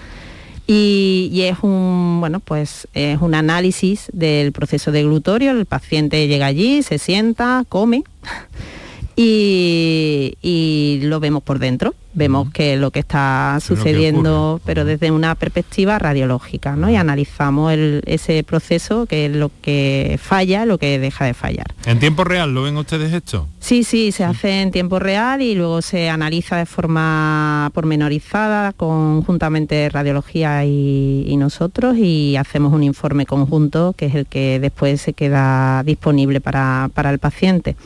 Y, 0.70 1.30
y, 1.32 1.42
es 1.44 1.60
un 1.62 2.18
bueno 2.20 2.40
pues 2.40 2.88
es 2.92 3.22
un 3.22 3.34
análisis 3.34 4.10
del 4.12 4.52
proceso 4.52 4.92
deglutorio 4.92 5.52
el 5.52 5.64
paciente 5.64 6.28
llega 6.28 6.44
allí 6.44 6.82
se 6.82 6.98
sienta 6.98 7.64
come 7.70 8.04
y, 9.20 11.00
lo 11.02 11.18
vemos 11.18 11.42
por 11.42 11.58
dentro, 11.58 11.94
vemos 12.14 12.52
que 12.52 12.76
lo 12.76 12.92
que 12.92 13.00
está 13.00 13.58
sucediendo, 13.60 14.60
pero 14.64 14.84
desde 14.84 15.10
una 15.10 15.34
perspectiva 15.34 15.98
radiológica, 15.98 16.76
¿no? 16.76 16.88
Y 16.88 16.94
analizamos 16.94 17.72
ese 18.06 18.44
proceso, 18.44 19.06
que 19.06 19.26
es 19.26 19.32
lo 19.34 19.50
que 19.60 20.20
falla, 20.22 20.66
lo 20.66 20.78
que 20.78 20.98
deja 21.00 21.24
de 21.24 21.34
fallar. 21.34 21.66
¿En 21.86 21.98
tiempo 21.98 22.22
real 22.22 22.54
lo 22.54 22.62
ven 22.62 22.76
ustedes 22.76 23.12
esto? 23.12 23.48
Sí, 23.58 23.82
sí, 23.82 24.12
se 24.12 24.24
hace 24.24 24.62
en 24.62 24.70
tiempo 24.70 25.00
real 25.00 25.42
y 25.42 25.54
luego 25.54 25.82
se 25.82 26.10
analiza 26.10 26.56
de 26.56 26.66
forma 26.66 27.70
pormenorizada, 27.74 28.72
conjuntamente 28.72 29.88
radiología 29.88 30.64
y, 30.64 31.36
nosotros, 31.38 31.96
y 31.96 32.36
hacemos 32.36 32.72
un 32.72 32.84
informe 32.84 33.26
conjunto, 33.26 33.94
que 33.96 34.06
es 34.06 34.14
el 34.14 34.26
que 34.26 34.60
después 34.60 35.00
se 35.00 35.12
queda 35.12 35.82
disponible 35.82 36.40
para, 36.40 36.90
para 36.94 37.10
el 37.10 37.18
paciente. 37.18 37.76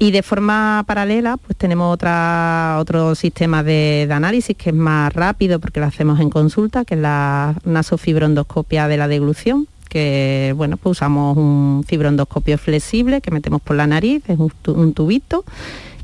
Y 0.00 0.12
de 0.12 0.22
forma 0.22 0.84
paralela, 0.86 1.38
pues 1.38 1.56
tenemos 1.56 1.92
otra, 1.92 2.76
otro 2.78 3.16
sistema 3.16 3.64
de, 3.64 4.08
análisis 4.10 4.56
que 4.56 4.70
es 4.70 4.76
más 4.76 5.12
rápido 5.12 5.58
porque 5.58 5.80
lo 5.80 5.86
hacemos 5.86 6.20
en 6.20 6.30
consulta, 6.30 6.84
que 6.84 6.94
es 6.94 7.00
la 7.00 7.56
nasofibrondoscopia 7.64 8.86
de 8.86 8.96
la 8.96 9.08
deglución, 9.08 9.66
que 9.88 10.54
bueno, 10.56 10.76
pues 10.76 10.98
usamos 10.98 11.36
un 11.36 11.84
fibrondoscopio 11.86 12.58
flexible 12.58 13.20
que 13.20 13.32
metemos 13.32 13.60
por 13.60 13.74
la 13.74 13.88
nariz, 13.88 14.22
es 14.28 14.38
un 14.38 14.92
tubito, 14.92 15.44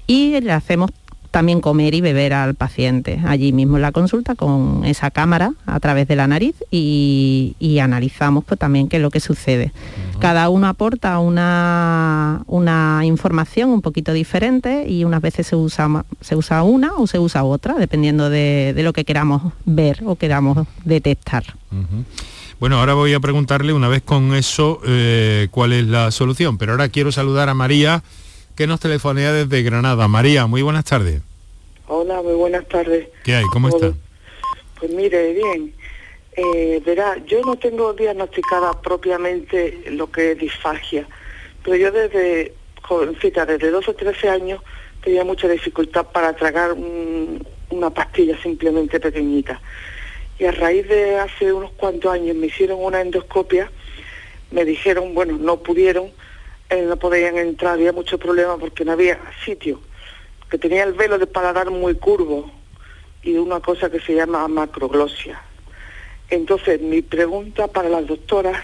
y 0.08 0.40
le 0.40 0.52
hacemos 0.52 0.90
también 1.34 1.60
comer 1.60 1.96
y 1.96 2.00
beber 2.00 2.32
al 2.32 2.54
paciente 2.54 3.20
allí 3.26 3.52
mismo 3.52 3.74
en 3.74 3.82
la 3.82 3.90
consulta 3.90 4.36
con 4.36 4.84
esa 4.84 5.10
cámara 5.10 5.52
a 5.66 5.80
través 5.80 6.06
de 6.06 6.14
la 6.14 6.28
nariz 6.28 6.54
y, 6.70 7.56
analizamos 7.82 8.44
pues, 8.44 8.56
también 8.60 8.88
qué 8.88 8.98
es 8.98 9.02
lo 9.02 9.10
que 9.10 9.18
sucede. 9.18 9.72
Cada 10.20 10.48
uno 10.48 10.68
aporta 10.68 11.18
una, 11.18 12.44
una 12.46 13.00
información 13.02 13.70
un 13.70 13.82
poquito 13.82 14.12
diferente 14.12 14.86
y 14.88 15.02
unas 15.02 15.20
veces 15.20 15.48
se 15.48 15.56
usa, 15.56 16.04
se 16.20 16.36
usa 16.36 16.62
una 16.62 16.94
o 16.94 17.08
se 17.08 17.18
usa 17.18 17.42
otra, 17.42 17.74
dependiendo 17.74 18.30
de, 18.30 18.72
lo 18.76 18.92
que 18.92 19.04
queramos 19.04 19.52
ver 19.64 20.04
o 20.06 20.14
queramos 20.14 20.68
detectar. 20.84 21.42
Bueno, 22.60 22.78
ahora 22.78 22.94
voy 22.94 23.12
a 23.12 23.18
preguntarle 23.18 23.72
una 23.72 23.88
vez 23.88 24.02
con 24.02 24.34
eso 24.34 24.80
eh, 24.86 25.48
cuál 25.50 25.72
es 25.72 25.84
la 25.84 26.12
solución, 26.12 26.58
pero 26.58 26.70
ahora 26.70 26.88
quiero 26.90 27.10
saludar 27.10 27.48
a 27.48 27.54
María 27.54 28.04
que 28.56 28.66
nos 28.66 28.80
telefonea 28.80 29.32
desde 29.32 29.62
Granada. 29.62 30.06
María, 30.08 30.46
muy 30.46 30.62
buenas 30.62 30.84
tardes. 30.84 31.22
Hola, 31.86 32.22
muy 32.22 32.34
buenas 32.34 32.66
tardes. 32.68 33.08
¿Qué 33.24 33.34
hay? 33.34 33.44
¿Cómo 33.46 33.68
está? 33.68 33.92
Pues 34.78 34.92
mire, 34.92 35.32
bien. 35.32 35.74
Eh, 36.36 36.82
verá, 36.84 37.16
yo 37.26 37.40
no 37.42 37.56
tengo 37.56 37.92
diagnosticada 37.92 38.80
propiamente 38.80 39.84
lo 39.90 40.10
que 40.10 40.32
es 40.32 40.38
disfagia, 40.38 41.06
pero 41.62 41.76
yo 41.76 41.92
desde 41.92 42.54
jovencita, 42.82 43.46
desde 43.46 43.70
12 43.70 43.90
o 43.90 43.94
13 43.94 44.28
años, 44.28 44.60
tenía 45.02 45.24
mucha 45.24 45.46
dificultad 45.46 46.06
para 46.06 46.34
tragar 46.34 46.74
una 47.70 47.90
pastilla 47.90 48.40
simplemente 48.42 48.98
pequeñita. 48.98 49.60
Y 50.38 50.44
a 50.46 50.50
raíz 50.50 50.88
de 50.88 51.16
hace 51.16 51.52
unos 51.52 51.70
cuantos 51.72 52.12
años 52.12 52.34
me 52.34 52.48
hicieron 52.48 52.82
una 52.82 53.00
endoscopia, 53.00 53.70
me 54.50 54.64
dijeron, 54.64 55.14
bueno, 55.14 55.38
no 55.38 55.58
pudieron, 55.62 56.10
eh, 56.74 56.82
no 56.82 56.96
podían 56.96 57.38
entrar, 57.38 57.74
había 57.74 57.92
mucho 57.92 58.18
problema 58.18 58.56
porque 58.58 58.84
no 58.84 58.92
había 58.92 59.18
sitio, 59.44 59.80
que 60.50 60.58
tenía 60.58 60.84
el 60.84 60.92
velo 60.92 61.18
de 61.18 61.26
paladar 61.26 61.70
muy 61.70 61.94
curvo 61.94 62.50
y 63.22 63.36
una 63.36 63.60
cosa 63.60 63.90
que 63.90 64.00
se 64.00 64.14
llama 64.14 64.46
macroglosia. 64.48 65.40
Entonces, 66.30 66.80
mi 66.80 67.02
pregunta 67.02 67.68
para 67.68 67.88
las 67.88 68.06
doctoras 68.06 68.62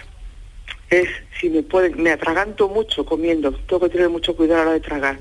es 0.91 1.09
si 1.41 1.49
me 1.49 1.63
pueden, 1.63 2.03
me 2.03 2.11
atraganto 2.11 2.69
mucho 2.69 3.05
comiendo, 3.05 3.53
tengo 3.53 3.81
que 3.81 3.91
tener 3.91 4.11
mucho 4.11 4.37
cuidado 4.37 4.63
a 4.63 4.65
la 4.67 4.73
de 4.73 4.81
tragar. 4.81 5.19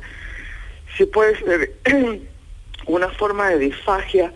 Si 0.98 1.06
puede 1.06 1.38
ser 1.38 1.76
una 2.88 3.10
forma 3.10 3.50
de 3.50 3.60
disfagia 3.60 4.34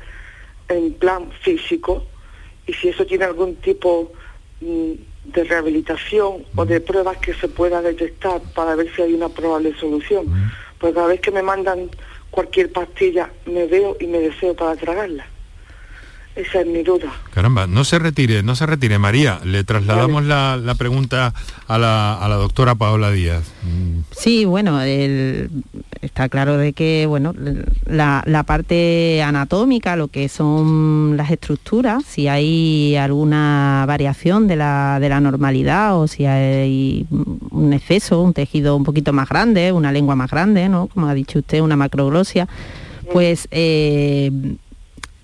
en 0.69 0.93
plan 0.93 1.31
físico 1.41 2.05
y 2.67 2.73
si 2.73 2.89
eso 2.89 3.05
tiene 3.05 3.25
algún 3.25 3.55
tipo 3.57 4.11
mm, 4.61 4.93
de 5.25 5.43
rehabilitación 5.43 6.45
o 6.55 6.65
de 6.65 6.81
pruebas 6.81 7.17
que 7.17 7.33
se 7.33 7.47
pueda 7.47 7.81
detectar 7.81 8.41
para 8.53 8.75
ver 8.75 8.93
si 8.95 9.01
hay 9.01 9.13
una 9.13 9.29
probable 9.29 9.73
solución. 9.79 10.25
Porque 10.77 10.95
cada 10.95 11.07
vez 11.07 11.21
que 11.21 11.31
me 11.31 11.41
mandan 11.41 11.89
cualquier 12.29 12.71
pastilla 12.71 13.29
me 13.45 13.65
veo 13.67 13.95
y 13.99 14.07
me 14.07 14.19
deseo 14.19 14.55
para 14.55 14.75
tragarla. 14.75 15.25
Esa 16.35 16.61
es 16.61 16.67
mi 16.67 16.81
duda. 16.81 17.11
Caramba, 17.31 17.67
no 17.67 17.83
se 17.83 17.99
retire, 17.99 18.41
no 18.41 18.55
se 18.55 18.65
retire. 18.65 18.97
María, 18.97 19.39
le 19.43 19.63
trasladamos 19.63 20.23
la, 20.23 20.75
pregunta 20.77 21.31
a 21.67 21.77
la, 21.77 22.15
a 22.15 22.27
la, 22.27 22.35
doctora 22.35 22.73
Paola 22.73 23.11
Díaz. 23.11 23.43
Sí, 24.09 24.43
bueno, 24.45 24.81
está 24.81 26.29
claro 26.29 26.57
de 26.57 26.73
que 26.73 27.05
bueno, 27.05 27.35
la, 27.85 28.23
la, 28.25 28.43
parte 28.43 29.21
anatómica, 29.21 29.95
lo 29.95 30.07
que 30.07 30.27
son 30.27 31.17
las 31.17 31.29
estructuras, 31.29 32.03
si 32.03 32.27
hay 32.27 32.95
alguna 32.95 33.85
variación 33.87 34.47
de 34.47 34.55
la, 34.55 34.97
de 34.99 35.09
la 35.09 35.19
normalidad 35.19 35.99
o 35.99 36.07
si 36.07 36.25
hay 36.25 37.05
un 37.51 37.73
exceso, 37.73 38.21
un 38.21 38.33
tejido 38.33 38.75
un 38.75 38.83
poquito 38.83 39.13
más 39.13 39.29
grande, 39.29 39.71
una 39.71 39.91
lengua 39.91 40.15
más 40.15 40.31
grande, 40.31 40.67
¿no? 40.67 40.87
Como 40.87 41.07
ha 41.07 41.13
dicho 41.13 41.39
usted, 41.39 41.61
una 41.61 41.75
macroglosia, 41.75 42.47
pues 43.11 43.47
eh, 43.51 44.31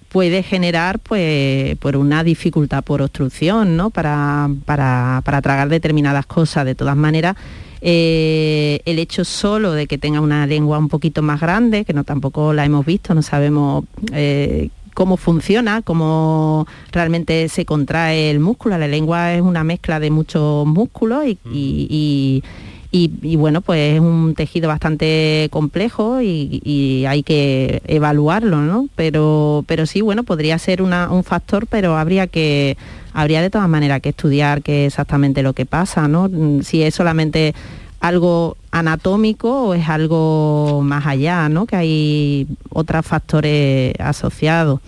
puede 0.10 0.44
generar 0.44 1.00
pues 1.00 1.78
por 1.78 1.96
una 1.96 2.24
dificultad 2.24 2.84
por 2.84 3.02
obstrucción 3.02 3.78
¿no? 3.78 3.92
para, 3.92 4.50
para, 4.66 5.22
tragar 5.42 5.70
determinadas 5.70 6.26
cosas. 6.26 6.66
De 6.66 6.76
todas 6.76 6.98
maneras, 6.98 7.36
eh, 7.82 8.82
el 8.86 9.00
hecho 9.00 9.24
solo 9.24 9.72
de 9.74 9.88
que 9.88 9.98
tenga 9.98 10.20
una 10.20 10.46
lengua 10.48 10.78
un 10.80 10.90
poquito 10.90 11.22
más 11.22 11.40
grande, 11.40 11.86
que 11.86 11.94
no 11.94 12.04
tampoco 12.04 12.54
la 12.54 12.66
hemos 12.66 12.86
visto, 12.86 13.14
no 13.14 13.22
sabemos 13.22 13.86
eh, 14.12 14.70
cómo 15.00 15.16
funciona, 15.16 15.82
cómo 15.82 16.68
realmente 16.92 17.48
se 17.48 17.64
contrae 17.66 18.32
el 18.32 18.42
músculo. 18.42 18.78
La 18.78 18.88
lengua 18.88 19.34
es 19.34 19.42
una 19.42 19.64
mezcla 19.64 20.00
de 20.00 20.12
muchos 20.12 20.66
músculos 20.66 21.24
y, 21.26 22.44
bueno, 22.92 23.62
pues 23.62 23.96
es 23.96 24.00
un 24.00 24.34
tejido 24.36 24.68
bastante 24.68 25.48
complejo 25.52 26.22
y, 26.22 27.06
hay 27.08 27.24
que 27.24 27.82
evaluarlo, 27.88 28.62
¿no? 28.62 28.90
Pero, 28.96 29.64
pero 29.68 29.86
sí, 29.86 30.02
bueno, 30.02 30.24
podría 30.24 30.58
ser 30.58 30.82
un 30.82 31.24
factor, 31.24 31.68
pero 31.68 31.98
habría 31.98 32.28
que 32.28 32.78
habría 33.14 33.42
de 33.42 33.50
todas 33.50 33.70
maneras 33.70 34.02
que 34.02 34.10
estudiar 34.10 34.62
qué 34.62 34.86
es 34.86 34.94
exactamente 34.94 35.44
lo 35.44 35.54
que 35.54 35.66
pasa, 35.66 36.08
¿no? 36.08 36.30
Si 36.64 36.84
es 36.84 36.96
solamente 36.96 37.54
algo 38.00 38.58
anatómico 38.72 39.68
o 39.68 39.74
es 39.74 39.88
algo 39.90 40.82
más 40.84 41.06
allá, 41.06 41.50
¿no? 41.50 41.66
Que 41.66 41.76
hay 41.76 42.48
otros 42.70 43.06
factores 43.06 43.94
asociados 44.00 44.80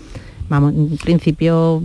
vamos, 0.52 0.74
en 0.74 0.98
principio, 0.98 1.82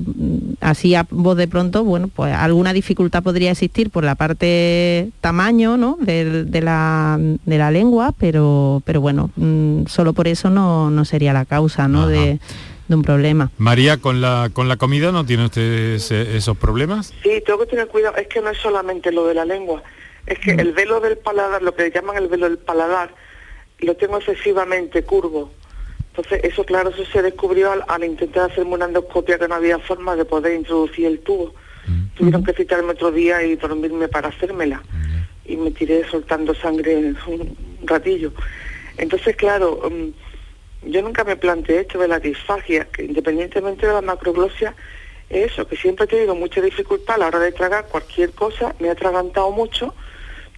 así 0.60 0.96
a 0.96 1.06
voz 1.08 1.36
de 1.36 1.46
pronto, 1.46 1.84
bueno, 1.84 2.08
pues 2.08 2.34
alguna 2.34 2.72
dificultad 2.72 3.22
podría 3.22 3.52
existir 3.52 3.90
por 3.90 4.02
la 4.02 4.16
parte 4.16 5.10
tamaño, 5.20 5.76
¿no? 5.76 5.96
De, 6.00 6.60
la, 6.60 7.16
lengua, 7.70 8.12
pero, 8.18 8.82
pero 8.84 9.00
bueno, 9.00 9.30
mm, 9.36 9.86
solo 9.86 10.14
por 10.14 10.26
eso 10.26 10.50
no, 10.50 11.04
sería 11.04 11.32
la 11.32 11.44
causa, 11.44 11.86
¿no? 11.86 12.08
De, 12.08 12.40
un 12.88 13.02
problema. 13.02 13.50
María, 13.58 13.96
¿con 13.96 14.20
la, 14.20 14.48
¿con 14.52 14.68
la 14.68 14.76
comida 14.76 15.10
no 15.10 15.26
tiene 15.26 15.46
usted 15.46 15.94
esos 15.94 16.56
problemas? 16.56 17.12
Sí, 17.22 17.42
tengo 17.44 17.58
que 17.60 17.66
tener 17.66 17.88
cuidado. 17.88 18.14
Es 18.16 18.28
que 18.28 18.40
no 18.40 18.50
es 18.50 18.58
solamente 18.58 19.10
lo 19.10 19.26
de 19.26 19.34
la 19.34 19.44
lengua. 19.44 19.82
Es 20.24 20.38
que 20.38 20.54
mm. 20.54 20.60
el 20.60 20.72
velo 20.72 21.00
del 21.00 21.18
paladar, 21.18 21.62
lo 21.62 21.74
que 21.74 21.90
llaman 21.90 22.16
el 22.16 22.28
velo 22.28 22.48
del 22.48 22.58
paladar, 22.58 23.12
lo 23.80 23.96
tengo 23.96 24.18
excesivamente 24.18 25.02
curvo. 25.02 25.50
Entonces, 26.16 26.50
eso, 26.50 26.64
claro, 26.64 26.88
eso 26.88 27.04
se 27.04 27.20
descubrió 27.20 27.72
al, 27.86 28.04
intentar 28.04 28.50
hacerme 28.50 28.72
una 28.72 28.86
endoscopia 28.86 29.38
que 29.38 29.48
no 29.48 29.54
había 29.54 29.78
forma 29.78 30.16
de 30.16 30.24
poder 30.24 30.54
introducir 30.54 31.06
el 31.06 31.20
tubo. 31.20 31.54
Mm. 31.86 32.06
Tuvieron 32.16 32.42
que 32.42 32.54
citarme 32.54 32.92
otro 32.92 33.12
día 33.12 33.42
y 33.42 33.56
dormirme 33.56 34.08
para 34.08 34.28
hacérmela. 34.28 34.82
Y 35.44 35.58
me 35.58 35.70
tiré 35.72 36.08
soltando 36.08 36.54
sangre 36.54 36.96
un 37.26 37.56
ratillo. 37.84 38.32
Entonces, 38.96 39.36
claro, 39.36 39.82
mm, 39.90 40.88
yo 40.90 41.02
nunca 41.02 41.22
me 41.22 41.36
planteé 41.36 41.80
esto 41.80 41.98
de 41.98 42.08
la 42.08 42.18
disfagia, 42.18 42.86
que 42.86 43.04
independientemente 43.04 43.86
de 43.86 43.92
la 43.92 44.00
macroglosia, 44.00 44.74
es 45.28 45.52
eso, 45.52 45.66
que 45.66 45.76
siempre 45.76 46.06
he 46.06 46.08
tenido 46.08 46.34
mucha 46.34 46.62
dificultad 46.62 47.16
a 47.16 47.18
la 47.18 47.26
hora 47.26 47.40
de 47.40 47.52
tragar 47.52 47.88
cualquier 47.88 48.30
cosa, 48.30 48.74
me 48.78 48.88
he 48.88 48.90
atragantado 48.90 49.50
mucho, 49.50 49.94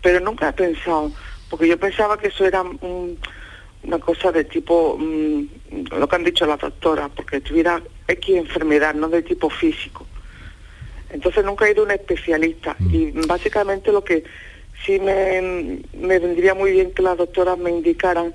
pero 0.02 0.20
nunca 0.20 0.50
he 0.50 0.52
pensado, 0.52 1.10
porque 1.50 1.66
yo 1.66 1.76
pensaba 1.80 2.16
que 2.16 2.28
eso 2.28 2.44
era 2.44 2.62
un 2.62 3.18
una 3.84 3.98
cosa 3.98 4.32
de 4.32 4.44
tipo, 4.44 4.96
mm, 4.98 5.42
lo 5.98 6.08
que 6.08 6.16
han 6.16 6.24
dicho 6.24 6.46
las 6.46 6.58
doctoras, 6.58 7.10
porque 7.14 7.40
tuviera 7.40 7.80
X 8.06 8.36
enfermedad, 8.36 8.94
no 8.94 9.08
de 9.08 9.22
tipo 9.22 9.48
físico. 9.48 10.06
Entonces 11.10 11.44
nunca 11.44 11.66
he 11.66 11.72
ido 11.72 11.82
a 11.82 11.86
un 11.86 11.90
especialista 11.92 12.76
mm. 12.78 12.94
y 12.94 13.10
básicamente 13.26 13.92
lo 13.92 14.04
que 14.04 14.24
sí 14.84 15.00
me, 15.00 15.80
vendría 16.18 16.54
muy 16.54 16.72
bien 16.72 16.92
que 16.92 17.02
las 17.02 17.16
doctoras 17.16 17.58
me 17.58 17.70
indicaran 17.70 18.34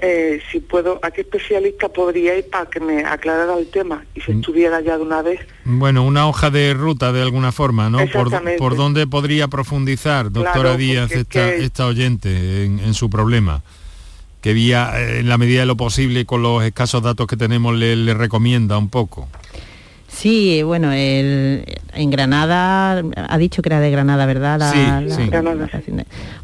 eh, 0.00 0.40
si 0.50 0.60
puedo, 0.60 0.98
a 1.02 1.10
qué 1.10 1.22
especialista 1.22 1.88
podría 1.88 2.36
ir 2.36 2.50
para 2.50 2.66
que 2.66 2.80
me 2.80 3.04
aclarara 3.04 3.56
el 3.56 3.68
tema 3.68 4.04
y 4.14 4.20
se 4.20 4.32
mm. 4.32 4.40
estuviera 4.40 4.80
ya 4.80 4.96
de 4.96 5.02
una 5.02 5.22
vez. 5.22 5.40
Bueno, 5.64 6.04
una 6.04 6.28
hoja 6.28 6.50
de 6.50 6.74
ruta 6.74 7.12
de 7.12 7.22
alguna 7.22 7.52
forma, 7.52 7.88
¿no? 7.88 7.98
Por, 8.12 8.30
por 8.58 8.76
dónde 8.76 9.06
podría 9.06 9.48
profundizar, 9.48 10.30
doctora 10.30 10.76
Díaz, 10.76 11.10
esta, 11.12 11.52
esta 11.54 11.86
oyente, 11.86 12.64
en, 12.64 12.80
en 12.80 12.94
su 12.94 13.08
problema 13.08 13.62
que 14.44 14.52
vía, 14.52 14.92
eh, 14.96 15.20
en 15.20 15.30
la 15.30 15.38
medida 15.38 15.60
de 15.60 15.66
lo 15.66 15.74
posible, 15.74 16.26
con 16.26 16.42
los 16.42 16.62
escasos 16.62 17.02
datos 17.02 17.26
que 17.26 17.34
tenemos, 17.34 17.74
le, 17.74 18.12
recomienda 18.12 18.76
un 18.76 18.90
poco. 18.90 19.26
Sí, 20.06 20.62
bueno, 20.62 20.92
en 20.92 21.64
Granada, 22.10 23.02
ha 23.16 23.38
dicho 23.38 23.62
que 23.62 23.70
era 23.70 23.80
de 23.80 23.90
Granada, 23.90 24.26
¿verdad? 24.26 24.60
sí, 25.08 25.14
sí. 25.14 25.30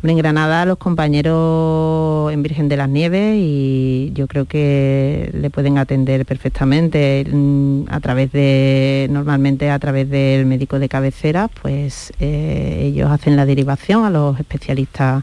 en 0.03 0.17
Granada 0.17 0.65
los 0.65 0.79
compañeros 0.79 2.33
en 2.33 2.43
Virgen 2.43 2.71
de 2.71 2.79
las 2.79 2.89
Nieves 2.89 3.37
y 3.39 4.13
yo 4.15 4.27
creo 4.29 4.47
que 4.47 5.31
le 5.35 5.51
pueden 5.51 5.77
atender 5.77 6.25
perfectamente 6.25 7.27
mm, 7.31 7.83
a 7.91 8.01
través 8.01 8.33
de, 8.33 9.09
normalmente 9.11 9.71
a 9.71 9.79
través 9.79 10.09
del 10.09 10.47
médico 10.47 10.79
de 10.79 10.89
cabecera, 10.89 11.49
pues 11.49 12.15
eh, 12.19 12.81
ellos 12.87 13.11
hacen 13.11 13.37
la 13.37 13.45
derivación 13.45 14.07
a 14.07 14.11
los 14.11 14.41
especialistas 14.41 15.23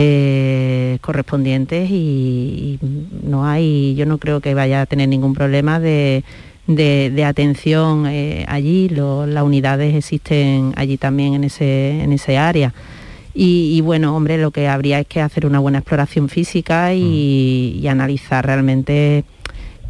eh, 0.00 0.98
correspondientes 1.00 1.90
y, 1.90 2.78
no 3.24 3.44
hay, 3.44 3.96
yo 3.96 4.06
no 4.06 4.18
creo 4.18 4.40
que 4.40 4.54
vaya 4.54 4.82
a 4.82 4.86
tener 4.86 5.08
ningún 5.08 5.34
problema 5.34 5.80
de, 5.80 6.22
atención 7.26 8.06
eh, 8.06 8.44
allí, 8.46 8.88
las 8.90 9.42
unidades 9.42 9.96
existen 9.96 10.72
allí 10.76 10.98
también 10.98 11.34
en 11.34 11.42
ese, 11.42 12.00
en 12.00 12.12
ese 12.12 12.38
área. 12.38 12.72
Y, 13.34 13.80
bueno, 13.80 14.16
hombre, 14.16 14.38
lo 14.38 14.52
que 14.52 14.68
habría 14.68 15.00
es 15.00 15.06
que 15.08 15.20
hacer 15.20 15.46
una 15.46 15.58
buena 15.58 15.78
exploración 15.78 16.28
física 16.28 16.94
y, 16.94 17.80
mm. 17.82 17.88
analizar 17.88 18.46
realmente 18.46 19.24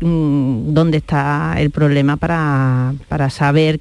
mm, 0.00 0.72
dónde 0.72 0.98
está 0.98 1.54
el 1.58 1.70
problema 1.70 2.16
para, 2.16 2.94
para 3.08 3.28
saber 3.28 3.80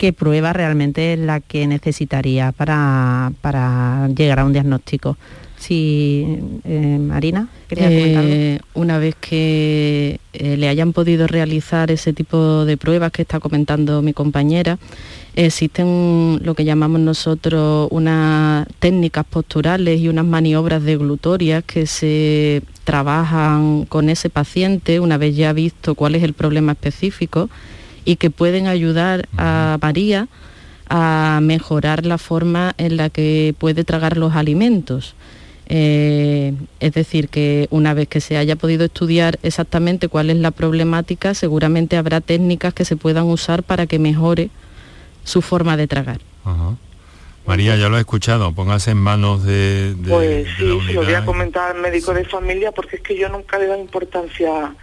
qué 0.00 0.14
prueba 0.14 0.54
realmente 0.54 1.12
es 1.12 1.18
la 1.18 1.40
que 1.40 1.66
necesitaría 1.66 2.52
para, 2.52 3.32
para 3.42 4.08
llegar 4.08 4.38
a 4.38 4.46
un 4.46 4.54
diagnóstico. 4.54 5.18
Sí, 5.58 6.38
eh, 6.64 6.98
Marina, 6.98 7.48
quería 7.68 7.88
eh, 7.90 8.60
Una 8.72 8.96
vez 8.96 9.14
que 9.20 10.18
eh, 10.32 10.56
le 10.56 10.68
hayan 10.68 10.94
podido 10.94 11.26
realizar 11.26 11.90
ese 11.90 12.14
tipo 12.14 12.64
de 12.64 12.78
pruebas 12.78 13.12
que 13.12 13.20
está 13.20 13.40
comentando 13.40 14.00
mi 14.00 14.14
compañera, 14.14 14.78
Existen 15.36 16.40
lo 16.42 16.54
que 16.54 16.64
llamamos 16.64 17.00
nosotros 17.00 17.86
unas 17.92 18.66
técnicas 18.80 19.24
posturales 19.24 20.00
y 20.00 20.08
unas 20.08 20.24
maniobras 20.24 20.82
deglutorias 20.82 21.62
que 21.62 21.86
se 21.86 22.62
trabajan 22.82 23.84
con 23.84 24.08
ese 24.08 24.28
paciente 24.28 24.98
una 24.98 25.18
vez 25.18 25.36
ya 25.36 25.52
visto 25.52 25.94
cuál 25.94 26.16
es 26.16 26.24
el 26.24 26.32
problema 26.32 26.72
específico 26.72 27.48
y 28.04 28.16
que 28.16 28.30
pueden 28.30 28.66
ayudar 28.66 29.28
a 29.36 29.78
María 29.80 30.28
a 30.88 31.38
mejorar 31.42 32.04
la 32.04 32.18
forma 32.18 32.74
en 32.76 32.96
la 32.96 33.10
que 33.10 33.54
puede 33.58 33.84
tragar 33.84 34.16
los 34.16 34.34
alimentos. 34.34 35.14
Eh, 35.72 36.52
es 36.80 36.92
decir, 36.92 37.28
que 37.28 37.68
una 37.70 37.94
vez 37.94 38.08
que 38.08 38.20
se 38.20 38.36
haya 38.36 38.56
podido 38.56 38.84
estudiar 38.84 39.38
exactamente 39.44 40.08
cuál 40.08 40.30
es 40.30 40.36
la 40.36 40.50
problemática, 40.50 41.32
seguramente 41.32 41.96
habrá 41.96 42.20
técnicas 42.20 42.74
que 42.74 42.84
se 42.84 42.96
puedan 42.96 43.26
usar 43.26 43.62
para 43.62 43.86
que 43.86 44.00
mejore 44.00 44.50
su 45.22 45.42
forma 45.42 45.76
de 45.76 45.86
tragar. 45.86 46.20
María, 47.46 47.76
ya 47.76 47.88
lo 47.88 47.96
he 47.96 48.00
escuchado, 48.00 48.52
póngase 48.52 48.90
en 48.90 48.98
manos 48.98 49.44
de... 49.44 49.94
pues 50.08 50.48
sí, 50.58 50.64
lo 50.92 51.04
voy 51.04 51.14
a 51.14 51.24
comentar 51.24 51.76
al 51.76 51.80
médico 51.80 52.12
de 52.14 52.24
familia 52.24 52.72
porque 52.72 52.96
es 52.96 53.02
que 53.02 53.16
yo 53.16 53.28
nunca 53.28 53.56
le 53.56 53.66
doy 53.66 53.80
importancia 53.80 54.74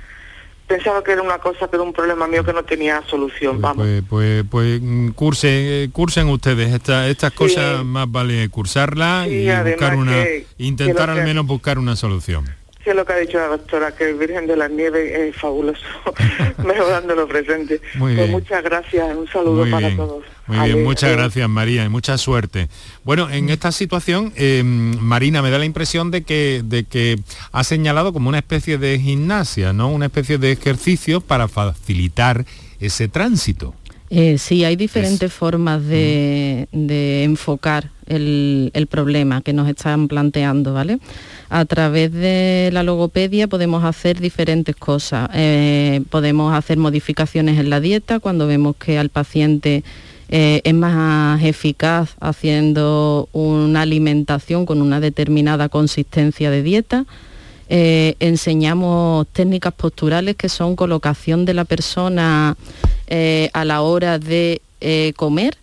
pensaba 0.67 1.03
que 1.03 1.13
era 1.13 1.21
una 1.21 1.39
cosa, 1.39 1.67
que 1.67 1.75
era 1.75 1.83
un 1.83 1.93
problema 1.93 2.27
mío 2.27 2.43
que 2.43 2.53
no 2.53 2.63
tenía 2.63 3.01
solución. 3.07 3.61
Vamos. 3.61 3.85
Pues, 3.85 4.03
pues, 4.09 4.43
pues 4.49 4.81
mm, 4.81 5.09
curse, 5.09 5.89
cursen 5.93 6.27
ustedes 6.27 6.73
estas 6.73 7.33
cosas, 7.33 7.83
más 7.83 8.11
vale 8.11 8.47
cursarlas 8.49 9.27
y 9.27 9.47
buscar 9.47 9.95
una, 9.95 10.25
intentar 10.57 11.09
al 11.09 11.23
menos 11.23 11.45
buscar 11.45 11.79
una 11.79 11.95
solución 11.95 12.56
que 12.87 12.93
lo 12.93 13.05
que 13.05 13.11
ha 13.11 13.17
dicho 13.17 13.37
la 13.37 13.47
doctora, 13.47 13.91
que 13.93 14.09
el 14.09 14.15
Virgen 14.15 14.47
de 14.47 14.55
la 14.55 14.69
Nieve 14.69 15.27
es 15.27 15.35
fabuloso, 15.35 15.81
mejorando 16.65 17.15
lo 17.15 17.27
presente. 17.27 17.81
pues 17.99 18.29
muchas 18.29 18.63
gracias, 18.63 19.13
un 19.13 19.27
saludo 19.27 19.69
para 19.69 19.93
todos. 19.93 20.23
Muy 20.47 20.69
bien, 20.69 20.83
muchas 20.85 21.11
gracias 21.11 21.49
María 21.49 21.83
y 21.83 21.89
mucha 21.89 22.17
suerte. 22.17 22.69
Bueno, 23.03 23.29
en 23.29 23.49
esta 23.49 23.73
situación, 23.73 24.31
em, 24.37 24.97
Marina, 24.99 25.41
me 25.41 25.51
da 25.51 25.59
la 25.59 25.65
impresión 25.65 26.11
de 26.11 26.23
que, 26.23 26.61
de 26.63 26.85
que 26.85 27.19
ha 27.51 27.65
señalado 27.65 28.13
como 28.13 28.29
una 28.29 28.37
especie 28.37 28.77
de 28.77 28.97
gimnasia, 28.97 29.73
¿no? 29.73 29.89
Una 29.89 30.05
especie 30.05 30.37
de 30.37 30.53
ejercicio 30.53 31.19
para 31.19 31.49
facilitar 31.49 32.45
ese 32.79 33.09
tránsito. 33.09 33.73
Eh, 34.09 34.37
sí, 34.37 34.63
hay 34.63 34.77
diferentes 34.77 35.33
formas 35.33 35.85
de, 35.85 36.69
enfocar 36.71 37.91
el, 38.05 38.71
el, 38.73 38.87
problema 38.87 39.41
que 39.41 39.51
nos 39.51 39.67
están 39.67 40.07
planteando, 40.07 40.73
¿vale? 40.73 40.99
A 41.49 41.63
través 41.63 42.11
de 42.11 42.69
la 42.73 42.83
logopedia 42.83 43.47
podemos 43.47 43.85
hacer 43.85 44.19
diferentes 44.19 44.75
cosas. 44.75 45.29
Eh, 45.33 46.01
podemos 46.09 46.53
hacer 46.53 46.77
modificaciones 46.77 47.57
en 47.57 47.69
la 47.69 47.79
dieta 47.79 48.19
cuando 48.19 48.47
vemos 48.47 48.75
que 48.75 48.99
al 48.99 49.09
paciente 49.09 49.83
eh, 50.27 50.59
es 50.65 50.73
más 50.73 51.41
eficaz 51.41 52.15
haciendo 52.19 53.29
una 53.31 53.83
alimentación 53.83 54.65
con 54.65 54.81
una 54.81 54.99
determinada 54.99 55.69
consistencia 55.69 56.51
de 56.51 56.63
dieta. 56.63 57.05
Eh, 57.69 58.15
enseñamos 58.19 59.25
técnicas 59.27 59.73
posturales 59.73 60.35
que 60.35 60.49
son 60.49 60.75
colocación 60.75 61.45
de 61.45 61.53
la 61.53 61.63
persona 61.63 62.57
a 63.53 63.65
la 63.65 63.81
hora 63.83 64.19
de 64.19 64.61
comer, 65.15 65.57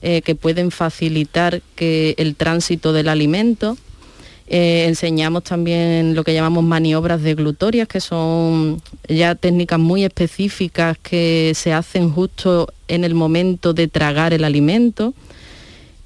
que 0.00 0.36
pueden 0.40 0.70
facilitar 0.70 1.60
que 1.74 2.14
el 2.18 2.36
tránsito 2.36 2.92
del 2.92 3.08
alimento. 3.08 3.76
Eh, 4.50 4.86
enseñamos 4.88 5.44
también 5.44 6.14
lo 6.14 6.24
que 6.24 6.32
llamamos 6.32 6.64
maniobras 6.64 7.22
deglutorias, 7.22 7.86
que 7.86 8.00
son 8.00 8.80
ya 9.06 9.34
técnicas 9.34 9.78
muy 9.78 10.04
específicas 10.04 10.96
que 10.96 11.52
se 11.54 11.74
hacen 11.74 12.10
justo 12.10 12.72
en 12.88 13.04
el 13.04 13.14
momento 13.14 13.74
de 13.74 13.88
tragar 13.88 14.32
el 14.32 14.44
alimento. 14.44 15.12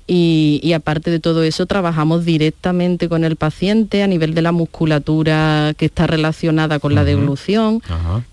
Y, 0.08 0.72
aparte 0.74 1.10
de 1.10 1.20
todo 1.20 1.42
eso, 1.42 1.64
trabajamos 1.64 2.24
directamente 2.26 3.08
con 3.08 3.24
el 3.24 3.36
paciente 3.36 4.02
a 4.02 4.06
nivel 4.06 4.34
de 4.34 4.42
la 4.42 4.52
musculatura 4.52 5.72
que 5.78 5.86
está 5.86 6.06
relacionada 6.06 6.80
con 6.80 6.94
la 6.94 7.04
deglución, 7.04 7.80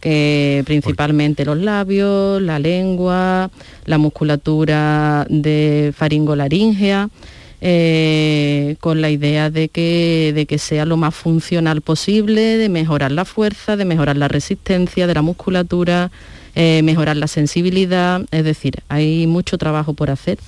que 0.02 0.64
principalmente 0.66 1.46
los 1.46 1.58
labios, 1.58 2.42
la 2.42 2.60
lengua, 2.60 3.50
la 3.86 3.98
musculatura 3.98 5.26
de 5.30 5.94
faringolaringea. 5.96 7.10
Eh, 7.62 8.78
con 8.80 9.02
la 9.02 9.10
idea 9.10 9.50
de 9.50 9.68
que, 9.68 10.32
de 10.34 10.46
que 10.46 10.58
sea 10.58 10.86
lo 10.86 10.96
más 10.96 11.14
funcional 11.14 11.82
posible, 11.82 12.58
de 12.58 12.70
mejorar 12.70 13.12
la 13.12 13.26
fuerza, 13.26 13.76
de 13.76 13.84
mejorar 13.84 14.16
la 14.16 14.30
resistencia 14.30 15.08
de 15.08 15.14
la 15.14 15.22
musculatura, 15.22 16.10
eh, 16.56 16.82
mejorar 16.84 17.18
la 17.18 17.28
sensibilidad, 17.28 18.26
es 18.32 18.44
decir, 18.44 18.82
hay 18.88 19.28
mucho 19.28 19.58
trabajo 19.58 19.94
por 19.94 20.10
hacer. 20.10 20.40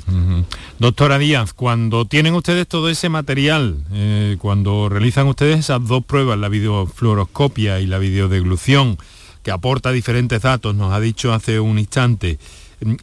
Doctora 0.80 1.18
Díaz, 1.20 1.54
cuando 1.54 2.06
tienen 2.06 2.34
ustedes 2.34 2.68
todo 2.68 2.90
ese 2.90 3.10
material, 3.10 3.78
eh, 3.94 4.38
cuando 4.40 4.90
realizan 4.90 5.28
ustedes 5.28 5.60
esas 5.60 5.86
dos 5.86 6.04
pruebas, 6.04 6.40
la 6.40 6.50
videofluoroscopia 6.50 7.82
y 7.82 7.88
la 7.88 7.98
videodeglución, 7.98 8.98
que 9.44 9.52
aporta 9.52 9.92
diferentes 9.92 10.42
datos, 10.42 10.76
nos 10.76 10.94
ha 10.94 11.00
dicho 11.00 11.34
hace 11.34 11.60
un 11.60 11.78
instante, 11.78 12.40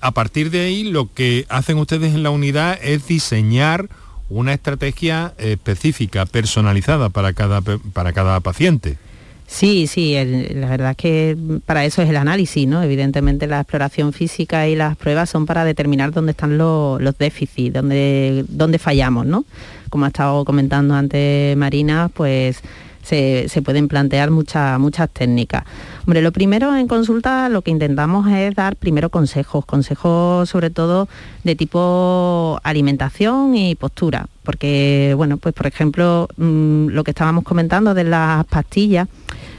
a 0.00 0.10
partir 0.12 0.50
de 0.50 0.60
ahí 0.60 0.84
lo 0.84 1.12
que 1.12 1.46
hacen 1.48 1.78
ustedes 1.78 2.14
en 2.14 2.22
la 2.22 2.30
unidad 2.30 2.78
es 2.82 3.06
diseñar 3.06 3.88
una 4.28 4.52
estrategia 4.52 5.34
específica, 5.38 6.26
personalizada 6.26 7.08
para 7.08 7.32
cada, 7.32 7.60
para 7.60 8.12
cada 8.12 8.40
paciente. 8.40 8.98
Sí, 9.46 9.86
sí, 9.86 10.14
la 10.54 10.68
verdad 10.68 10.90
es 10.90 10.96
que 10.98 11.36
para 11.64 11.86
eso 11.86 12.02
es 12.02 12.10
el 12.10 12.16
análisis, 12.16 12.68
¿no? 12.68 12.82
Evidentemente 12.82 13.46
la 13.46 13.60
exploración 13.60 14.12
física 14.12 14.68
y 14.68 14.76
las 14.76 14.94
pruebas 14.98 15.30
son 15.30 15.46
para 15.46 15.64
determinar 15.64 16.12
dónde 16.12 16.32
están 16.32 16.58
los, 16.58 17.00
déficits, 17.16 17.72
dónde, 17.72 18.44
dónde 18.46 18.78
fallamos, 18.78 19.24
¿no? 19.24 19.46
Como 19.88 20.04
ha 20.04 20.08
estado 20.08 20.44
comentando 20.44 20.94
antes 20.94 21.56
Marina, 21.56 22.10
pues 22.12 22.60
se, 23.08 23.62
pueden 23.62 23.88
plantear 23.88 24.30
muchas, 24.30 24.78
muchas 24.78 25.08
técnicas. 25.10 25.64
Hombre, 26.06 26.22
lo 26.22 26.32
primero 26.32 26.76
en 26.76 26.88
consulta 26.88 27.48
lo 27.48 27.62
que 27.62 27.70
intentamos 27.70 28.28
es 28.30 28.54
dar 28.54 28.76
primero 28.76 29.08
consejos, 29.10 29.64
consejos 29.64 30.48
sobre 30.48 30.70
todo 30.70 31.08
de 31.44 31.56
tipo 31.56 32.60
alimentación 32.62 33.56
y 33.56 33.74
postura, 33.74 34.28
porque, 34.42 35.14
bueno, 35.16 35.38
pues 35.38 35.54
por 35.54 35.66
ejemplo, 35.66 36.28
mm, 36.36 36.88
lo 36.88 37.04
que 37.04 37.12
estábamos 37.12 37.44
comentando 37.44 37.94
de 37.94 38.04
las 38.04 38.44
pastillas, 38.46 39.08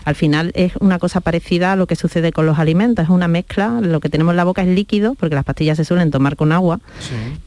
al 0.06 0.16
final 0.16 0.52
es 0.56 0.76
una 0.80 1.00
cosa 1.00 1.20
parecida 1.20 1.74
a 1.74 1.76
lo 1.76 1.88
que 1.88 1.96
sucede 1.96 2.32
con 2.32 2.46
los 2.46 2.60
alimentos, 2.60 3.04
es 3.04 3.10
una 3.10 3.28
mezcla, 3.28 3.82
lo 3.82 4.00
que 4.00 4.10
tenemos 4.10 4.34
en 4.34 4.38
la 4.38 4.44
boca 4.44 4.62
es 4.62 4.70
líquido, 4.70 5.16
porque 5.16 5.36
las 5.36 5.44
pastillas 5.44 5.78
se 5.78 5.86
suelen 5.86 6.12
tomar 6.12 6.36
con 6.36 6.52
agua, 6.52 6.80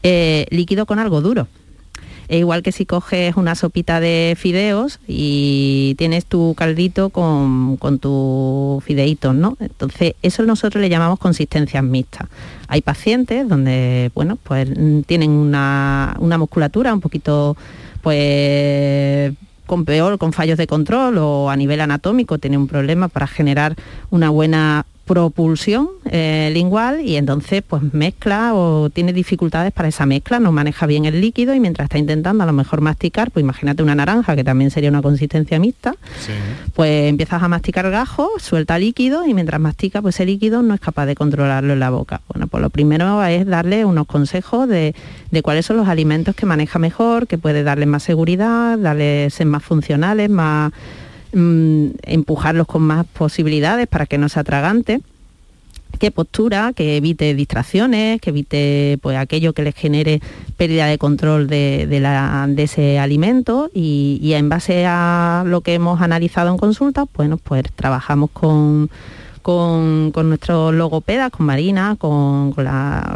eh, 0.03 0.45
líquido 0.49 0.85
con 0.85 0.99
algo 0.99 1.21
duro. 1.21 1.47
E 2.27 2.37
igual 2.37 2.63
que 2.63 2.71
si 2.71 2.85
coges 2.85 3.35
una 3.35 3.55
sopita 3.55 3.99
de 3.99 4.35
fideos 4.37 4.99
y 5.07 5.95
tienes 5.97 6.25
tu 6.25 6.53
caldito 6.55 7.09
con, 7.09 7.77
con 7.77 7.99
tus 7.99 8.83
fideitos, 8.83 9.35
¿no? 9.35 9.57
Entonces, 9.59 10.15
eso 10.21 10.43
nosotros 10.43 10.81
le 10.81 10.89
llamamos 10.89 11.19
consistencias 11.19 11.83
mixtas. 11.83 12.27
Hay 12.67 12.81
pacientes 12.81 13.47
donde, 13.47 14.11
bueno, 14.15 14.37
pues 14.41 14.69
tienen 15.05 15.31
una, 15.31 16.15
una 16.19 16.37
musculatura 16.37 16.93
un 16.93 17.01
poquito, 17.01 17.57
pues 18.01 19.33
con 19.65 19.85
peor, 19.85 20.17
con 20.17 20.33
fallos 20.33 20.57
de 20.57 20.67
control 20.67 21.17
o 21.17 21.49
a 21.49 21.55
nivel 21.55 21.81
anatómico 21.81 22.37
tiene 22.37 22.57
un 22.57 22.67
problema 22.67 23.07
para 23.07 23.27
generar 23.27 23.75
una 24.11 24.29
buena 24.29 24.85
propulsión 25.05 25.89
eh, 26.05 26.49
lingual 26.53 27.01
y 27.01 27.17
entonces 27.17 27.61
pues 27.67 27.93
mezcla 27.93 28.53
o 28.53 28.89
tiene 28.89 29.11
dificultades 29.11 29.73
para 29.73 29.89
esa 29.89 30.05
mezcla, 30.05 30.39
no 30.39 30.51
maneja 30.51 30.85
bien 30.85 31.05
el 31.05 31.19
líquido 31.19 31.53
y 31.53 31.59
mientras 31.59 31.87
está 31.87 31.97
intentando 31.97 32.43
a 32.43 32.47
lo 32.47 32.53
mejor 32.53 32.79
masticar, 32.79 33.29
pues 33.31 33.43
imagínate 33.43 33.83
una 33.83 33.95
naranja 33.95 34.35
que 34.35 34.43
también 34.43 34.71
sería 34.71 34.89
una 34.89 35.01
consistencia 35.01 35.59
mixta, 35.59 35.95
pues 36.73 37.09
empiezas 37.09 37.43
a 37.43 37.47
masticar 37.49 37.89
gajo, 37.89 38.29
suelta 38.39 38.79
líquido 38.79 39.25
y 39.25 39.33
mientras 39.33 39.59
mastica 39.59 40.01
pues 40.01 40.15
ese 40.15 40.25
líquido 40.25 40.61
no 40.61 40.73
es 40.73 40.79
capaz 40.79 41.05
de 41.05 41.15
controlarlo 41.15 41.73
en 41.73 41.79
la 41.79 41.89
boca. 41.89 42.21
Bueno, 42.29 42.47
pues 42.47 42.61
lo 42.61 42.69
primero 42.69 43.23
es 43.25 43.45
darle 43.45 43.83
unos 43.83 44.07
consejos 44.07 44.69
de, 44.69 44.95
de 45.31 45.41
cuáles 45.41 45.65
son 45.65 45.77
los 45.77 45.89
alimentos 45.89 46.35
que 46.35 46.45
maneja 46.45 46.79
mejor, 46.79 47.27
que 47.27 47.37
puede 47.37 47.63
darle 47.63 47.85
más 47.85 48.03
seguridad, 48.03 48.77
darle 48.77 49.29
ser 49.29 49.47
más 49.47 49.63
funcionales, 49.63 50.29
más 50.29 50.71
Mm, 51.33 51.87
empujarlos 52.03 52.67
con 52.67 52.83
más 52.83 53.07
posibilidades 53.07 53.87
para 53.87 54.05
que 54.05 54.19
no 54.19 54.29
se 54.29 54.39
atragante 54.39 55.01
qué 55.99 56.11
postura, 56.11 56.73
que 56.75 56.97
evite 56.97 57.33
distracciones, 57.33 58.19
que 58.21 58.31
evite 58.31 58.97
pues, 59.01 59.17
aquello 59.17 59.53
que 59.53 59.63
les 59.63 59.75
genere 59.75 60.21
pérdida 60.57 60.87
de 60.87 60.97
control 60.97 61.47
de, 61.47 61.87
ese 62.57 62.99
alimento 62.99 63.69
y, 63.73 64.33
en 64.33 64.49
base 64.49 64.85
a 64.85 65.43
lo 65.45 65.61
que 65.61 65.75
hemos 65.75 66.01
analizado 66.01 66.49
en 66.49 66.57
consulta, 66.57 67.05
bueno, 67.15 67.37
pues 67.37 67.63
trabajamos 67.75 68.31
con, 68.31 68.89
con, 69.41 70.11
nuestros 70.13 70.73
logopedas, 70.73 71.31
con 71.31 71.45
Marina, 71.45 71.95
con, 71.97 72.53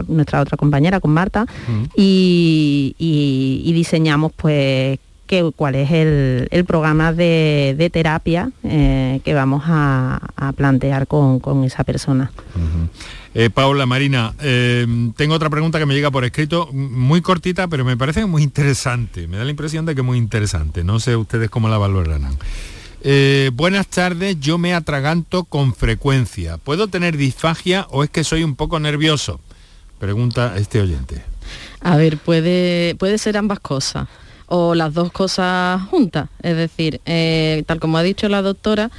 nuestra 0.08 0.42
otra 0.42 0.58
compañera, 0.58 1.00
con 1.00 1.12
Marta, 1.12 1.46
y, 1.96 2.96
y, 2.98 3.74
diseñamos 3.74 4.32
pues 4.36 5.00
que, 5.28 5.52
cuál 5.56 5.76
es 5.76 5.92
el, 5.92 6.66
programa 6.66 7.14
de, 7.14 7.90
terapia 7.94 8.50
eh, 8.64 9.22
que 9.24 9.34
vamos 9.34 9.64
a, 9.66 10.20
plantear 10.56 11.08
con, 11.08 11.64
esa 11.64 11.84
persona. 11.84 12.32
Eh, 13.36 13.50
Paula, 13.52 13.86
Marina, 13.86 14.34
tengo 14.40 15.36
otra 15.36 15.50
pregunta 15.50 15.78
que 15.78 15.86
me 15.86 15.94
llega 15.94 16.10
por 16.10 16.26
escrito, 16.26 16.70
muy 16.72 17.22
cortita, 17.22 17.68
pero 17.68 17.86
me 17.86 17.96
parece 17.96 18.26
muy 18.26 18.42
interesante. 18.42 19.28
Me 19.28 19.38
da 19.38 19.44
la 19.44 19.52
impresión 19.52 19.86
de 19.86 19.94
que 19.94 20.02
es 20.02 20.06
muy 20.06 20.18
interesante. 20.18 20.84
No 20.84 21.00
sé 21.00 21.16
ustedes 21.16 21.50
cómo 21.50 21.70
la 21.70 21.78
valorarán. 21.78 22.38
buenas 23.54 23.88
tardes, 23.88 24.40
yo 24.40 24.58
me 24.58 24.74
atraganto 24.74 25.44
con 25.44 25.76
frecuencia. 25.76 26.58
¿Puedo 26.58 26.88
tener 26.88 27.18
disfagia 27.18 27.86
o 27.92 28.04
es 28.04 28.10
que 28.10 28.24
soy 28.24 28.44
un 28.44 28.56
poco 28.56 28.80
nervioso? 28.80 29.40
Pregunta 30.00 30.56
este 30.58 30.82
oyente. 30.82 31.24
A 31.82 31.98
ver, 31.98 32.18
puede, 32.18 32.96
puede 32.96 33.18
ser 33.18 33.38
ambas 33.38 33.60
cosas 33.60 34.08
o 34.48 34.76
las 34.76 34.94
dos 34.94 35.12
cosas 35.12 35.82
juntas. 35.90 36.30
Es 36.42 36.56
decir, 36.56 37.02
eh, 37.06 37.64
tal 37.68 37.80
como 37.80 37.98
ha 37.98 38.04
dicho 38.04 38.28
la 38.30 38.42
doctora, 38.42 38.90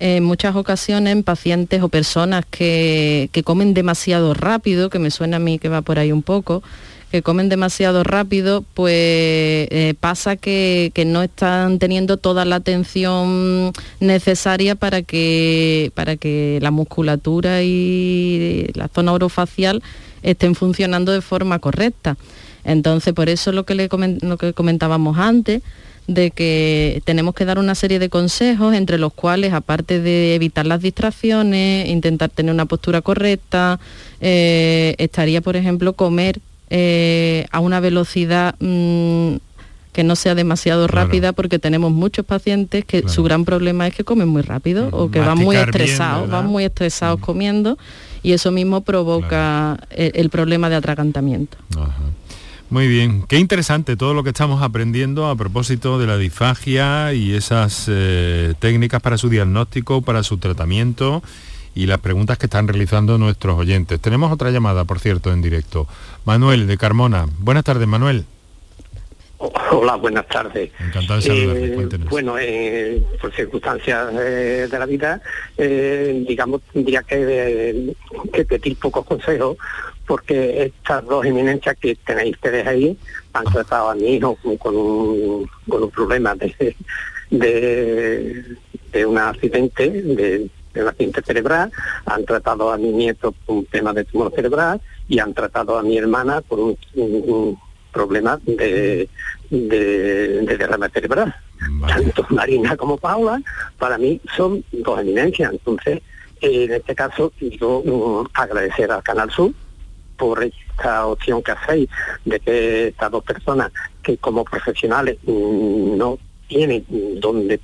en 0.00 0.24
muchas 0.24 0.56
ocasiones 0.56 1.22
pacientes 1.22 1.82
o 1.82 1.88
personas 1.88 2.44
que, 2.50 3.30
comen 3.44 3.74
demasiado 3.74 4.34
rápido, 4.34 4.90
que 4.90 4.98
me 4.98 5.10
suena 5.10 5.36
a 5.36 5.40
mí 5.40 5.58
que 5.58 5.68
va 5.68 5.82
por 5.82 5.98
ahí 5.98 6.10
un 6.10 6.22
poco, 6.22 6.62
que 7.10 7.22
comen 7.22 7.48
demasiado 7.48 8.02
rápido, 8.02 8.64
pues 8.74 8.92
eh, 9.70 9.94
pasa 10.00 10.36
que, 10.36 10.90
no 11.06 11.22
están 11.22 11.78
teniendo 11.78 12.16
toda 12.16 12.44
la 12.44 12.56
atención 12.56 13.72
necesaria 14.00 14.74
para 14.74 15.02
que, 15.02 15.92
para 15.94 16.16
que 16.16 16.58
la 16.60 16.70
musculatura 16.70 17.62
y 17.62 18.66
la 18.74 18.88
zona 18.88 19.12
orofacial 19.12 19.82
estén 20.22 20.54
funcionando 20.54 21.12
de 21.12 21.20
forma 21.20 21.60
correcta. 21.60 22.16
Entonces, 22.64 23.12
por 23.14 23.28
eso 23.28 23.52
lo 23.52 23.64
que, 23.64 23.74
le 23.74 23.88
lo 24.22 24.36
que 24.38 24.52
comentábamos 24.52 25.18
antes, 25.18 25.62
de 26.06 26.30
que 26.30 27.02
tenemos 27.04 27.34
que 27.34 27.44
dar 27.44 27.58
una 27.58 27.74
serie 27.74 27.98
de 27.98 28.08
consejos 28.08 28.74
entre 28.74 28.98
los 28.98 29.12
cuales, 29.12 29.52
aparte 29.52 30.00
de 30.00 30.34
evitar 30.34 30.66
las 30.66 30.82
distracciones, 30.82 31.88
intentar 31.88 32.28
tener 32.30 32.52
una 32.52 32.66
postura 32.66 33.00
correcta, 33.00 33.80
eh, 34.20 34.94
estaría, 34.98 35.40
por 35.40 35.56
ejemplo, 35.56 35.94
comer 35.94 36.40
eh, 36.68 37.46
a 37.50 37.60
una 37.60 37.80
velocidad 37.80 38.54
mm, 38.60 39.36
que 39.92 40.02
no 40.02 40.16
sea 40.16 40.34
demasiado 40.34 40.88
rápida 40.88 41.32
porque 41.32 41.58
tenemos 41.58 41.92
muchos 41.92 42.26
pacientes 42.26 42.84
que 42.84 43.08
su 43.08 43.22
gran 43.22 43.44
problema 43.44 43.86
es 43.86 43.94
que 43.94 44.02
comen 44.02 44.28
muy 44.28 44.42
rápido 44.42 44.88
o 44.90 45.08
que 45.08 45.20
van 45.20 45.38
muy 45.38 45.54
estresados, 45.54 46.28
van 46.28 46.46
muy 46.46 46.64
estresados 46.64 47.20
comiendo 47.20 47.78
y 48.22 48.32
eso 48.32 48.50
mismo 48.50 48.80
provoca 48.80 49.78
el, 49.90 50.30
problema 50.30 50.68
de 50.68 50.76
atragantamiento. 50.76 51.56
Muy 52.70 52.88
bien, 52.88 53.24
qué 53.28 53.38
interesante 53.38 53.96
todo 53.96 54.14
lo 54.14 54.24
que 54.24 54.30
estamos 54.30 54.62
aprendiendo 54.62 55.26
a 55.26 55.36
propósito 55.36 55.98
de 55.98 56.06
la 56.06 56.16
disfagia 56.16 57.12
y 57.12 57.34
esas 57.34 57.86
eh, 57.88 58.54
técnicas 58.58 59.02
para 59.02 59.18
su 59.18 59.28
diagnóstico, 59.28 60.00
para 60.00 60.22
su 60.22 60.38
tratamiento 60.38 61.22
y 61.74 61.86
las 61.86 62.00
preguntas 62.00 62.38
que 62.38 62.46
están 62.46 62.66
realizando 62.66 63.18
nuestros 63.18 63.58
oyentes. 63.58 64.00
Tenemos 64.00 64.32
otra 64.32 64.50
llamada, 64.50 64.84
por 64.86 64.98
cierto, 64.98 65.32
en 65.32 65.42
directo. 65.42 65.86
Manuel 66.24 66.66
de 66.66 66.78
Carmona. 66.78 67.26
Buenas 67.38 67.64
tardes, 67.64 67.86
Manuel. 67.86 68.24
Hola, 69.38 69.96
buenas 69.96 70.26
tardes. 70.26 70.70
Encantado 70.80 71.20
de 71.20 71.22
saludarle. 71.22 71.96
Eh, 71.96 71.98
bueno, 72.08 72.36
eh, 72.38 73.02
por 73.20 73.34
circunstancias 73.34 74.14
de 74.14 74.78
la 74.78 74.86
vida, 74.86 75.20
digamos, 75.58 76.62
tendría 76.72 77.02
que, 77.02 77.94
que 78.32 78.44
pedir 78.46 78.76
pocos 78.78 79.04
consejos 79.04 79.58
porque 80.06 80.64
estas 80.64 81.04
dos 81.06 81.24
eminencias 81.24 81.76
que 81.78 81.96
tenéis 81.96 82.34
ustedes 82.34 82.66
ahí 82.66 82.98
han 83.32 83.44
tratado 83.44 83.90
a 83.90 83.94
mi 83.94 84.14
hijo 84.14 84.36
con, 84.58 84.76
un, 84.76 85.50
con 85.68 85.82
un 85.82 85.90
problema 85.90 86.34
de, 86.34 86.76
de, 87.30 89.06
un 89.06 89.18
accidente, 89.18 89.90
de, 89.90 90.50
un 90.76 90.88
accidente 90.88 91.22
cerebral, 91.22 91.72
han 92.06 92.24
tratado 92.24 92.70
a 92.70 92.76
mi 92.76 92.92
nieto 92.92 93.34
con 93.44 93.58
un 93.58 93.66
tema 93.66 93.92
de 93.92 94.04
tumor 94.04 94.32
cerebral 94.34 94.80
y 95.08 95.18
han 95.18 95.34
tratado 95.34 95.78
a 95.78 95.82
mi 95.82 95.98
hermana 95.98 96.40
por 96.40 96.60
un, 96.60 97.58
problema 97.92 98.40
de, 98.44 99.08
de, 99.50 100.56
derrame 100.58 100.88
cerebral. 100.90 101.32
Tanto 101.86 102.26
Marina 102.30 102.76
como 102.76 102.96
Paula, 102.96 103.40
para 103.78 103.98
mí 103.98 104.20
son 104.36 104.64
dos 104.72 105.00
eminencias. 105.00 105.52
Entonces, 105.52 106.02
en 106.40 106.72
este 106.72 106.92
caso, 106.96 107.32
quiero 107.38 107.82
mm, 107.84 108.30
agradecer 108.34 108.90
al 108.90 109.04
Canal 109.04 109.30
Sur 109.30 109.52
por 110.16 110.44
esta 110.44 111.06
opción 111.06 111.42
que 111.42 111.52
hacéis 111.52 111.88
de 112.24 112.40
que 112.40 112.88
estas 112.88 113.10
dos 113.10 113.24
personas 113.24 113.70
que 114.02 114.16
como 114.18 114.44
profesionales 114.44 115.18
mm, 115.24 115.96
no 115.96 116.18
tienen 116.48 116.84
dónde 117.20 117.60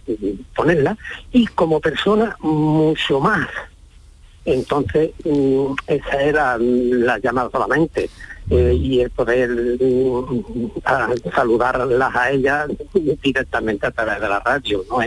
ponerla 0.55 0.97
y 1.33 1.47
como 1.47 1.81
personas 1.81 2.35
mucho 2.41 3.21
más. 3.21 3.49
Entonces, 4.45 5.11
mm, 5.25 5.75
esa 5.87 6.23
era 6.23 6.59
la 6.59 7.19
llamada 7.19 7.51
solamente. 7.51 8.11
Eh, 8.51 8.75
y 8.75 9.01
el 9.01 9.11
poder 9.11 9.49
mm, 9.49 11.31
saludarlas 11.33 12.17
a 12.17 12.31
ellas 12.33 12.69
directamente 13.23 13.87
a 13.87 13.93
través 13.93 14.21
de 14.21 14.29
la 14.29 14.41
radio, 14.41 14.85
¿no? 14.91 14.99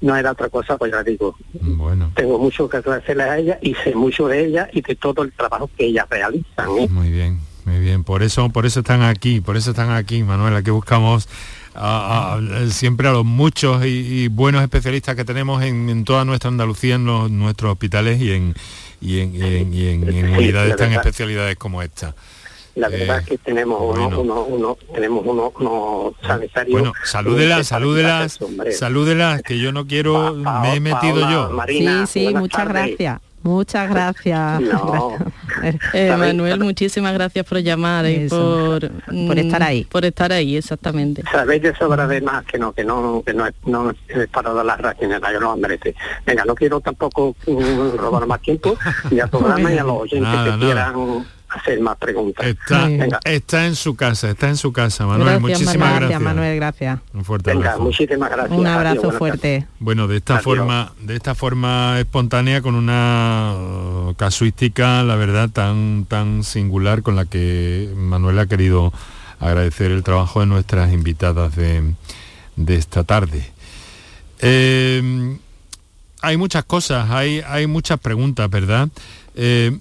No 0.00 0.16
era 0.16 0.32
otra 0.32 0.48
cosa, 0.48 0.76
pues 0.78 0.92
ya 0.92 1.02
digo, 1.02 1.36
bueno. 1.52 2.10
tengo 2.14 2.38
mucho 2.38 2.68
que 2.68 2.78
agradecerle 2.78 3.22
a 3.22 3.38
ella 3.38 3.58
y 3.60 3.74
sé 3.74 3.94
mucho 3.94 4.28
de 4.28 4.46
ella 4.46 4.68
y 4.72 4.80
de 4.80 4.96
todo 4.96 5.22
el 5.22 5.32
trabajo 5.32 5.70
que 5.76 5.86
ellas 5.86 6.06
realizan. 6.08 6.70
¿eh? 6.78 6.88
Muy 6.88 7.10
bien, 7.10 7.40
muy 7.64 7.78
bien, 7.78 8.04
por 8.04 8.22
eso, 8.22 8.48
por 8.50 8.66
eso 8.66 8.80
están 8.80 9.02
aquí, 9.02 9.40
por 9.40 9.56
eso 9.56 9.70
están 9.70 9.90
aquí, 9.90 10.22
Manuela, 10.22 10.62
que 10.62 10.70
buscamos 10.70 11.28
siempre 12.70 13.08
a 13.08 13.12
los 13.12 13.24
muchos 13.24 13.84
y, 13.84 14.28
buenos 14.28 14.62
especialistas 14.62 15.14
que 15.16 15.24
tenemos 15.24 15.62
en, 15.62 16.04
toda 16.04 16.24
nuestra 16.24 16.48
Andalucía, 16.48 16.96
en 16.96 17.06
los, 17.06 17.30
nuestros 17.30 17.72
hospitales 17.72 18.20
y 18.20 18.32
en, 18.32 18.54
y 19.00 19.20
en, 19.20 20.02
unidades 20.36 20.76
tan 20.76 20.92
especialidades 20.92 21.56
como 21.56 21.82
esta. 21.82 22.14
La 22.74 22.88
verdad 22.88 23.18
es 23.18 23.26
que 23.26 23.38
tenemos 23.38 23.80
uno, 23.80 24.20
uno, 24.20 24.42
uno, 24.44 24.78
tenemos 24.94 25.24
uno, 25.26 25.52
uno 25.58 26.14
sanitario. 26.22 26.72
Bueno, 26.72 26.92
salúdelas, 27.04 27.66
salúdelas, 27.66 28.38
salúdelas, 28.72 29.42
que 29.42 29.58
yo 29.58 29.72
no 29.72 29.86
quiero, 29.86 30.34
me 30.34 30.74
he 30.74 30.80
metido 30.80 31.28
yo. 31.30 31.50
sí, 31.66 32.06
sí, 32.06 32.34
muchas 32.34 32.68
gracias. 32.68 33.20
Muchas 33.42 33.88
gracias. 33.88 34.62
Eh, 35.92 36.14
Manuel, 36.16 36.60
muchísimas 36.60 37.12
gracias 37.12 37.44
por 37.44 37.58
llamar 37.58 38.06
y 38.06 38.28
por, 38.28 38.90
por 39.26 39.38
estar 39.38 39.62
ahí. 39.62 39.84
Por 39.84 40.04
estar 40.04 40.32
ahí, 40.32 40.56
exactamente. 40.56 41.22
Sabéis 41.30 41.62
de 41.62 41.74
sobra 41.74 42.06
de 42.06 42.20
más 42.20 42.44
que 42.46 42.56
no, 42.56 42.72
que 42.72 42.84
no, 42.84 43.22
que 43.26 43.34
no, 43.34 43.46
es, 43.46 43.54
no 43.66 43.90
es 43.90 44.28
para 44.28 44.52
dar 44.52 44.64
las 44.64 44.80
reacciones, 44.80 45.20
yo 45.32 45.40
no 45.40 45.56
merece. 45.56 45.94
Venga, 46.24 46.44
no 46.44 46.54
quiero 46.54 46.80
tampoco 46.80 47.34
mm, 47.46 47.96
robar 47.96 48.26
más 48.26 48.40
tiempo, 48.40 48.76
ni 49.10 49.20
al 49.20 49.28
programa 49.28 49.72
y 49.72 49.78
a 49.78 49.84
los 49.84 50.02
oyentes 50.02 50.40
que 50.44 50.58
quieran 50.58 51.26
hacer 51.50 51.80
más 51.80 51.96
preguntas. 51.96 52.46
Está, 53.24 53.66
en 53.66 53.74
su 53.74 53.96
casa, 53.96 54.30
está 54.30 54.48
en 54.48 54.56
su 54.56 54.72
casa, 54.72 55.06
Manuel. 55.06 55.40
muchísimas 55.40 55.96
gracias. 55.96 56.20
Manuel, 56.20 56.56
gracias. 56.56 57.00
Un 57.12 57.24
fuerte 57.24 57.50
abrazo. 57.50 57.80
muchísimas 57.80 58.30
gracias. 58.30 58.58
Un 58.58 58.66
abrazo 58.66 59.10
fuerte. 59.12 59.66
Bueno, 59.78 60.06
de 60.06 60.16
esta 60.16 60.38
forma, 60.40 60.92
de 61.00 61.16
esta 61.16 61.34
forma 61.34 61.98
espontánea, 61.98 62.62
con 62.62 62.74
una 62.74 63.54
uh, 63.54 64.14
casuística, 64.14 65.02
la 65.02 65.16
verdad, 65.16 65.50
tan, 65.50 66.06
tan 66.06 66.44
singular 66.44 67.02
con 67.02 67.16
la 67.16 67.24
que 67.24 67.92
Manuel 67.96 68.38
ha 68.38 68.46
querido 68.46 68.92
agradecer 69.38 69.90
el 69.90 70.02
trabajo 70.02 70.40
de 70.40 70.46
nuestras 70.46 70.92
invitadas 70.92 71.56
de, 71.56 71.94
esta 72.68 73.04
tarde. 73.04 73.50
Eh, 74.40 75.36
hay 76.22 76.36
muchas 76.36 76.64
cosas, 76.64 77.10
hay, 77.10 77.42
hay 77.46 77.66
muchas 77.66 77.98
preguntas, 77.98 78.48
¿verdad? 78.50 78.88
Eh, 79.34 79.72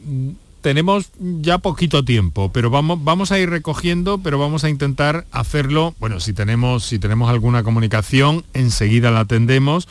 tenemos 0.62 1.10
ya 1.20 1.57
poquito 1.57 2.03
tiempo, 2.03 2.51
pero 2.51 2.70
vamos, 2.70 3.03
vamos 3.03 3.32
a 3.32 3.39
ir 3.39 3.49
recogiendo, 3.49 4.18
pero 4.18 4.38
vamos 4.38 4.64
a 4.64 4.70
intentar 4.70 5.26
hacerlo, 5.32 5.95
bueno, 5.99 6.20
si 6.20 6.34
tenemos, 6.34 6.84
si 6.84 6.99
tenemos 6.99 7.30
alguna 7.30 7.64
comunicación, 7.64 8.43
enseguida 8.53 9.12
la 9.12 9.22
atendemos, 9.22 9.88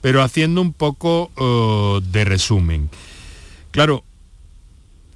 pero 0.00 0.22
haciendo 0.22 0.60
un 0.60 0.72
poco 0.72 1.30
uh, 1.36 2.00
de 2.00 2.24
resumen. 2.24 2.90
Claro, 3.70 4.04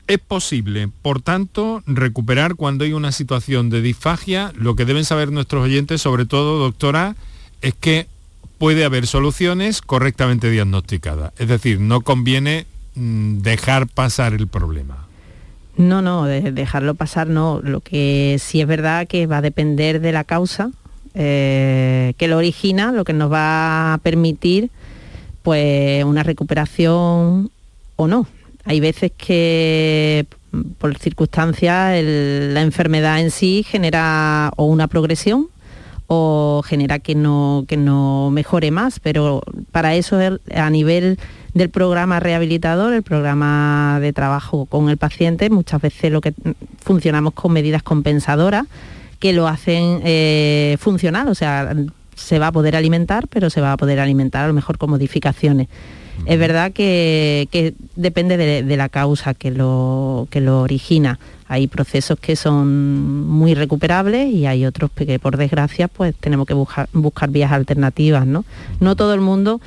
es 0.07 0.19
posible, 0.19 0.89
por 1.03 1.21
tanto, 1.21 1.83
recuperar 1.87 2.55
cuando 2.55 2.85
hay 2.85 2.93
una 2.93 3.11
situación 3.11 3.71
de 3.71 3.83
disfagia. 3.83 4.53
Lo 4.57 4.77
que 4.77 4.85
deben 4.85 5.05
saber 5.05 5.33
nuestros 5.33 5.65
oyentes, 5.65 6.01
sobre 6.01 6.27
todo, 6.27 6.59
doctora, 6.59 7.17
es 7.61 7.75
que 7.75 8.07
puede 8.59 8.85
haber 8.85 9.07
soluciones 9.07 9.83
correctamente 9.83 10.51
diagnosticadas. 10.51 11.33
Es 11.39 11.49
decir, 11.49 11.81
no 11.81 12.03
conviene 12.03 12.67
dejar 12.97 13.87
pasar 13.87 14.35
el 14.35 14.49
problema. 14.49 15.07
No, 15.77 16.01
no, 16.01 16.25
dejarlo 16.25 16.95
pasar 16.95 17.29
no. 17.29 17.61
Lo 17.63 17.81
que 17.81 18.39
sí 18.41 18.61
es 18.61 18.67
verdad 18.67 19.07
que 19.07 19.27
va 19.27 19.39
a 19.39 19.43
depender 19.43 20.01
de 20.01 20.13
la 20.13 20.25
causa 20.25 20.71
eh, 21.15 22.13
que 22.19 22.29
lo 22.29 22.37
origina, 22.37 22.93
lo 22.93 23.05
que 23.05 23.15
nos 23.15 23.33
va 23.33 23.95
a 23.95 23.99
permitir 23.99 24.71
pues 25.43 26.05
una 26.05 26.23
recuperación 26.23 27.51
o 27.97 28.07
no. 28.07 28.27
Hay 28.65 28.81
veces 28.81 29.13
que 29.17 30.27
por 30.79 30.97
circunstancias 30.99 32.03
la 32.03 32.61
enfermedad 32.61 33.21
en 33.21 33.31
sí 33.31 33.65
genera 33.67 34.53
o 34.57 34.65
una 34.65 34.89
progresión 34.89 35.49
o 36.07 36.63
genera 36.67 36.99
que 36.99 37.15
no, 37.15 37.65
que 37.67 37.77
no 37.77 38.31
mejore 38.31 38.71
más, 38.71 39.01
pero 39.01 39.43
para 39.73 39.95
eso 39.95 40.19
a 40.55 40.71
nivel 40.71 41.19
del 41.57 41.71
programa 41.71 42.21
rehabilitador, 42.21 42.93
el 42.93 43.03
programa 43.03 43.97
de 44.03 44.13
trabajo 44.13 44.67
con 44.67 44.91
el 44.91 44.99
paciente, 44.99 45.49
muchas 45.49 45.81
veces 45.81 46.13
lo 46.13 46.21
que 46.21 46.35
funcionamos 46.79 47.33
con 47.33 47.51
medidas 47.51 47.83
compensadoras 47.83 48.67
que 49.19 49.33
lo 49.33 49.49
hacen 49.49 50.03
eh, 50.05 50.77
funcional, 50.79 51.29
o 51.29 51.35
sea, 51.35 51.75
se 52.15 52.39
va 52.39 52.49
a 52.49 52.53
poder 52.53 52.77
alimentar, 52.77 53.27
pero 53.29 53.49
se 53.49 53.63
va 53.63 53.73
a 53.73 53.79
poder 53.79 54.01
alimentar 54.01 54.45
a 54.45 54.49
lo 54.49 54.53
mejor 54.53 54.77
con 54.77 54.91
modificaciones. 54.91 55.69
Es 56.27 56.39
verdad 56.39 56.73
que, 56.73 57.75
depende 57.95 58.37
de, 58.37 58.77
la 58.77 58.91
causa 58.91 59.33
que 59.33 59.51
lo, 59.51 60.29
que 60.31 60.43
lo 60.43 60.61
origina. 60.61 61.19
Hay 61.49 61.69
procesos 61.69 62.19
que 62.19 62.37
son 62.37 63.27
muy 63.27 63.55
recuperables 63.55 64.31
y 64.31 64.45
hay 64.45 64.67
otros 64.67 64.91
que 64.91 65.19
por 65.19 65.39
desgracia 65.39 65.89
pues 65.89 66.15
tenemos 66.17 66.47
que 66.47 66.55
buscar, 66.55 66.89
buscar 66.93 67.31
vías 67.31 67.53
alternativas. 67.53 68.27
¿no? 68.27 68.45
no 68.81 68.95
todo 68.95 69.15
el 69.15 69.21
mundo 69.23 69.61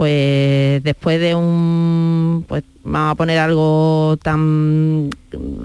pues 0.00 0.82
después 0.82 1.20
de 1.20 1.34
un, 1.34 2.46
pues 2.48 2.64
vamos 2.84 3.12
a 3.12 3.14
poner 3.16 3.38
algo 3.38 4.16
tan 4.22 5.10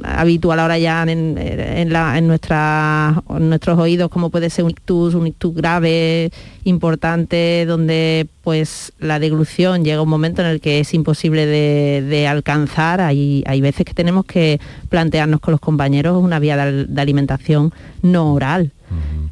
habitual 0.04 0.60
ahora 0.60 0.78
ya 0.78 1.04
en, 1.04 1.38
en, 1.38 2.28
nuestros 2.28 3.80
oídos 3.80 4.10
como 4.10 4.30
puede 4.30 4.50
ser 4.50 4.66
un 4.66 4.72
ictus, 4.72 5.14
un 5.14 5.28
ictus 5.28 5.56
grave, 5.56 6.32
importante, 6.66 7.66
donde 7.66 8.28
pues 8.44 8.92
la 9.00 9.20
deglución 9.20 9.86
llega 9.86 10.02
un 10.02 10.10
momento 10.10 10.42
en 10.42 10.50
el 10.50 10.60
que 10.60 10.82
es 10.82 10.94
imposible 10.94 11.46
de, 11.46 12.28
alcanzar. 12.28 13.00
Hay, 13.00 13.42
hay 13.48 13.62
veces 13.62 13.86
que 13.86 13.94
tenemos 13.94 14.26
que 14.26 14.60
plantearnos 14.90 15.40
con 15.40 15.54
los 15.54 15.62
compañeros 15.62 16.22
una 16.22 16.40
vía 16.40 16.58
de, 16.58 17.02
alimentación 17.02 17.74
no 18.02 18.34
oral 18.34 18.74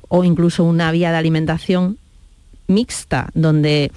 o 0.07 0.23
incluso 0.23 0.63
una 0.63 0.93
vía 0.93 1.11
de 1.11 1.17
alimentación 1.17 1.97
mixta, 2.67 3.29
donde 3.33 3.91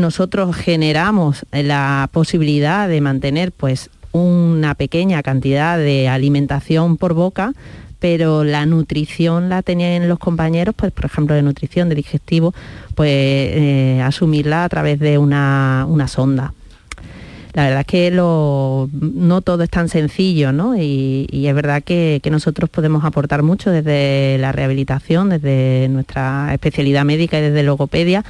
nosotros 0.00 0.56
generamos 0.56 1.46
la 1.52 2.08
posibilidad 2.12 2.88
de 2.88 3.00
mantener 3.00 3.52
pues 3.52 3.90
una 4.12 4.74
pequeña 4.74 5.22
cantidad 5.22 5.78
de 5.78 6.08
alimentación 6.08 6.96
por 6.96 7.14
boca, 7.14 7.52
pero 8.00 8.44
la 8.44 8.66
nutrición 8.66 9.48
la 9.48 9.62
tenían 9.62 10.08
los 10.08 10.18
compañeros, 10.18 10.74
pues 10.76 10.90
por 10.90 11.04
ejemplo 11.04 11.34
de 11.34 11.42
nutrición, 11.42 11.88
de 11.88 11.94
digestivo, 11.94 12.54
pues 12.94 13.10
eh, 13.10 14.02
asumirla 14.02 14.64
a 14.64 14.68
través 14.68 14.98
de 14.98 15.18
una, 15.18 15.86
sonda. 16.08 16.54
La 17.52 17.64
verdad 17.64 17.80
es 17.80 17.86
que 17.86 18.10
no 18.12 19.40
todo 19.44 19.64
es 19.64 19.70
tan 19.70 19.88
sencillo, 19.88 20.52
¿no? 20.52 20.76
Y, 20.76 21.26
es 21.32 21.54
verdad 21.54 21.82
que, 21.82 22.22
nosotros 22.30 22.70
podemos 22.70 23.04
aportar 23.04 23.42
mucho 23.42 23.70
desde 23.70 24.38
la 24.38 24.52
rehabilitación, 24.52 25.28
desde 25.28 25.88
nuestra 25.90 26.50
especialidad 26.54 27.04
médica 27.04 27.38
y 27.38 27.42
desde 27.42 27.64
logopedia, 27.64 28.24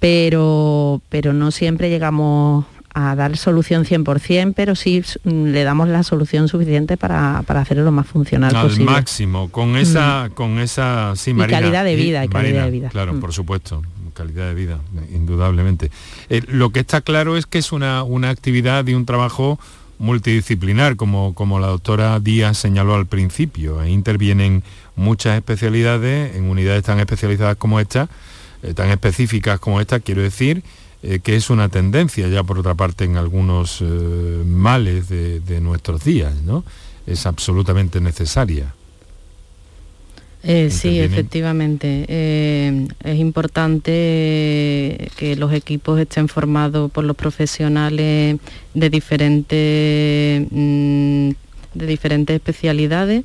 pero, 0.00 1.00
pero 1.08 1.32
no 1.32 1.50
siempre 1.50 1.90
llegamos 1.90 2.64
a 2.94 3.14
dar 3.14 3.36
solución 3.36 3.84
100%, 3.84 4.54
pero 4.56 4.74
sí 4.74 5.04
le 5.24 5.62
damos 5.62 5.88
la 5.88 6.02
solución 6.02 6.48
suficiente 6.48 6.96
para, 6.96 7.38
hacerlo 7.38 7.84
lo 7.84 7.92
más 7.92 8.06
funcional 8.06 8.54
Al 8.56 8.68
posible. 8.68 8.90
máximo, 8.90 9.50
con 9.50 9.76
esa, 9.76 10.30
con 10.34 10.58
esa 10.58 11.14
calidad 11.48 11.84
de 11.84 11.94
vida, 11.94 12.26
calidad 12.28 12.64
de 12.64 12.70
vida. 12.70 12.88
Claro, 12.88 13.14
mm. 13.14 13.20
por 13.20 13.32
supuesto, 13.32 13.82
calidad 14.14 14.48
de 14.48 14.54
vida, 14.54 14.80
indudablemente. 15.12 15.90
Eh, 16.28 16.42
lo 16.48 16.70
que 16.70 16.80
está 16.80 17.00
claro 17.00 17.36
es 17.36 17.46
que 17.46 17.58
es 17.58 17.72
una, 17.72 18.02
una 18.02 18.30
actividad 18.30 18.86
y 18.86 18.94
un 18.94 19.06
trabajo 19.06 19.60
multidisciplinar, 19.98 20.96
como, 20.96 21.34
como 21.34 21.60
la 21.60 21.68
doctora 21.68 22.18
Díaz 22.20 22.58
señaló 22.58 22.94
al 22.94 23.06
principio. 23.06 23.80
Ahí 23.80 23.92
intervienen 23.92 24.62
muchas 24.96 25.36
especialidades 25.36 26.36
en 26.36 26.50
unidades 26.50 26.84
tan 26.84 26.98
especializadas 27.00 27.56
como 27.56 27.80
esta 27.80 28.08
eh, 28.62 28.74
tan 28.74 28.90
específicas 28.90 29.60
como 29.60 29.80
esta, 29.80 30.00
quiero 30.00 30.22
decir, 30.22 30.62
eh, 31.02 31.20
que 31.20 31.36
es 31.36 31.48
una 31.48 31.68
tendencia 31.68 32.26
ya 32.28 32.42
por 32.42 32.58
otra 32.58 32.74
parte 32.74 33.04
en 33.04 33.16
algunos 33.16 33.80
eh, 33.80 33.84
males 33.84 35.08
de, 35.08 35.60
nuestros 35.60 36.02
días, 36.02 36.34
¿no? 36.42 36.64
Es 37.06 37.24
absolutamente 37.26 38.00
necesaria. 38.00 38.74
sí, 40.42 40.98
efectivamente. 41.00 42.04
es 42.08 43.18
importante 43.18 45.08
que 45.16 45.36
los 45.36 45.52
equipos 45.52 46.00
estén 46.00 46.28
formados 46.28 46.90
por 46.90 47.04
los 47.04 47.16
profesionales 47.16 48.38
de 48.74 48.90
diferentes, 48.90 50.48
mm, 50.50 51.30
de 51.74 51.86
diferentes 51.86 52.34
especialidades 52.34 53.24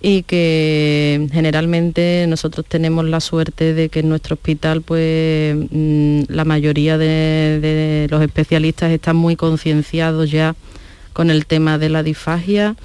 y 0.00 0.22
que 0.22 1.28
generalmente 1.32 2.26
nosotros 2.28 2.64
tenemos 2.68 3.04
la 3.04 3.20
suerte 3.20 3.74
de 3.74 3.88
que 3.88 4.00
en 4.00 4.08
nuestro 4.08 4.34
hospital 4.34 4.82
pues 4.82 5.56
mm, 5.56 6.22
la 6.28 6.44
mayoría 6.44 6.96
de, 6.98 8.06
los 8.10 8.22
especialistas 8.22 8.92
están 8.92 9.16
muy 9.16 9.34
concienciados 9.34 10.30
ya 10.30 10.54
con 11.12 11.30
el 11.30 11.46
tema 11.46 11.78
de 11.78 11.88
la 11.88 12.02
disfagia 12.02 12.76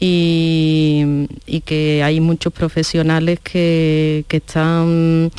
y, 0.00 1.26
que 1.64 2.02
hay 2.02 2.20
muchos 2.20 2.52
profesionales 2.52 3.38
que, 3.40 4.24
están 4.28 5.30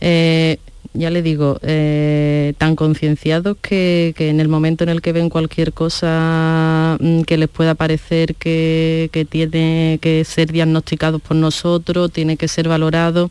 eh, 0.00 0.58
ya 0.96 1.10
le 1.10 1.22
digo, 1.22 1.58
eh, 1.62 2.54
tan 2.58 2.76
concienciados 2.76 3.56
que, 3.60 4.14
en 4.18 4.40
el 4.40 4.48
momento 4.48 4.84
en 4.84 4.90
el 4.90 5.02
que 5.02 5.12
ven 5.12 5.28
cualquier 5.28 5.72
cosa 5.72 6.96
mm, 7.00 7.22
que 7.22 7.36
les 7.36 7.48
pueda 7.48 7.74
parecer 7.74 8.34
que, 8.34 9.26
tiene 9.30 9.98
que 10.00 10.24
ser 10.24 10.52
diagnosticado 10.52 11.18
por 11.18 11.36
nosotros, 11.36 12.12
tiene 12.12 12.36
que 12.36 12.48
ser 12.48 12.68
valorado, 12.68 13.30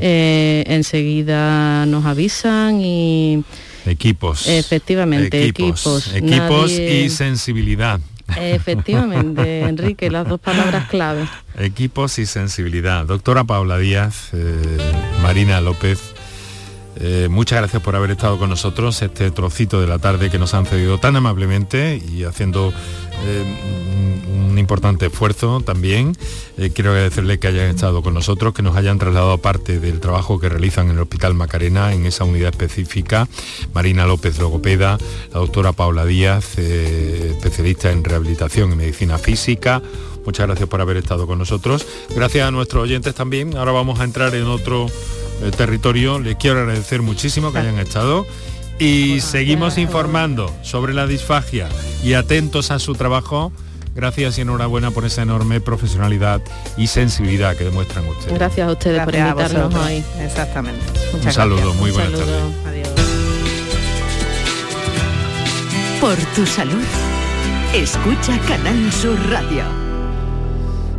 eh, 0.00 0.64
enseguida 0.66 1.86
nos 1.86 2.04
avisan 2.04 2.80
y... 2.80 3.44
Equipos. 3.86 4.46
Efectivamente, 4.46 5.46
equipos. 5.46 6.12
Equipos, 6.14 6.70
y 6.70 7.08
sensibilidad. 7.08 8.00
Efectivamente, 8.36 9.60
Enrique, 9.68 10.10
las 10.10 10.28
dos 10.28 10.40
palabras 10.40 10.88
clave. 10.88 11.26
Equipos 11.58 12.18
y 12.18 12.26
sensibilidad. 12.26 13.06
Doctora 13.06 13.44
Paula 13.44 13.78
Díaz, 13.78 14.30
eh, 14.32 14.78
Marina 15.22 15.60
López, 15.60 16.14
eh, 17.02 17.28
muchas 17.30 17.58
gracias 17.58 17.82
por 17.82 17.96
haber 17.96 18.10
estado 18.10 18.38
con 18.38 18.50
nosotros 18.50 19.00
este 19.00 19.30
trocito 19.30 19.80
de 19.80 19.86
la 19.86 19.98
tarde 19.98 20.28
que 20.28 20.38
nos 20.38 20.52
han 20.52 20.66
cedido 20.66 20.98
tan 20.98 21.16
amablemente 21.16 21.96
y 21.96 22.24
haciendo 22.24 22.74
eh, 23.24 24.24
un, 24.36 24.58
importante 24.58 25.06
esfuerzo 25.06 25.62
también. 25.62 26.14
Eh, 26.58 26.70
quiero 26.74 26.90
agradecerles 26.90 27.38
que 27.38 27.46
hayan 27.46 27.70
estado 27.70 28.02
con 28.02 28.12
nosotros, 28.12 28.52
que 28.52 28.62
nos 28.62 28.76
hayan 28.76 28.98
trasladado 28.98 29.38
parte 29.38 29.80
del 29.80 30.00
trabajo 30.00 30.38
que 30.38 30.50
realizan 30.50 30.86
en 30.90 30.96
el 30.96 31.00
Hospital 31.00 31.32
Macarena, 31.32 31.94
en 31.94 32.04
esa 32.04 32.24
unidad 32.24 32.50
específica. 32.50 33.26
Marina 33.72 34.06
López 34.06 34.38
Logopeda, 34.38 34.98
la 35.32 35.38
doctora 35.40 35.72
Paula 35.72 36.04
Díaz, 36.04 36.58
especialista 36.58 37.90
en 37.90 38.04
rehabilitación 38.04 38.72
y 38.72 38.76
medicina 38.76 39.16
física. 39.16 39.80
Muchas 40.26 40.46
gracias 40.46 40.68
por 40.68 40.82
haber 40.82 40.98
estado 40.98 41.26
con 41.26 41.38
nosotros. 41.38 41.86
Gracias 42.14 42.46
a 42.46 42.50
nuestros 42.50 42.82
oyentes 42.82 43.14
también. 43.14 43.56
Ahora 43.56 43.72
vamos 43.72 44.00
a 44.00 44.04
entrar 44.04 44.34
en 44.34 44.44
otro 44.44 44.88
el 45.42 45.50
territorio. 45.52 46.18
Les 46.18 46.36
quiero 46.36 46.60
agradecer 46.60 47.02
muchísimo 47.02 47.52
que 47.52 47.58
hayan 47.58 47.78
estado 47.78 48.26
y 48.78 49.20
seguimos 49.20 49.78
informando 49.78 50.54
sobre 50.62 50.94
la 50.94 51.06
disfagia 51.06 51.68
y 52.02 52.14
atentos 52.14 52.70
a 52.70 52.78
su 52.78 52.94
trabajo. 52.94 53.52
Gracias 53.94 54.38
y 54.38 54.42
enhorabuena 54.42 54.90
por 54.92 55.04
esa 55.04 55.22
enorme 55.22 55.60
profesionalidad 55.60 56.40
y 56.76 56.86
sensibilidad 56.86 57.56
que 57.56 57.64
demuestran 57.64 58.06
ustedes. 58.08 58.32
Gracias 58.32 58.68
a 58.68 58.72
ustedes 58.72 59.04
por 59.04 59.14
invitarnos 59.14 59.74
hoy. 59.74 60.02
Exactamente. 60.20 60.80
Un 61.12 61.32
saludo, 61.32 61.74
muy 61.74 61.90
buenas 61.90 62.12
tardes. 62.12 62.42
Adiós. 62.66 62.88
Por 66.00 66.16
tu 66.34 66.46
salud, 66.46 66.82
escucha 67.74 68.38
Canal 68.46 68.92
Sur 68.92 69.18
Radio. 69.28 69.79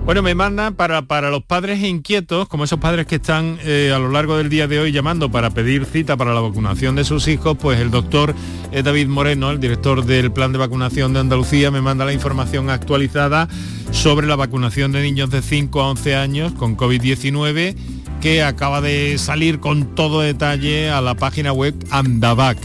Bueno, 0.04 0.24
me 0.24 0.34
mandan 0.34 0.74
para, 0.74 1.04
para 1.04 1.30
los 1.30 1.43
padres 1.43 1.84
inquietos, 1.84 2.47
como 2.47 2.64
esos 2.64 2.80
padres 2.80 3.06
que 3.06 3.16
están 3.16 3.60
eh, 3.64 3.91
a 3.95 3.99
lo 3.99 4.10
largo 4.10 4.36
del 4.36 4.49
día 4.49 4.68
de 4.68 4.80
hoy 4.80 4.91
llamando 4.91 5.30
para 5.30 5.52
pedir 5.52 5.86
cita 5.86 6.18
para 6.18 6.34
la 6.34 6.41
vacunación 6.41 6.95
de 6.95 7.04
sus 7.04 7.28
hijos, 7.28 7.56
pues 7.58 7.80
el 7.80 7.91
doctor 7.91 8.34
eh, 8.72 8.82
David 8.82 9.08
Moreno, 9.08 9.52
el 9.52 9.60
director 9.60 10.04
del 10.04 10.32
plan 10.32 10.52
de 10.52 10.58
vacunación 10.58 11.14
de 11.14 11.20
Andalucía, 11.20 11.70
me 11.70 11.82
manda 11.82 12.04
la 12.04 12.14
información 12.14 12.72
actualizada 12.72 13.47
sobre 13.91 14.26
la 14.26 14.36
vacunación 14.36 14.91
de 14.91 15.04
niños 15.04 15.30
de 15.30 15.43
5 15.43 15.82
a 15.82 15.91
11 15.91 16.16
años 16.16 16.52
con 16.54 16.76
COVID-19 16.76 17.76
que 18.22 18.43
acaba 18.43 18.82
de 18.82 19.18
salir 19.20 19.60
con 19.60 19.95
todo 19.95 20.22
detalle 20.22 20.89
a 20.89 21.02
la 21.02 21.14
página 21.14 21.54
web 21.54 21.76
Andavac 21.91 22.58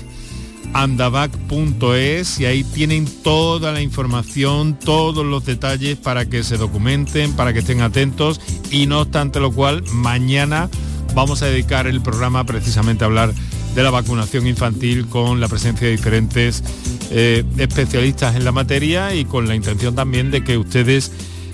andavac.es 0.77 2.39
y 2.39 2.45
ahí 2.45 2.63
tienen 2.63 3.07
toda 3.23 3.73
la 3.73 3.81
información, 3.81 4.79
todos 4.79 5.25
los 5.25 5.47
detalles 5.47 5.97
para 5.97 6.27
que 6.27 6.43
se 6.43 6.59
documenten, 6.59 7.33
para 7.33 7.55
que 7.55 7.61
estén 7.61 7.81
atentos. 7.81 8.43
Y 8.71 8.87
no 8.87 9.01
obstante 9.01 9.41
lo 9.41 9.51
cual 9.51 9.83
mañana 9.91 10.69
vamos 11.15 11.41
a 11.41 11.47
dedicar 11.47 11.87
el 11.87 12.03
programa 12.03 12.45
precisamente 12.45 13.05
a 13.05 13.07
hablar 13.07 13.33
de 13.75 13.83
la 13.83 13.91
vacunación 13.91 14.47
infantil 14.47 15.07
con 15.07 15.41
la 15.41 15.49
presencia 15.49 15.87
de 15.87 15.97
diferentes 15.97 16.63
eh, 17.11 17.43
especialistas 17.57 18.37
en 18.37 18.45
la 18.45 18.53
materia 18.53 19.15
y 19.15 19.25
con 19.25 19.49
la 19.49 19.55
intención 19.55 19.95
también 19.95 20.31
de 20.31 20.45
que 20.45 20.59
ustedes 20.59 21.11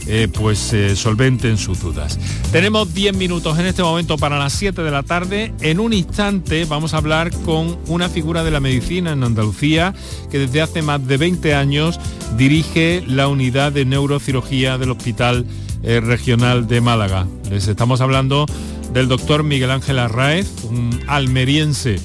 eh, 0.06 0.28
pues 0.32 0.72
eh, 0.72 0.96
solventen 0.96 1.56
sus 1.56 1.80
dudas. 1.80 2.18
Tenemos 2.50 2.92
10 2.92 3.16
minutos 3.16 3.58
en 3.58 3.66
este 3.66 3.82
momento 3.82 4.18
para 4.18 4.36
las 4.36 4.52
7 4.52 4.82
de 4.82 4.90
la 4.90 5.04
tarde. 5.04 5.54
En 5.60 5.78
un 5.78 5.92
instante 5.92 6.64
vamos 6.64 6.92
a 6.92 6.96
hablar 6.96 7.30
con 7.44 7.78
una 7.86 8.08
figura 8.08 8.42
de 8.42 8.50
la 8.50 8.58
medicina 8.58 9.12
en 9.12 9.22
Andalucía 9.22 9.94
que 10.30 10.40
desde 10.40 10.60
hace 10.60 10.82
más 10.82 11.06
de 11.06 11.16
20 11.18 11.54
años 11.54 12.00
dirige 12.36 13.04
la 13.06 13.28
unidad 13.28 13.70
de 13.70 13.84
neurocirugía 13.84 14.76
del 14.76 14.90
Hospital 14.90 15.46
eh, 15.84 16.00
Regional 16.00 16.66
de 16.66 16.80
Málaga. 16.80 17.28
Les 17.48 17.68
estamos 17.68 18.00
hablando 18.00 18.46
del 18.92 19.06
doctor 19.06 19.44
Miguel 19.44 19.70
Ángel 19.70 20.00
Arraez, 20.00 20.48
un 20.64 20.98
almeriense 21.06 22.00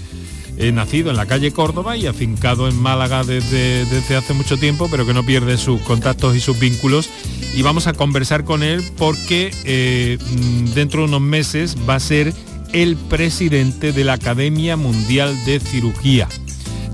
nacido 0.73 1.11
en 1.11 1.17
la 1.17 1.27
calle 1.27 1.51
Córdoba 1.51 1.97
y 1.97 2.07
afincado 2.07 2.67
en 2.67 2.75
Málaga 2.75 3.23
desde 3.23 4.15
hace 4.15 4.33
mucho 4.33 4.57
tiempo, 4.57 4.87
pero 4.89 5.05
que 5.05 5.13
no 5.13 5.23
pierde 5.23 5.55
sus 5.55 5.79
contactos 5.81 6.35
y 6.35 6.39
sus 6.39 6.57
vínculos 6.57 7.11
y 7.57 7.63
vamos 7.63 7.87
a 7.87 7.93
conversar 7.93 8.43
con 8.43 8.61
él 8.61 8.83
porque 8.99 9.51
eh, 9.63 10.19
mm, 10.21 10.75
dentro 10.75 11.01
de 11.01 11.07
unos 11.07 11.21
meses 11.21 11.75
va 11.89 11.95
a 11.95 11.99
ser 11.99 12.31
el 12.71 12.95
presidente 12.95 13.91
de 13.91 14.03
la 14.03 14.13
Academia 14.13 14.77
Mundial 14.77 15.35
de 15.43 15.59
Cirugía, 15.59 16.27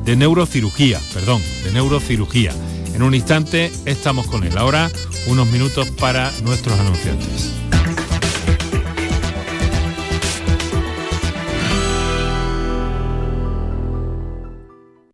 de 0.05 0.15
Neurocirugía, 0.15 1.01
perdón, 1.13 1.41
de 1.65 1.73
Neurocirugía. 1.73 2.53
En 2.95 3.03
un 3.03 3.13
instante 3.13 3.73
estamos 3.85 4.25
con 4.27 4.45
él. 4.45 4.57
Ahora 4.57 4.89
unos 5.27 5.47
minutos 5.47 5.89
para 5.99 6.31
nuestros 6.45 6.79
anunciantes. 6.79 7.51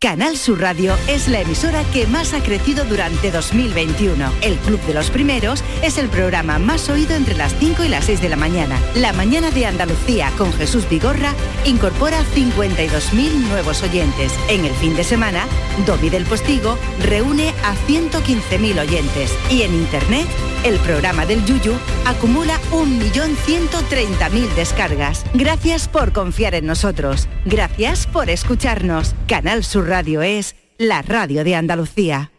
Canal 0.00 0.36
Sur 0.36 0.60
Radio 0.60 0.96
es 1.08 1.26
la 1.26 1.40
emisora 1.40 1.82
que 1.92 2.06
más 2.06 2.32
ha 2.32 2.40
crecido 2.40 2.84
durante 2.84 3.32
2021. 3.32 4.32
El 4.42 4.56
Club 4.58 4.80
de 4.82 4.94
los 4.94 5.10
Primeros 5.10 5.64
es 5.82 5.98
el 5.98 6.08
programa 6.08 6.60
más 6.60 6.88
oído 6.88 7.16
entre 7.16 7.34
las 7.34 7.52
5 7.58 7.82
y 7.82 7.88
las 7.88 8.04
6 8.04 8.22
de 8.22 8.28
la 8.28 8.36
mañana. 8.36 8.80
La 8.94 9.12
mañana 9.12 9.50
de 9.50 9.66
Andalucía 9.66 10.30
con 10.38 10.52
Jesús 10.52 10.88
Vigorra 10.88 11.34
incorpora 11.64 12.22
52.000 12.32 13.48
nuevos 13.48 13.82
oyentes. 13.82 14.32
En 14.48 14.64
el 14.64 14.72
fin 14.74 14.94
de 14.94 15.02
semana, 15.02 15.48
Domi 15.84 16.10
del 16.10 16.26
Postigo 16.26 16.78
reúne 17.02 17.48
a 17.64 17.74
115.000 17.88 18.78
oyentes. 18.78 19.36
Y 19.50 19.62
en 19.62 19.74
Internet, 19.74 20.28
el 20.62 20.78
programa 20.78 21.26
del 21.26 21.44
Yuyu 21.44 21.74
acumula 22.06 22.60
1.130.000 22.70 24.54
descargas. 24.54 25.24
Gracias 25.34 25.88
por 25.88 26.12
confiar 26.12 26.54
en 26.54 26.66
nosotros. 26.66 27.28
Gracias 27.44 28.06
por 28.06 28.30
escucharnos. 28.30 29.16
Canal 29.26 29.64
Sur 29.64 29.87
Radio 29.88 30.20
es 30.20 30.54
la 30.76 31.00
radio 31.00 31.44
de 31.44 31.54
Andalucía. 31.56 32.30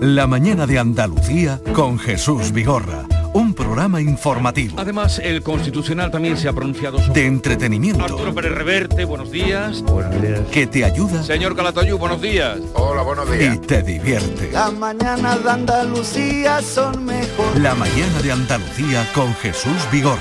La 0.00 0.26
mañana 0.26 0.66
de 0.66 0.78
Andalucía 0.78 1.60
con 1.74 1.98
Jesús 1.98 2.50
Vigorra. 2.50 3.04
Un 3.34 3.52
programa 3.52 4.00
informativo. 4.00 4.76
Además, 4.78 5.18
el 5.18 5.42
Constitucional 5.42 6.10
también 6.10 6.38
se 6.38 6.48
ha 6.48 6.54
pronunciado 6.54 6.98
sobre... 6.98 7.20
De 7.20 7.26
entretenimiento. 7.26 8.02
Arturo 8.02 8.34
Pérez 8.34 8.52
Reverte, 8.52 9.04
buenos 9.04 9.30
días. 9.30 9.82
Buenos 9.82 10.22
días. 10.22 10.40
Que 10.50 10.66
te 10.66 10.84
ayuda. 10.84 11.22
Señor 11.22 11.54
Calatayú, 11.54 11.98
buenos 11.98 12.22
días. 12.22 12.58
Hola, 12.72 13.02
buenos 13.02 13.30
días. 13.30 13.56
Y 13.56 13.58
te 13.58 13.82
divierte. 13.82 14.50
La 14.50 14.70
mañana 14.70 15.36
de 15.36 15.50
Andalucía 15.50 16.62
son 16.62 17.04
mejor. 17.04 17.60
La 17.60 17.74
mañana 17.74 18.22
de 18.22 18.32
Andalucía 18.32 19.06
con 19.14 19.34
Jesús 19.34 19.76
Vigorra. 19.92 20.20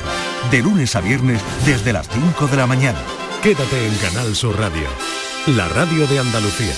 De 0.51 0.61
lunes 0.61 0.97
a 0.97 1.01
viernes 1.01 1.41
desde 1.65 1.93
las 1.93 2.09
5 2.09 2.47
de 2.47 2.57
la 2.57 2.67
mañana. 2.67 2.99
Quédate 3.41 3.87
en 3.87 3.95
Canal 3.95 4.35
Sur 4.35 4.59
Radio 4.59 5.22
la 5.47 5.67
radio 5.67 6.07
de 6.07 6.19
Andalucía. 6.19 6.73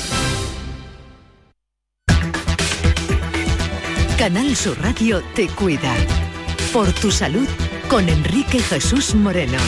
Canal 4.17 4.55
Sur 4.55 4.81
Radio 4.81 5.21
te 5.35 5.47
cuida. 5.47 5.95
Por 6.73 6.91
tu 6.93 7.11
salud 7.11 7.47
con 7.87 8.09
Enrique 8.09 8.59
Jesús 8.59 9.13
Moreno. 9.13 9.59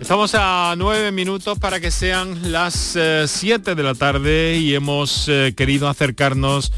Estamos 0.00 0.34
a 0.34 0.74
nueve 0.78 1.12
minutos 1.12 1.58
para 1.58 1.80
que 1.80 1.90
sean 1.90 2.50
las 2.50 2.96
eh, 2.96 3.26
siete 3.28 3.74
de 3.74 3.82
la 3.82 3.94
tarde 3.94 4.56
y 4.56 4.74
hemos 4.74 5.28
eh, 5.28 5.52
querido 5.54 5.88
acercarnos 5.88 6.72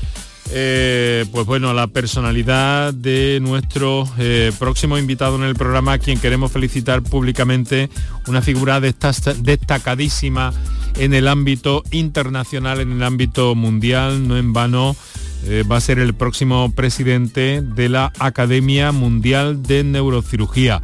eh, 0.53 1.25
pues 1.33 1.45
bueno, 1.45 1.75
la 1.75 1.89
personalidad 1.89 2.95
de 2.95 3.41
nuestro 3.43 4.09
eh, 4.19 4.53
próximo 4.59 4.97
invitado 4.97 5.37
en 5.37 5.43
el 5.43 5.57
programa, 5.57 5.95
a 5.95 5.99
quien 5.99 6.21
queremos 6.21 6.53
felicitar 6.53 7.03
públicamente, 7.03 7.91
una 8.29 8.43
figura 8.43 8.81
destacadísima 8.81 10.53
en 10.97 11.15
el 11.15 11.27
ámbito 11.27 11.83
internacional, 11.91 12.81
en 12.81 12.93
el 12.93 13.03
ámbito 13.03 13.55
mundial, 13.55 14.29
no 14.29 14.39
en 14.39 14.53
vano. 14.53 14.97
Eh, 15.45 15.65
va 15.71 15.77
a 15.77 15.81
ser 15.81 15.99
el 15.99 16.15
próximo 16.15 16.73
presidente 16.75 17.61
de 17.61 17.89
la 17.89 18.13
Academia 18.19 18.93
Mundial 18.93 19.63
de 19.63 19.85
Neurocirugía. 19.85 20.81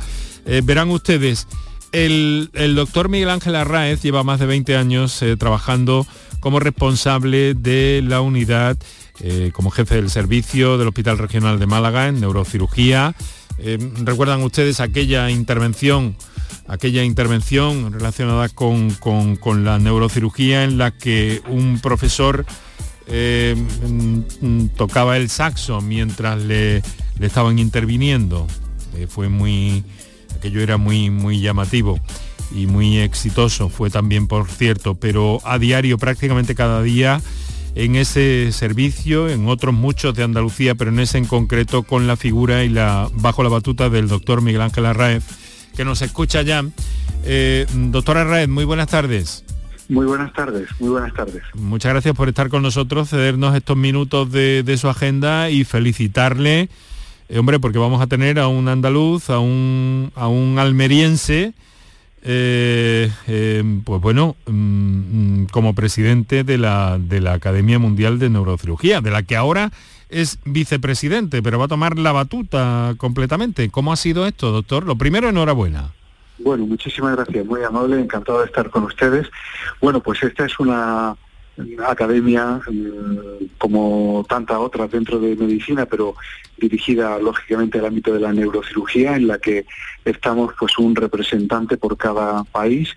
verán 0.64 0.90
ustedes, 0.90 1.46
el, 1.92 2.50
el, 2.52 2.74
doctor 2.74 3.08
Miguel 3.08 3.30
Ángel 3.30 3.56
Arraez 3.56 4.02
lleva 4.02 4.24
más 4.24 4.40
de 4.40 4.46
20 4.46 4.76
años 4.76 5.24
trabajando 5.38 6.06
como 6.40 6.58
responsable 6.58 7.54
de 7.54 8.02
la 8.04 8.20
unidad 8.20 8.76
eh, 9.24 9.52
como 9.52 9.70
jefe 9.70 9.94
del 9.94 10.10
servicio 10.10 10.78
del 10.78 10.88
Hospital 10.88 11.16
Regional 11.16 11.60
de 11.60 11.66
Málaga 11.66 12.08
en 12.08 12.20
neurocirugía. 12.20 13.14
Eh, 13.58 13.78
¿Recuerdan 14.02 14.42
ustedes 14.42 14.80
aquella 14.80 15.30
intervención, 15.30 16.16
aquella 16.66 17.04
intervención 17.04 17.92
relacionada 17.92 18.48
con, 18.48 18.98
la 19.64 19.78
neurocirugía 19.78 20.64
en 20.64 20.76
la 20.76 20.90
que 20.90 21.40
un 21.46 21.78
profesor 21.80 22.44
eh, 23.06 23.54
mm, 24.40 24.66
tocaba 24.76 25.16
el 25.16 25.30
saxo 25.30 25.80
mientras 25.80 26.42
le, 26.42 26.82
estaban 27.20 27.60
interviniendo? 27.60 28.48
fue 29.08 29.28
muy, 29.28 29.84
aquello 30.36 30.60
era 30.60 30.76
muy, 30.76 31.10
muy 31.10 31.40
llamativo 31.40 31.98
y 32.54 32.66
muy 32.66 32.98
exitoso, 32.98 33.68
fue 33.68 33.88
también 33.88 34.26
por 34.26 34.48
cierto, 34.48 34.94
pero 34.96 35.40
a 35.44 35.58
diario, 35.58 35.96
prácticamente 35.96 36.54
cada 36.54 36.82
día, 36.82 37.22
en 37.74 37.96
ese 37.96 38.52
servicio, 38.52 39.28
en 39.28 39.48
otros 39.48 39.74
muchos 39.74 40.14
de 40.14 40.22
Andalucía, 40.22 40.74
pero 40.74 40.90
en 40.90 40.98
ese 40.98 41.18
en 41.18 41.24
concreto 41.24 41.82
con 41.82 42.06
la 42.06 42.16
figura 42.16 42.64
y 42.64 42.68
la 42.68 43.08
bajo 43.14 43.42
la 43.42 43.48
batuta 43.48 43.88
del 43.88 44.08
doctor 44.08 44.42
Miguel 44.42 44.62
Ángel 44.62 44.86
Arraez, 44.86 45.24
que 45.76 45.84
nos 45.84 46.02
escucha 46.02 46.42
ya. 46.42 46.64
Eh, 47.24 47.66
doctor 47.72 48.18
Arraez, 48.18 48.48
muy 48.48 48.64
buenas 48.64 48.88
tardes. 48.88 49.44
Muy 49.88 50.06
buenas 50.06 50.32
tardes, 50.32 50.68
muy 50.80 50.90
buenas 50.90 51.12
tardes. 51.12 51.42
Muchas 51.54 51.92
gracias 51.92 52.14
por 52.14 52.28
estar 52.28 52.48
con 52.48 52.62
nosotros, 52.62 53.10
cedernos 53.10 53.54
estos 53.54 53.76
minutos 53.76 54.30
de, 54.30 54.76
su 54.78 54.88
agenda 54.88 55.50
y 55.50 55.64
felicitarle, 55.64 56.68
eh, 57.28 57.38
hombre, 57.38 57.58
porque 57.58 57.78
vamos 57.78 58.00
a 58.00 58.06
tener 58.06 58.38
a 58.38 58.48
un 58.48 58.68
andaluz, 58.68 59.28
a 59.28 59.38
un, 59.38 60.12
a 60.14 60.28
un 60.28 60.58
almeriense, 60.58 61.52
eh, 62.22 63.10
em, 63.26 63.82
pues 63.82 64.00
bueno, 64.00 64.36
mm, 64.46 64.52
mm, 64.52 65.46
como 65.50 65.74
presidente 65.74 66.44
de 66.44 66.58
la, 66.58 66.98
de 66.98 67.20
la 67.20 67.34
Academia 67.34 67.78
Mundial 67.78 68.18
de 68.18 68.30
Neurocirugía, 68.30 69.00
de 69.00 69.10
la 69.10 69.22
que 69.22 69.36
ahora 69.36 69.72
es 70.08 70.38
vicepresidente, 70.44 71.42
pero 71.42 71.58
va 71.58 71.64
a 71.64 71.68
tomar 71.68 71.98
la 71.98 72.12
batuta 72.12 72.94
completamente. 72.98 73.70
¿Cómo 73.70 73.92
ha 73.92 73.96
sido 73.96 74.26
esto, 74.26 74.52
doctor? 74.52 74.84
Lo 74.86 74.96
primero, 74.96 75.28
enhorabuena. 75.28 75.92
Bueno, 76.38 76.66
muchísimas 76.66 77.16
gracias, 77.16 77.44
muy 77.46 77.62
amable, 77.62 78.00
encantado 78.00 78.40
de 78.40 78.46
estar 78.46 78.70
con 78.70 78.84
ustedes. 78.84 79.28
Bueno, 79.80 80.00
pues 80.00 80.22
esta 80.22 80.44
es 80.44 80.58
una 80.58 81.16
academia 81.86 82.60
mm, 82.66 83.56
como 83.58 84.24
tantas 84.28 84.58
otras 84.58 84.90
dentro 84.90 85.18
de 85.18 85.36
medicina, 85.36 85.86
pero 85.86 86.14
dirigida 86.56 87.18
lógicamente 87.18 87.78
al 87.78 87.86
ámbito 87.86 88.12
de 88.12 88.20
la 88.20 88.32
neurocirugía, 88.32 89.16
en 89.16 89.26
la 89.26 89.38
que 89.38 89.66
estamos 90.04 90.54
pues 90.58 90.78
un 90.78 90.94
representante 90.94 91.76
por 91.76 91.96
cada 91.96 92.44
país 92.44 92.96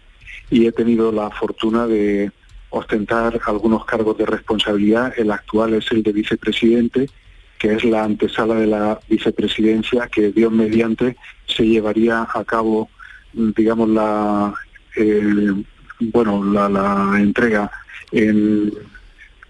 y 0.49 0.67
he 0.67 0.71
tenido 0.71 1.11
la 1.11 1.29
fortuna 1.31 1.87
de 1.87 2.31
ostentar 2.69 3.39
algunos 3.45 3.85
cargos 3.85 4.17
de 4.17 4.25
responsabilidad. 4.25 5.13
El 5.17 5.31
actual 5.31 5.73
es 5.73 5.91
el 5.91 6.03
de 6.03 6.11
vicepresidente, 6.11 7.09
que 7.57 7.73
es 7.73 7.83
la 7.83 8.03
antesala 8.03 8.55
de 8.55 8.67
la 8.67 8.99
vicepresidencia 9.09 10.07
que 10.07 10.31
Dios 10.31 10.51
mediante 10.51 11.15
se 11.47 11.65
llevaría 11.65 12.27
a 12.33 12.43
cabo, 12.43 12.89
digamos, 13.33 13.89
la, 13.89 14.53
eh, 14.97 15.53
bueno, 15.99 16.43
la 16.43 17.13
entrega 17.17 17.71
en 18.11 18.71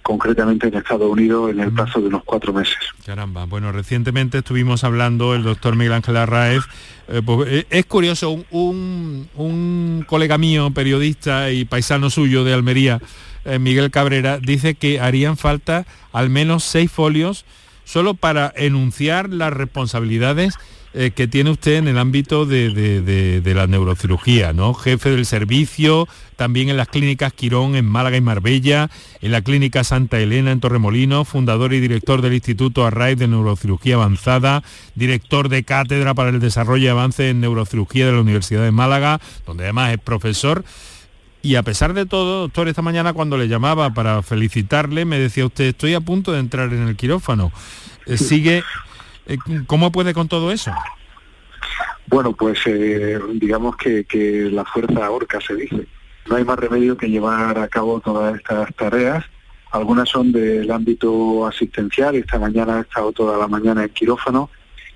concretamente 0.05 0.67
en 0.67 0.75
Estados 0.75 1.09
Unidos 1.09 1.49
en 1.49 1.59
el 1.59 1.71
plazo 1.71 1.99
de 1.99 2.09
unos 2.09 2.23
cuatro 2.23 2.53
meses. 2.53 2.77
Caramba, 3.03 3.45
bueno, 3.45 3.71
recientemente 3.71 4.37
estuvimos 4.37 4.83
hablando, 4.83 5.33
el 5.33 5.41
doctor 5.41 5.75
Miguel 5.75 5.93
Ángel 5.93 6.17
Arraez, 6.17 6.61
eh, 7.07 7.23
pues, 7.25 7.49
eh, 7.51 7.65
es 7.71 7.87
curioso, 7.87 8.45
un, 8.51 9.27
un, 9.33 10.05
colega 10.07 10.37
mío, 10.37 10.69
periodista 10.69 11.49
y 11.49 11.65
paisano 11.65 12.11
suyo 12.11 12.43
de 12.43 12.53
Almería, 12.53 13.01
eh, 13.45 13.57
Miguel 13.57 13.89
Cabrera, 13.89 14.37
dice 14.37 14.75
que 14.75 14.99
harían 14.99 15.37
falta 15.37 15.87
al 16.13 16.29
menos 16.29 16.63
seis 16.63 16.91
folios 16.91 17.43
solo 17.83 18.13
para 18.13 18.53
enunciar 18.55 19.29
las 19.29 19.53
responsabilidades 19.53 20.53
eh, 20.97 21.11
que 21.11 21.27
tiene 21.27 21.49
usted 21.49 21.73
en 21.73 21.89
el 21.89 21.97
ámbito 21.97 22.45
de, 22.45 23.41
la 23.53 23.67
neurocirugía, 23.67 24.53
¿no? 24.53 24.73
Jefe 24.73 25.09
del 25.09 25.25
servicio, 25.25 26.07
también 26.37 26.69
en 26.69 26.77
las 26.77 26.87
clínicas 26.87 27.33
Quirón 27.33 27.75
en 27.75 27.85
Málaga 27.85 28.15
y 28.15 28.21
Marbella, 28.21 28.89
en 29.21 29.33
la 29.33 29.41
clínica 29.41 29.83
Santa 29.83 30.19
Elena 30.19 30.53
en 30.53 30.61
Torremolino, 30.61 31.25
fundador 31.25 31.73
y 31.73 31.81
director 31.81 32.21
del 32.21 32.33
Instituto 32.33 32.85
Arraiz 32.85 33.17
de 33.17 33.27
Neurocirugía 33.27 33.95
Avanzada, 33.95 34.63
director 34.95 35.49
de 35.49 35.65
cátedra 35.65 36.13
para 36.13 36.29
el 36.29 36.39
desarrollo 36.39 36.85
y 36.85 36.87
avance 36.87 37.29
en 37.29 37.41
neurocirugía 37.41 38.05
de 38.05 38.13
la 38.13 38.21
Universidad 38.21 38.63
de 38.63 38.71
Málaga, 38.71 39.19
donde 39.45 39.65
además 39.65 39.91
es 39.91 39.99
profesor. 39.99 40.63
Y 41.41 41.55
a 41.55 41.63
pesar 41.63 41.93
de 41.93 42.05
todo, 42.05 42.43
doctor, 42.43 42.69
esta 42.69 42.81
mañana 42.81 43.11
cuando 43.11 43.37
le 43.37 43.49
llamaba 43.49 43.93
para 43.93 44.23
felicitarle, 44.23 45.03
me 45.03 45.19
decía 45.19 45.45
usted, 45.45 45.65
estoy 45.65 45.93
a 45.93 45.99
punto 45.99 46.31
de 46.31 46.39
entrar 46.39 46.71
en 46.71 46.87
el 46.87 46.95
quirófano. 46.95 47.51
Eh, 48.05 48.17
sigue 48.17 48.63
¿Cómo 49.67 49.91
puede 49.91 50.13
con 50.13 50.27
todo 50.27 50.51
eso? 50.51 50.71
Bueno, 52.07 52.33
pues 52.33 52.59
eh, 52.65 53.19
digamos 53.33 53.75
que, 53.77 54.49
la 54.51 54.63
fuerza 54.65 55.05
ahorca 55.05 55.39
se 55.41 55.55
dice. 55.55 55.87
No 56.27 56.35
hay 56.35 56.43
más 56.43 56.57
remedio 56.57 56.97
que 56.97 57.09
llevar 57.09 57.57
a 57.57 57.67
cabo 57.67 57.99
todas 57.99 58.35
estas 58.35 58.73
tareas. 58.75 59.25
Algunas 59.71 60.09
son 60.09 60.31
del 60.31 60.69
ámbito 60.71 61.45
asistencial. 61.45 62.15
Esta 62.15 62.39
mañana 62.39 62.77
he 62.77 62.81
estado 62.81 63.11
toda 63.11 63.37
la 63.37 63.47
mañana 63.47 63.83
en 63.83 63.89
quirófano 63.89 64.49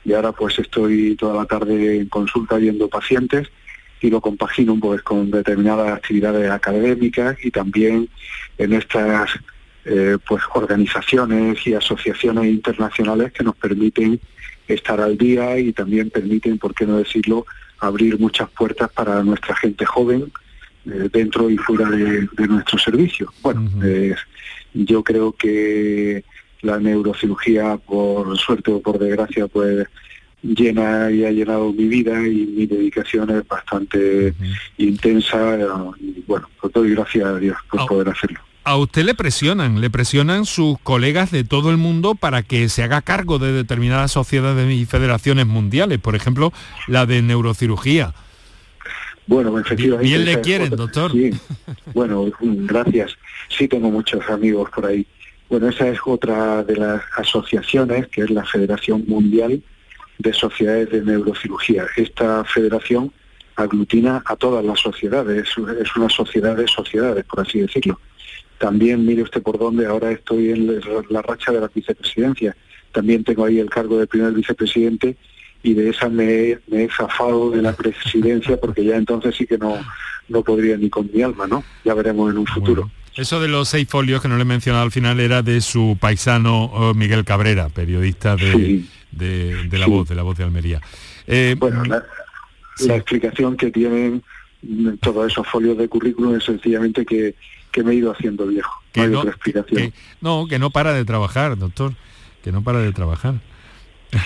y 0.06 0.14
ahora 0.14 0.32
pues 0.32 0.58
estoy 0.60 1.16
toda 1.16 1.36
la 1.36 1.46
tarde 1.46 1.98
en 1.98 2.08
consulta 2.08 2.56
viendo 2.58 2.88
pacientes 2.88 3.48
y 4.02 4.10
lo 4.10 4.22
compagino 4.22 4.78
pues 4.80 5.02
con 5.02 5.30
determinadas 5.30 5.98
actividades 5.98 6.50
académicas 6.50 7.36
y 7.44 7.52
también 7.52 8.08
en 8.58 8.74
estas 8.74 9.30
eh, 9.86 10.18
pues 10.28 10.44
organizaciones 10.54 11.66
y 11.66 11.74
asociaciones 11.74 12.46
internacionales 12.46 13.32
que 13.32 13.44
nos 13.44 13.56
permiten 13.56 14.20
estar 14.68 15.00
al 15.00 15.18
día 15.18 15.58
y 15.58 15.72
también 15.74 16.10
permiten, 16.10 16.58
por 16.58 16.74
qué 16.76 16.86
no 16.86 16.98
decirlo, 16.98 17.46
abrir 17.80 18.20
muchas 18.20 18.50
puertas 18.50 18.92
para 18.92 19.24
nuestra 19.24 19.56
gente 19.56 19.86
joven 19.86 20.32
eh, 20.86 21.10
dentro 21.12 21.50
y 21.50 21.58
fuera 21.58 21.90
de, 21.90 22.28
nuestro 22.48 22.78
servicio. 22.78 23.32
Bueno, 23.42 23.70
yo 24.74 25.04
creo 25.04 25.32
que 25.32 26.24
la 26.62 26.78
neurocirugía, 26.78 27.78
por 27.78 28.38
suerte 28.38 28.72
o 28.72 28.82
por 28.82 29.00
desgracia, 29.00 29.48
pues 29.48 29.88
llena 30.44 31.10
y 31.10 31.26
ha 31.26 31.32
llenado 31.32 31.72
mi 31.74 31.86
vida 31.86 32.28
y 32.28 32.46
mi 32.46 32.66
dedicación 32.66 33.30
es 33.30 33.48
bastante 33.48 34.34
intensa 34.78 35.58
y 36.00 36.24
bueno, 36.28 36.50
por 36.60 36.70
todo 36.70 36.86
y 36.86 36.92
gracias 36.92 37.26
a 37.26 37.38
Dios 37.38 37.58
por 37.70 37.86
poder 37.88 38.10
hacerlo 38.10 38.49
a 38.64 38.78
usted 38.78 39.04
le 39.04 39.16
presionan, 39.16 39.82
le 39.82 39.90
presionan 39.90 40.46
sus 40.46 40.78
colegas 40.80 41.32
de 41.32 41.44
todo 41.44 41.72
el 41.72 41.78
mundo 41.78 42.16
para 42.16 42.44
que 42.44 42.70
se 42.70 42.84
haga 42.84 43.02
cargo 43.02 43.40
de 43.40 43.52
determinadas 43.52 44.12
sociedades 44.12 44.72
y 44.72 44.86
federaciones 44.86 45.48
mundiales, 45.48 46.00
por 46.00 46.16
ejemplo, 46.16 46.54
la 46.88 47.06
de 47.06 47.22
neurocirugía. 47.22 48.14
Bueno, 49.28 49.60
efectivamente. 49.60 50.08
Bien 50.08 50.26
le 50.26 50.42
quieren, 50.42 50.72
doctor. 50.72 51.12
Sí. 51.12 51.32
Bueno, 51.94 52.26
gracias. 52.42 53.16
Sí 53.48 53.68
tengo 53.68 53.92
muchos 53.92 54.28
amigos 54.30 54.70
por 54.72 54.86
ahí. 54.88 55.06
Bueno, 55.50 55.70
esa 55.70 55.88
es 55.88 56.00
otra 56.06 56.64
de 56.64 56.76
las 56.76 57.02
asociaciones, 57.16 58.08
que 58.08 58.22
es 58.22 58.30
la 58.30 58.44
Federación 58.44 59.06
Mundial 59.08 59.62
de 60.18 60.34
Sociedades 60.34 60.92
de 60.92 61.02
Neurocirugía. 61.02 61.86
Esta 61.96 62.44
federación 62.44 63.12
aglutina 63.56 64.22
a 64.26 64.36
todas 64.36 64.64
las 64.64 64.80
sociedades, 64.80 65.48
es 65.48 65.96
una 65.96 66.10
sociedad 66.10 66.56
de 66.56 66.68
sociedades, 66.68 67.26
por 67.26 67.42
así 67.42 67.60
decirlo. 67.62 68.00
También 68.60 69.06
mire 69.06 69.24
usted 69.24 69.42
por 69.42 69.58
dónde, 69.58 69.86
ahora 69.86 70.12
estoy 70.12 70.52
en 70.52 70.80
la 71.10 71.22
racha 71.22 71.52
de 71.52 71.62
la 71.62 71.72
vicepresidencia. 71.74 72.56
También 72.92 73.24
tengo 73.24 73.46
ahí 73.46 73.60
el 73.60 73.70
cargo 73.70 73.98
de 73.98 74.06
primer 74.06 74.34
vicepresidente 74.34 75.16
y 75.64 75.74
de 75.74 75.90
esa 75.90 76.10
me, 76.10 76.52
he 76.72 76.90
zafado 76.96 77.52
de 77.52 77.62
la 77.62 77.74
presidencia 77.74 78.60
porque 78.60 78.84
ya 78.84 78.98
entonces 78.98 79.36
sí 79.36 79.48
que 79.48 79.58
no, 79.58 79.78
no 80.28 80.44
podría 80.44 80.78
ni 80.78 80.90
con 80.90 81.10
mi 81.14 81.22
alma, 81.22 81.48
¿no? 81.48 81.64
Ya 81.86 81.94
veremos 81.94 82.32
en 82.32 82.38
un 82.38 82.46
futuro. 82.48 82.92
Eso 83.16 83.40
de 83.40 83.48
los 83.48 83.70
seis 83.70 83.88
folios 83.88 84.22
que 84.22 84.28
no 84.28 84.36
le 84.36 84.44
he 84.44 84.46
mencionado 84.46 84.84
al 84.84 84.92
final 84.92 85.20
era 85.20 85.42
de 85.42 85.62
su 85.62 85.98
paisano 86.00 86.66
oh, 86.66 86.94
Miguel 86.94 87.26
Cabrera, 87.26 87.70
periodista 87.70 88.36
de, 88.36 88.84
de, 89.12 89.78
La 89.78 89.88
Voz, 89.88 90.08
de 90.08 90.16
La 90.16 90.24
Voz 90.24 90.38
de 90.38 90.44
Almería. 90.44 90.82
Eh, 91.28 91.56
bueno, 91.58 91.84
la, 91.86 92.06
la 92.80 92.96
explicación 92.96 93.56
que 93.58 93.72
tienen 93.72 94.22
todos 95.02 95.32
esos 95.32 95.48
folios 95.48 95.78
de 95.78 95.88
currículum 95.88 96.36
es 96.36 96.44
sencillamente 96.44 97.06
que 97.06 97.36
que 97.72 97.84
me 97.84 97.92
he 97.92 97.96
ido 97.96 98.12
haciendo 98.12 98.48
viejo. 98.48 98.72
no 98.96 99.04
hay 99.04 99.14
otra 99.14 99.32
explicación. 99.32 99.92
Que, 99.92 99.94
no, 100.22 100.48
que 100.48 100.60
no 100.60 100.70
para 100.70 100.94
de 100.94 101.06
trabajar, 101.06 101.58
doctor, 101.58 101.94
que 102.44 102.52
no 102.52 102.64
para 102.64 102.80
de 102.80 102.92
trabajar. 102.92 103.36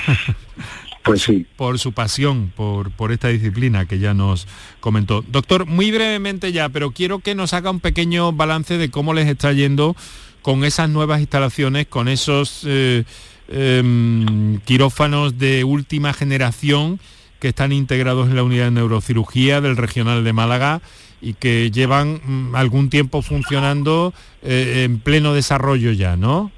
Pues 1.03 1.23
sí. 1.23 1.45
Por 1.57 1.79
su 1.79 1.91
pasión, 1.91 2.51
por, 2.55 2.89
por 2.91 3.11
esta 3.11 3.27
disciplina 3.27 3.85
que 3.85 3.99
ya 3.99 4.13
nos 4.13 4.47
comentó. 4.79 5.21
Doctor, 5.21 5.65
muy 5.65 5.91
brevemente 5.91 6.53
ya, 6.53 6.69
pero 6.69 6.91
quiero 6.91 7.19
que 7.19 7.35
nos 7.35 7.53
haga 7.53 7.71
un 7.71 7.81
pequeño 7.81 8.31
balance 8.31 8.77
de 8.77 8.89
cómo 8.89 9.13
les 9.13 9.27
está 9.27 9.51
yendo 9.51 9.97
con 10.41 10.63
esas 10.63 10.89
nuevas 10.89 11.19
instalaciones, 11.19 11.87
con 11.87 12.07
esos 12.07 12.61
eh, 12.65 13.03
em, 13.49 14.59
quirófanos 14.59 15.37
de 15.37 15.65
última 15.65 16.13
generación 16.13 17.01
que 17.39 17.49
están 17.49 17.73
integrados 17.73 18.29
en 18.29 18.37
la 18.37 18.43
unidad 18.43 18.65
de 18.65 18.71
neurocirugía 18.71 19.59
del 19.59 19.75
Regional 19.75 20.23
de 20.23 20.31
Málaga 20.31 20.81
y 21.23 21.35
que 21.35 21.71
llevan 21.71 22.19
mm, 22.23 22.55
algún 22.55 22.89
tiempo 22.89 23.21
funcionando 23.21 24.13
eh, 24.41 24.83
en 24.83 24.99
pleno 24.99 25.33
desarrollo 25.33 25.93
ya, 25.93 26.17
¿no? 26.17 26.51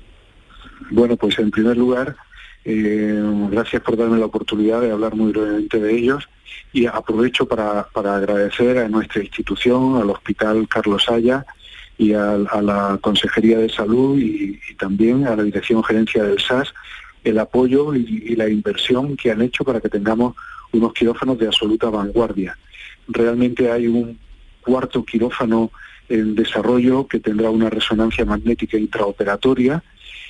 Bueno, 0.89 1.16
pues 1.18 1.38
en 1.38 1.51
primer 1.51 1.78
lugar, 1.78 2.16
eh, 2.66 3.22
gracias 3.51 3.84
por 3.84 3.95
darme 3.95 4.18
la 4.18 4.26
oportunidad 4.26 4.82
de 4.82 4.91
hablar 4.91 5.16
muy 5.16 5.32
brevemente 5.32 5.80
de 5.80 5.95
ellos 5.95 6.28
y 6.74 6.88
aprovecho 6.88 7.47
para, 7.47 7.88
agradecer 7.93 8.80
a 8.80 8.89
nuestra 8.89 9.22
institución, 9.22 9.97
al 9.97 10.09
Hospital 10.09 10.68
Carlos 10.68 11.07
Haya 11.09 11.45
y 11.97 12.13
a, 12.13 12.36
la 12.36 12.97
Consejería 13.01 13.59
de 13.59 13.70
Salud 13.70 14.18
y, 14.20 14.59
también 14.80 15.28
a 15.28 15.36
la 15.36 15.43
Dirección 15.43 15.84
Gerencia 15.84 16.24
del 16.24 16.39
SAS 16.39 16.74
el 17.24 17.39
apoyo 17.39 17.95
y 17.95 18.36
la 18.36 18.47
inversión 18.47 19.18
que 19.18 19.32
han 19.32 19.41
hecho 19.41 19.63
para 19.63 19.82
que 19.82 19.89
tengamos 19.89 20.36
unos 20.72 20.93
quirófanos 20.93 21.39
de 21.39 21.47
absoluta 21.47 21.89
vanguardia. 21.89 22.55
Realmente 23.07 23.72
hay 23.72 23.88
un 23.88 24.20
cuarto 24.66 25.05
quirófano 25.05 25.72
en 26.09 26.36
desarrollo 26.36 27.07
que 27.07 27.20
tendrá 27.20 27.49
una 27.49 27.70
resonancia 27.70 28.26
magnética 28.26 28.78
intraoperatoria 28.78 29.84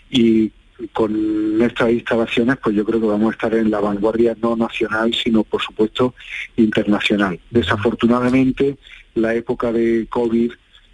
y 0.10 0.52
con 0.92 1.62
estas 1.62 1.92
instalaciones 1.92 2.58
pues 2.62 2.76
yo 2.76 2.84
creo 2.84 3.00
que 3.00 3.08
vamos 3.08 3.30
a 3.30 3.32
estar 3.32 3.54
en 3.56 3.72
la 3.72 3.80
vanguardia 3.80 4.36
no 4.42 4.56
nacional 4.58 5.14
sino 5.14 5.44
por 5.44 5.62
supuesto 5.62 6.14
internacional. 6.58 7.40
Desafortunadamente 7.50 8.78
la 9.16 9.34
época 9.34 9.72
de 9.72 10.08
COVID 10.10 10.52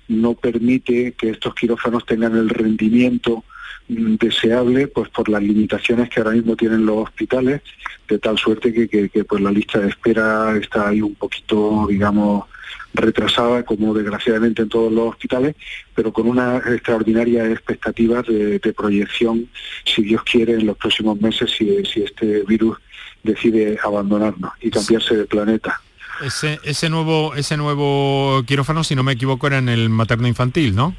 no 0.10 0.34
permite 0.36 1.14
que 1.14 1.30
estos 1.30 1.56
quirófanos 1.56 2.06
tengan 2.06 2.36
el 2.36 2.50
rendimiento 2.50 3.44
deseable 3.88 4.88
pues 4.88 5.10
por 5.10 5.28
las 5.30 5.44
limitaciones 5.44 6.10
que 6.10 6.20
ahora 6.20 6.32
mismo 6.32 6.56
tienen 6.56 6.86
los 6.86 7.04
hospitales 7.04 7.62
de 8.08 8.20
tal 8.20 8.38
suerte 8.38 8.74
que, 8.74 9.10
que 9.10 9.24
pues 9.24 9.42
la 9.42 9.52
lista 9.52 9.80
de 9.80 9.90
espera 9.90 10.58
está 10.58 10.90
ahí 10.90 11.02
un 11.02 11.16
poquito 11.16 11.88
digamos 11.90 12.46
retrasada, 12.94 13.64
como 13.64 13.94
desgraciadamente 13.94 14.64
en 14.64 14.70
todos 14.70 14.92
los 14.92 15.10
hospitales, 15.10 15.56
pero 15.96 16.12
con 16.12 16.28
una 16.28 16.58
extraordinaria 16.58 17.50
expectativa 17.50 18.22
de, 18.22 18.60
proyección, 18.76 19.48
si 19.86 20.04
Dios 20.04 20.24
quiere, 20.24 20.54
en 20.54 20.66
los 20.66 20.78
próximos 20.78 21.20
meses, 21.22 21.52
si, 21.58 21.84
si 21.86 22.04
este 22.04 22.44
virus 22.44 22.78
decide 23.24 23.78
abandonarnos 23.84 24.52
y 24.62 24.72
cambiarse 24.72 25.16
de 25.16 25.26
planeta. 25.26 25.82
Ese, 26.22 26.90
nuevo, 26.90 27.34
ese 27.36 27.58
nuevo 27.58 28.44
quirófano, 28.46 28.84
si 28.84 28.96
no 28.96 29.04
me 29.04 29.14
equivoco, 29.14 29.48
era 29.48 29.58
en 29.58 29.70
el 29.70 29.90
materno 29.90 30.28
infantil, 30.28 30.76
¿no? 30.76 30.96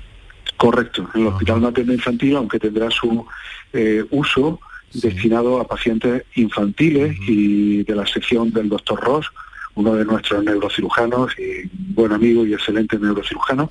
Correcto, 0.63 1.11
en 1.17 1.23
el 1.23 1.27
hospital 1.27 1.61
materno 1.61 1.93
infantil, 1.93 2.37
aunque 2.37 2.61
tendrá 2.61 2.89
su 2.89 3.27
eh, 3.73 4.05
uso 4.13 4.61
destinado 4.95 5.59
a 5.59 5.67
pacientes 5.67 6.23
infantiles 6.37 7.17
y 7.27 7.83
de 7.83 7.95
la 7.97 8.07
sección 8.07 8.53
del 8.53 8.69
doctor 8.69 9.01
Ross, 9.01 9.27
uno 9.75 9.97
de 9.97 10.05
nuestros 10.05 10.45
neurocirujanos 10.45 11.33
y 11.37 11.69
buen 11.93 12.13
amigo 12.13 12.47
y 12.47 12.55
excelente 12.55 12.97
neurocirujano, 12.97 13.69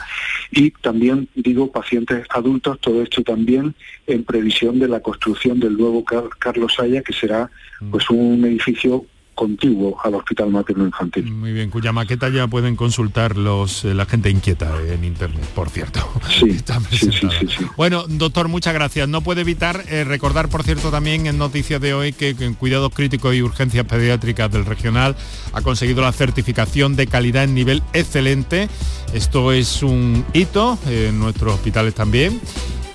y 0.52 0.72
también 0.72 1.30
digo 1.34 1.72
pacientes 1.72 2.26
adultos, 2.30 2.78
todo 2.82 3.02
esto 3.02 3.24
también 3.24 3.74
en 4.06 4.26
previsión 4.26 4.78
de 4.78 4.89
la 4.89 5.00
construcción 5.00 5.62
del 5.62 5.78
nuevo 5.78 6.04
Carlos 6.04 6.78
Haya, 6.78 7.02
que 7.04 7.14
será 7.14 7.50
pues 7.89 8.10
un 8.10 8.44
edificio 8.44 9.06
contiguo 9.42 9.98
al 10.04 10.14
Hospital 10.14 10.52
Materno 10.52 10.86
Infantil. 10.86 11.32
Muy 11.32 11.52
bien, 11.52 11.72
cuya 11.72 11.92
maqueta 11.92 12.30
ya 12.30 12.46
pueden 12.46 12.76
consultar 12.76 13.38
los 13.38 13.84
eh, 13.86 13.96
la 13.96 14.06
gente 14.06 14.30
inquieta 14.30 14.72
en 14.88 15.04
internet, 15.04 15.44
por 15.56 15.72
cierto. 15.72 16.08
Sí, 16.30 16.60
sí, 16.92 17.12
sí, 17.12 17.28
sí, 17.48 17.66
Bueno, 17.76 18.04
doctor, 18.08 18.50
muchas 18.50 18.76
gracias. 18.76 19.10
No 19.10 19.22
puede 19.22 19.42
evitar 19.42 19.84
eh, 19.88 20.04
recordar, 20.04 20.48
por 20.48 20.62
cierto, 20.62 20.92
también 20.92 21.26
en 21.26 21.39
noticias 21.39 21.82
de 21.82 21.96
hoy 21.96 22.14
que, 22.14 22.36
en 22.39 22.54
Cuidados 22.54 22.94
Críticos 22.94 23.34
y 23.34 23.42
Urgencias 23.42 23.88
Pediátricas 23.88 24.52
del 24.52 24.64
Regional 24.64 25.16
ha 25.54 25.62
conseguido 25.64 26.04
la 26.04 26.12
certificación 26.12 26.96
de 26.96 27.08
calidad 27.08 27.44
en 27.44 27.56
nivel 27.56 27.82
excelente. 27.94 28.70
Esto 29.12 29.52
es 29.52 29.82
un 29.82 30.24
hito 30.34 30.78
en 30.86 31.20
nuestros 31.20 31.56
hospitales 31.56 31.96
también 31.96 32.39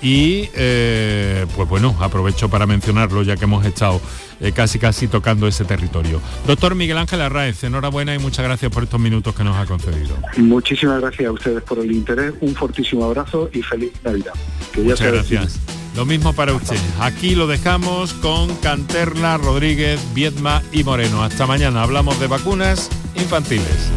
y 0.01 0.49
eh, 0.53 1.45
pues 1.55 1.67
bueno, 1.67 1.95
aprovecho 1.99 2.49
para 2.49 2.65
mencionarlo 2.65 3.23
ya 3.23 3.35
que 3.37 3.45
hemos 3.45 3.65
estado 3.65 4.01
eh, 4.39 4.51
casi 4.51 4.79
casi 4.79 5.07
tocando 5.07 5.47
ese 5.47 5.65
territorio. 5.65 6.21
Doctor 6.45 6.75
Miguel 6.75 6.97
Ángel 6.97 7.21
Arraez, 7.21 7.63
enhorabuena 7.63 8.13
y 8.13 8.19
muchas 8.19 8.45
gracias 8.45 8.71
por 8.71 8.83
estos 8.83 8.99
minutos 8.99 9.33
que 9.35 9.43
nos 9.43 9.55
ha 9.57 9.65
concedido. 9.65 10.15
Muchísimas 10.37 11.01
gracias 11.01 11.27
a 11.27 11.31
ustedes 11.31 11.63
por 11.63 11.79
el 11.79 11.91
interés, 11.91 12.33
un 12.41 12.53
fortísimo 12.53 13.05
abrazo 13.05 13.49
y 13.53 13.61
feliz 13.61 13.91
Navidad. 14.03 14.33
muchas 14.75 15.11
gracias. 15.11 15.59
Lo 15.95 16.05
mismo 16.05 16.33
para 16.33 16.53
usted. 16.53 16.77
Aquí 16.99 17.33
lo 17.33 17.47
dejamos 17.47 18.13
con 18.13 18.55
Canterla, 18.57 19.37
Rodríguez, 19.37 19.99
Viedma 20.13 20.61
y 20.71 20.83
Moreno. 20.83 21.23
Hasta 21.23 21.47
mañana. 21.47 21.81
Hablamos 21.81 22.19
de 22.19 22.27
vacunas 22.27 22.91
infantiles. 23.15 23.89